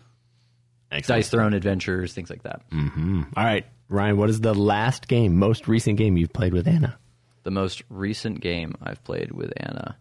Excellent. 0.90 1.18
dice 1.18 1.30
throne 1.30 1.52
adventures, 1.54 2.12
things 2.14 2.30
like 2.30 2.42
that. 2.44 2.62
Mm-hmm. 2.70 3.22
All 3.36 3.44
right, 3.44 3.66
Ryan. 3.88 4.16
What 4.16 4.30
is 4.30 4.40
the 4.40 4.54
last 4.54 5.08
game, 5.08 5.36
most 5.36 5.66
recent 5.68 5.98
game 5.98 6.16
you've 6.16 6.32
played 6.32 6.52
with 6.52 6.66
Anna? 6.68 6.98
The 7.42 7.50
most 7.50 7.82
recent 7.88 8.40
game 8.40 8.74
I've 8.82 9.02
played 9.04 9.32
with 9.32 9.52
Anna, 9.56 9.96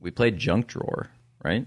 we 0.00 0.10
played 0.10 0.36
Junk 0.38 0.66
Drawer, 0.68 1.10
right? 1.44 1.66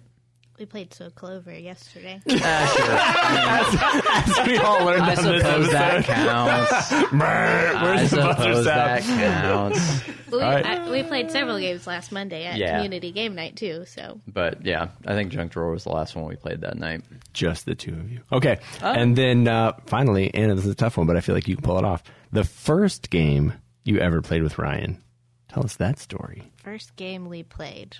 We 0.59 0.65
played 0.65 0.93
So 0.93 1.09
Clover 1.09 1.57
yesterday. 1.57 2.19
Ah, 2.29 4.43
we 4.47 4.57
all 4.57 4.85
learned 4.85 5.03
I 5.03 5.15
suppose 5.15 5.71
that 5.71 6.03
counts. 6.03 6.91
I 6.91 8.03
the 8.03 8.07
buzzer 8.07 8.07
suppose 8.07 8.65
that 8.65 9.03
sound? 9.03 9.73
counts. 9.73 10.07
we, 10.31 10.39
right. 10.39 10.65
I, 10.65 10.89
we 10.91 11.03
played 11.03 11.31
several 11.31 11.59
games 11.59 11.87
last 11.87 12.11
Monday 12.11 12.45
at 12.45 12.57
Yeah. 12.57 12.75
community 12.75 13.11
game 13.11 13.35
night 13.35 13.55
too. 13.55 13.85
So 13.85 14.19
But 14.27 14.65
yeah, 14.65 14.89
I 15.05 15.13
think 15.13 15.31
Junk 15.31 15.51
Drawer 15.53 15.71
was 15.71 15.85
the 15.85 15.91
last 15.91 16.15
one 16.15 16.25
we 16.25 16.35
played 16.35 16.61
that 16.61 16.77
night. 16.77 17.03
Just 17.33 17.65
the 17.65 17.75
two 17.75 17.93
of 17.93 18.11
you. 18.11 18.21
Okay. 18.31 18.59
And 18.81 19.15
then 19.15 19.47
uh, 19.47 19.73
finally, 19.85 20.33
Anna, 20.33 20.55
this 20.55 20.65
is 20.65 20.71
a 20.71 20.75
tough 20.75 20.97
one, 20.97 21.07
but 21.07 21.15
I 21.15 21.21
feel 21.21 21.35
like 21.35 21.47
you 21.47 21.55
can 21.55 21.63
pull 21.63 21.77
it 21.77 21.85
off. 21.85 22.03
The 22.33 22.43
first 22.43 23.09
game 23.09 23.53
you 23.85 23.99
ever 23.99 24.21
played 24.21 24.43
with 24.43 24.57
Ryan. 24.57 25.01
Tell 25.47 25.63
us 25.63 25.77
that 25.77 25.99
story. 25.99 26.51
first 26.57 26.95
game 26.97 27.29
we 27.29 27.43
played. 27.43 27.95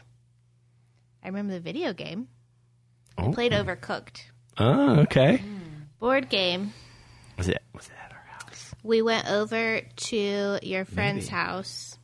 I 1.24 1.28
remember 1.28 1.54
the 1.54 1.60
video 1.60 1.94
game. 1.94 2.28
Oh. 3.22 3.32
Played 3.34 3.52
Overcooked. 3.54 4.22
Oh, 4.58 5.00
okay. 5.02 5.38
Mm. 5.40 6.00
Board 6.00 6.30
game. 6.30 6.74
Was 7.38 7.48
it 7.50 7.62
was 7.74 7.86
it 7.88 7.94
at 8.06 8.12
our 8.12 8.24
house? 8.40 8.74
We 8.84 9.02
went 9.02 9.30
over 9.30 9.82
to 9.82 10.60
your 10.62 10.86
friend's 10.86 11.28
house 11.28 11.98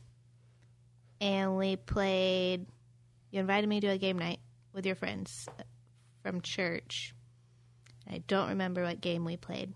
and 1.20 1.56
we 1.56 1.76
played. 1.76 2.66
You 3.30 3.40
invited 3.40 3.68
me 3.68 3.80
to 3.80 3.88
a 3.88 3.98
game 3.98 4.18
night 4.18 4.38
with 4.72 4.86
your 4.86 4.94
friends 4.94 5.46
from 6.22 6.40
church. 6.40 7.14
I 8.10 8.18
don't 8.26 8.50
remember 8.50 8.82
what 8.84 9.00
game 9.00 9.24
we 9.24 9.36
played, 9.36 9.72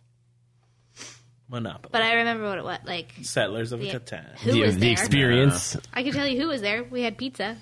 Monopoly. 1.48 1.88
but 1.92 2.00
I 2.02 2.14
remember 2.14 2.44
what 2.44 2.58
it 2.58 2.64
was. 2.64 2.78
Like, 2.86 3.12
Settlers 3.22 3.72
of 3.72 3.82
Yeah. 3.82 3.94
Catan. 3.94 4.38
who 4.38 4.52
the, 4.52 4.60
was 4.62 4.74
the 4.74 4.80
there? 4.82 4.92
experience. 4.92 5.76
I 5.92 6.04
can 6.04 6.12
tell 6.12 6.26
you 6.26 6.40
who 6.40 6.46
was 6.48 6.60
there. 6.60 6.84
We 6.84 7.02
had 7.02 7.18
pizza. 7.18 7.56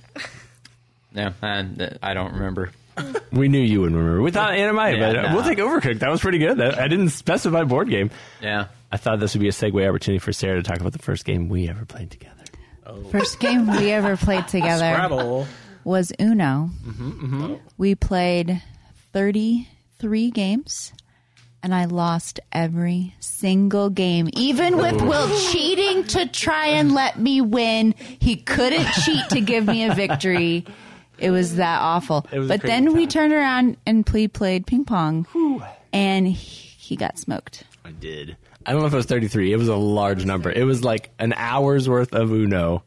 Yeah, 1.12 1.32
and 1.40 1.98
I 2.02 2.12
don't 2.12 2.34
remember. 2.34 2.70
We 3.32 3.48
knew 3.48 3.58
you 3.61 3.80
wouldn't 3.82 3.96
remember. 3.98 4.22
We 4.22 4.30
thought 4.30 4.54
Anna 4.54 4.72
might, 4.72 4.96
Yeah, 4.98 5.12
but 5.12 5.22
nah. 5.22 5.34
we'll 5.34 5.44
take 5.44 5.58
Overcooked. 5.58 6.00
That 6.00 6.11
was 6.11 6.20
pretty 6.20 6.38
good. 6.38 6.58
That, 6.58 6.78
I 6.78 6.88
didn't 6.88 7.11
specify 7.11 7.64
board 7.64 7.88
game. 7.90 8.11
Yeah. 8.40 8.66
I 8.90 8.96
thought 8.96 9.20
this 9.20 9.34
would 9.34 9.40
be 9.40 9.48
a 9.48 9.52
segue 9.52 9.87
opportunity 9.88 10.18
for 10.18 10.32
Sarah 10.32 10.56
to 10.56 10.62
talk 10.62 10.80
about 10.80 10.92
the 10.92 10.98
first 10.98 11.24
game 11.24 11.48
we 11.48 11.68
ever 11.68 11.84
played 11.84 12.11
together. 12.11 12.34
Oh. 12.87 13.02
First 13.11 13.38
game 13.38 13.66
we 13.66 13.90
ever 13.92 14.16
played 14.16 14.48
together 14.48 14.90
Scrabble. 14.92 15.46
was 15.84 16.11
Uno. 16.20 16.70
Mm-hmm, 16.87 17.11
mm-hmm. 17.11 17.44
Oh. 17.52 17.61
We 17.76 17.94
played 17.94 18.62
33 19.12 20.30
games, 20.30 20.92
and 21.62 21.74
I 21.74 21.84
lost 21.84 22.40
every 22.52 23.14
single 23.20 23.90
game. 23.90 24.28
Even 24.34 24.78
with 24.78 25.00
Will 25.02 25.28
cheating 25.50 26.04
to 26.04 26.26
try 26.26 26.68
and 26.68 26.92
let 26.94 27.18
me 27.18 27.40
win, 27.40 27.94
he 27.98 28.37
couldn't 28.37 28.87
cheat 29.04 29.28
to 29.30 29.40
give 29.40 29.66
me 29.66 29.84
a 29.84 29.94
victory. 29.94 30.64
It 31.18 31.31
was 31.31 31.57
that 31.57 31.81
awful. 31.81 32.26
Was 32.33 32.48
but 32.48 32.61
crazy 32.61 32.72
then 32.72 32.92
we 32.94 33.07
turned 33.07 33.33
around 33.33 33.76
and 33.87 34.09
we 34.09 34.28
played 34.28 34.66
ping 34.66 34.85
pong, 34.85 35.26
and 35.92 36.26
he, 36.26 36.35
he 36.35 36.96
got 36.96 37.18
smoked. 37.18 37.64
I 37.85 37.90
did. 37.92 38.37
I 38.66 38.72
don't 38.72 38.81
know 38.81 38.87
if 38.87 38.92
it 38.92 38.96
was 38.96 39.07
33. 39.07 39.52
It 39.52 39.57
was 39.57 39.68
a 39.68 39.76
large 39.76 40.24
number. 40.24 40.50
It 40.50 40.64
was 40.64 40.85
like 40.85 41.11
an 41.18 41.33
hour's 41.35 41.88
worth 41.88 42.12
of 42.12 42.31
Uno, 42.31 42.83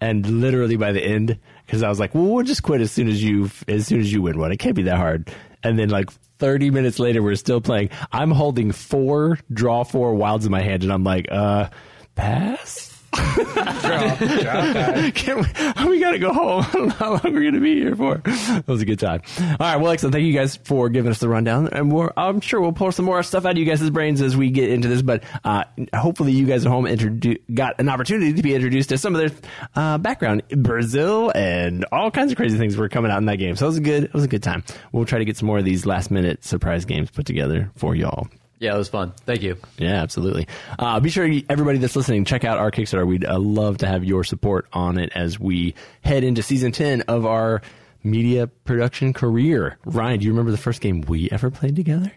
and 0.00 0.40
literally 0.40 0.76
by 0.76 0.92
the 0.92 1.02
end, 1.02 1.38
because 1.66 1.82
I 1.82 1.88
was 1.88 1.98
like, 1.98 2.14
"Well, 2.14 2.24
we'll 2.24 2.44
just 2.44 2.62
quit 2.62 2.80
as 2.80 2.92
soon 2.92 3.08
as 3.08 3.22
you 3.22 3.50
as 3.66 3.86
soon 3.86 4.00
as 4.00 4.12
you 4.12 4.22
win 4.22 4.38
one. 4.38 4.52
It 4.52 4.58
can't 4.58 4.76
be 4.76 4.84
that 4.84 4.96
hard." 4.96 5.30
And 5.62 5.78
then 5.78 5.88
like 5.88 6.10
30 6.38 6.70
minutes 6.70 6.98
later, 6.98 7.22
we're 7.22 7.34
still 7.34 7.60
playing. 7.60 7.90
I'm 8.12 8.30
holding 8.30 8.72
four 8.72 9.38
draw 9.52 9.82
four 9.82 10.14
wilds 10.14 10.46
in 10.46 10.52
my 10.52 10.62
hand, 10.62 10.84
and 10.84 10.92
I'm 10.92 11.04
like, 11.04 11.26
"Uh, 11.30 11.68
pass." 12.14 12.95
Can 15.14 15.38
we, 15.38 15.44
we 15.88 16.00
gotta 16.00 16.18
go 16.18 16.32
home. 16.32 16.62
I 16.62 16.70
don't 16.72 16.88
know 16.88 16.94
how 16.94 17.10
long 17.12 17.32
we're 17.32 17.44
gonna 17.44 17.60
be 17.60 17.74
here 17.74 17.94
for. 17.94 18.16
That 18.18 18.64
was 18.66 18.82
a 18.82 18.84
good 18.84 18.98
time. 18.98 19.22
All 19.38 19.56
right, 19.58 19.76
well, 19.76 19.92
excellent. 19.92 20.14
Thank 20.14 20.26
you 20.26 20.32
guys 20.32 20.56
for 20.56 20.88
giving 20.88 21.10
us 21.10 21.18
the 21.18 21.28
rundown, 21.28 21.68
and 21.68 21.92
I'm 22.16 22.40
sure 22.40 22.60
we'll 22.60 22.72
pull 22.72 22.92
some 22.92 23.04
more 23.04 23.22
stuff 23.22 23.44
out 23.44 23.52
of 23.52 23.58
you 23.58 23.64
guys' 23.64 23.88
brains 23.90 24.20
as 24.20 24.36
we 24.36 24.50
get 24.50 24.70
into 24.70 24.88
this. 24.88 25.02
But 25.02 25.22
uh, 25.44 25.64
hopefully, 25.94 26.32
you 26.32 26.46
guys 26.46 26.66
at 26.66 26.70
home 26.70 26.84
introdu- 26.84 27.40
got 27.52 27.80
an 27.80 27.88
opportunity 27.88 28.32
to 28.34 28.42
be 28.42 28.54
introduced 28.54 28.90
to 28.90 28.98
some 28.98 29.14
of 29.14 29.20
their 29.20 29.38
uh, 29.74 29.98
background, 29.98 30.42
Brazil, 30.48 31.32
and 31.34 31.84
all 31.92 32.10
kinds 32.10 32.32
of 32.32 32.36
crazy 32.36 32.58
things 32.58 32.76
were 32.76 32.88
coming 32.88 33.10
out 33.10 33.18
in 33.18 33.26
that 33.26 33.36
game. 33.36 33.56
So 33.56 33.66
it 33.66 33.68
was 33.68 33.78
a 33.78 33.82
good, 33.82 34.04
it 34.04 34.14
was 34.14 34.24
a 34.24 34.28
good 34.28 34.42
time. 34.42 34.64
We'll 34.92 35.06
try 35.06 35.18
to 35.18 35.24
get 35.24 35.36
some 35.36 35.46
more 35.46 35.58
of 35.58 35.64
these 35.64 35.86
last 35.86 36.10
minute 36.10 36.44
surprise 36.44 36.84
games 36.84 37.10
put 37.10 37.26
together 37.26 37.70
for 37.76 37.94
y'all. 37.94 38.28
Yeah, 38.58 38.74
it 38.74 38.78
was 38.78 38.88
fun. 38.88 39.12
Thank 39.26 39.42
you. 39.42 39.58
Yeah, 39.76 40.02
absolutely. 40.02 40.48
Uh, 40.78 40.98
be 41.00 41.10
sure 41.10 41.28
everybody 41.50 41.78
that's 41.78 41.94
listening 41.96 42.24
check 42.24 42.44
out 42.44 42.58
our 42.58 42.70
Kickstarter. 42.70 43.06
We'd 43.06 43.24
uh, 43.24 43.38
love 43.38 43.78
to 43.78 43.86
have 43.86 44.02
your 44.04 44.24
support 44.24 44.66
on 44.72 44.98
it 44.98 45.12
as 45.14 45.38
we 45.38 45.74
head 46.02 46.24
into 46.24 46.42
season 46.42 46.72
ten 46.72 47.02
of 47.02 47.26
our 47.26 47.60
media 48.02 48.46
production 48.46 49.12
career. 49.12 49.78
Ryan, 49.84 50.20
do 50.20 50.24
you 50.26 50.32
remember 50.32 50.52
the 50.52 50.56
first 50.58 50.80
game 50.80 51.02
we 51.02 51.28
ever 51.30 51.50
played 51.50 51.76
together? 51.76 52.12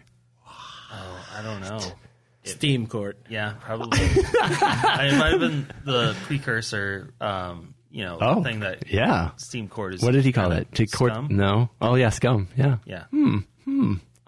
I 0.47 1.41
don't 1.43 1.61
know. 1.61 1.79
Steam 2.43 2.87
Court. 2.87 3.17
Yeah, 3.29 3.55
probably. 3.59 3.99
I, 4.01 5.09
it 5.13 5.17
might 5.17 5.31
have 5.31 5.39
been 5.39 5.67
the 5.85 6.15
precursor, 6.23 7.13
um, 7.21 7.75
you 7.91 8.03
know, 8.05 8.17
Oh, 8.21 8.43
thing 8.43 8.61
that 8.61 8.89
yeah. 8.91 9.31
Steam 9.37 9.67
Court 9.67 9.95
is. 9.95 10.01
What 10.01 10.11
did 10.13 10.23
he 10.25 10.31
call 10.31 10.45
kinda 10.49 10.61
it? 10.61 10.71
To 10.75 10.87
court? 10.87 11.11
scum? 11.11 11.27
No. 11.31 11.69
Oh 11.81 11.95
yeah, 11.95 12.09
scum. 12.09 12.47
Yeah. 12.55 12.77
Yeah, 12.85 13.03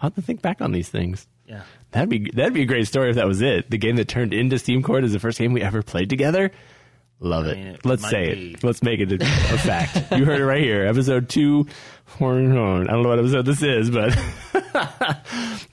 I'll 0.01 0.09
have 0.09 0.15
to 0.15 0.21
think 0.21 0.41
back 0.41 0.61
on 0.61 0.71
these 0.71 0.89
things. 0.89 1.27
yeah. 1.45 1.61
That'd 1.91 2.09
be 2.09 2.31
that'd 2.31 2.53
be 2.53 2.61
a 2.61 2.65
great 2.65 2.87
story 2.87 3.09
if 3.09 3.17
that 3.17 3.27
was 3.27 3.41
it. 3.41 3.69
The 3.69 3.77
game 3.77 3.97
that 3.97 4.07
turned 4.07 4.33
into 4.33 4.57
Steam 4.57 4.81
Court 4.81 5.03
is 5.03 5.11
the 5.13 5.19
first 5.19 5.37
game 5.37 5.53
we 5.53 5.61
ever 5.61 5.83
played 5.83 6.09
together. 6.09 6.51
Love 7.19 7.45
it. 7.45 7.55
mean, 7.57 7.67
it 7.67 7.85
Let's 7.85 8.09
say 8.09 8.33
be. 8.33 8.51
it. 8.53 8.63
Let's 8.63 8.81
make 8.81 8.99
it 8.99 9.11
a, 9.11 9.15
a 9.15 9.57
fact. 9.57 10.11
You 10.17 10.25
heard 10.25 10.39
it 10.39 10.45
right 10.45 10.61
here. 10.63 10.85
Episode 10.87 11.29
two. 11.29 11.67
I 12.19 12.23
don't 12.23 12.49
know 13.03 13.09
what 13.09 13.19
episode 13.19 13.45
this 13.45 13.61
is, 13.61 13.89
but 13.91 14.11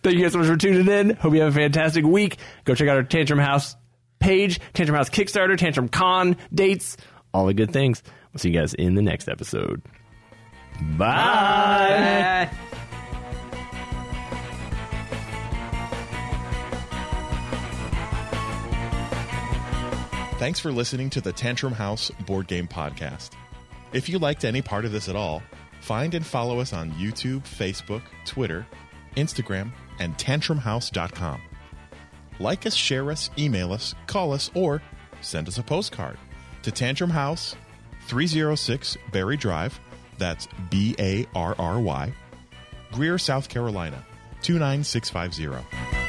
thank 0.03 0.17
you 0.17 0.23
guys 0.23 0.33
so 0.33 0.39
much 0.39 0.47
for 0.49 0.57
tuning 0.57 0.87
in. 0.89 1.17
Hope 1.17 1.33
you 1.35 1.41
have 1.41 1.53
a 1.57 1.59
fantastic 1.59 2.05
week. 2.05 2.37
Go 2.65 2.75
check 2.75 2.87
out 2.89 2.97
our 2.97 3.03
Tantrum 3.03 3.39
House 3.39 3.77
page, 4.19 4.61
Tantrum 4.75 4.97
House 4.97 5.09
Kickstarter, 5.09 5.57
Tantrum 5.57 5.89
Con 5.89 6.37
dates, 6.55 6.97
all 7.33 7.47
the 7.47 7.55
good 7.55 7.73
things. 7.73 8.03
We'll 8.33 8.41
see 8.41 8.51
you 8.51 8.59
guys 8.59 8.75
in 8.75 8.95
the 8.95 9.03
next 9.03 9.29
episode. 9.29 9.83
Bye. 10.99 12.49
Bye. 12.51 12.68
Thanks 20.39 20.61
for 20.61 20.71
listening 20.71 21.11
to 21.11 21.21
the 21.21 21.33
Tantrum 21.33 21.73
House 21.73 22.11
Board 22.25 22.47
Game 22.47 22.69
Podcast. 22.69 23.31
If 23.93 24.09
you 24.09 24.21
liked 24.21 24.45
any 24.45 24.63
part 24.63 24.85
of 24.85 24.93
this 24.93 25.09
at 25.09 25.17
all, 25.17 25.43
find 25.81 26.15
and 26.15 26.25
follow 26.25 26.61
us 26.61 26.73
on 26.73 26.93
YouTube, 26.93 27.43
Facebook, 27.43 28.03
Twitter, 28.25 28.65
Instagram, 29.17 29.73
and 29.99 30.17
tantrumhouse.com. 30.17 31.43
Like 32.39 32.67
us, 32.67 32.75
share 32.77 33.11
us, 33.11 33.31
email 33.37 33.73
us, 33.73 33.97
call 34.07 34.33
us, 34.33 34.49
or 34.55 34.81
send 35.23 35.49
us 35.49 35.59
a 35.59 35.63
postcard 35.63 36.17
to 36.63 36.71
Tantrum 36.71 37.11
House, 37.11 37.57
306 38.07 38.97
Barry 39.11 39.37
Drive. 39.37 39.81
That's 40.19 40.47
B 40.71 40.95
A 41.01 41.27
R 41.35 41.57
R 41.59 41.81
Y, 41.81 42.13
Greer, 42.93 43.19
South 43.19 43.49
Carolina, 43.49 44.05
29650. 44.43 46.08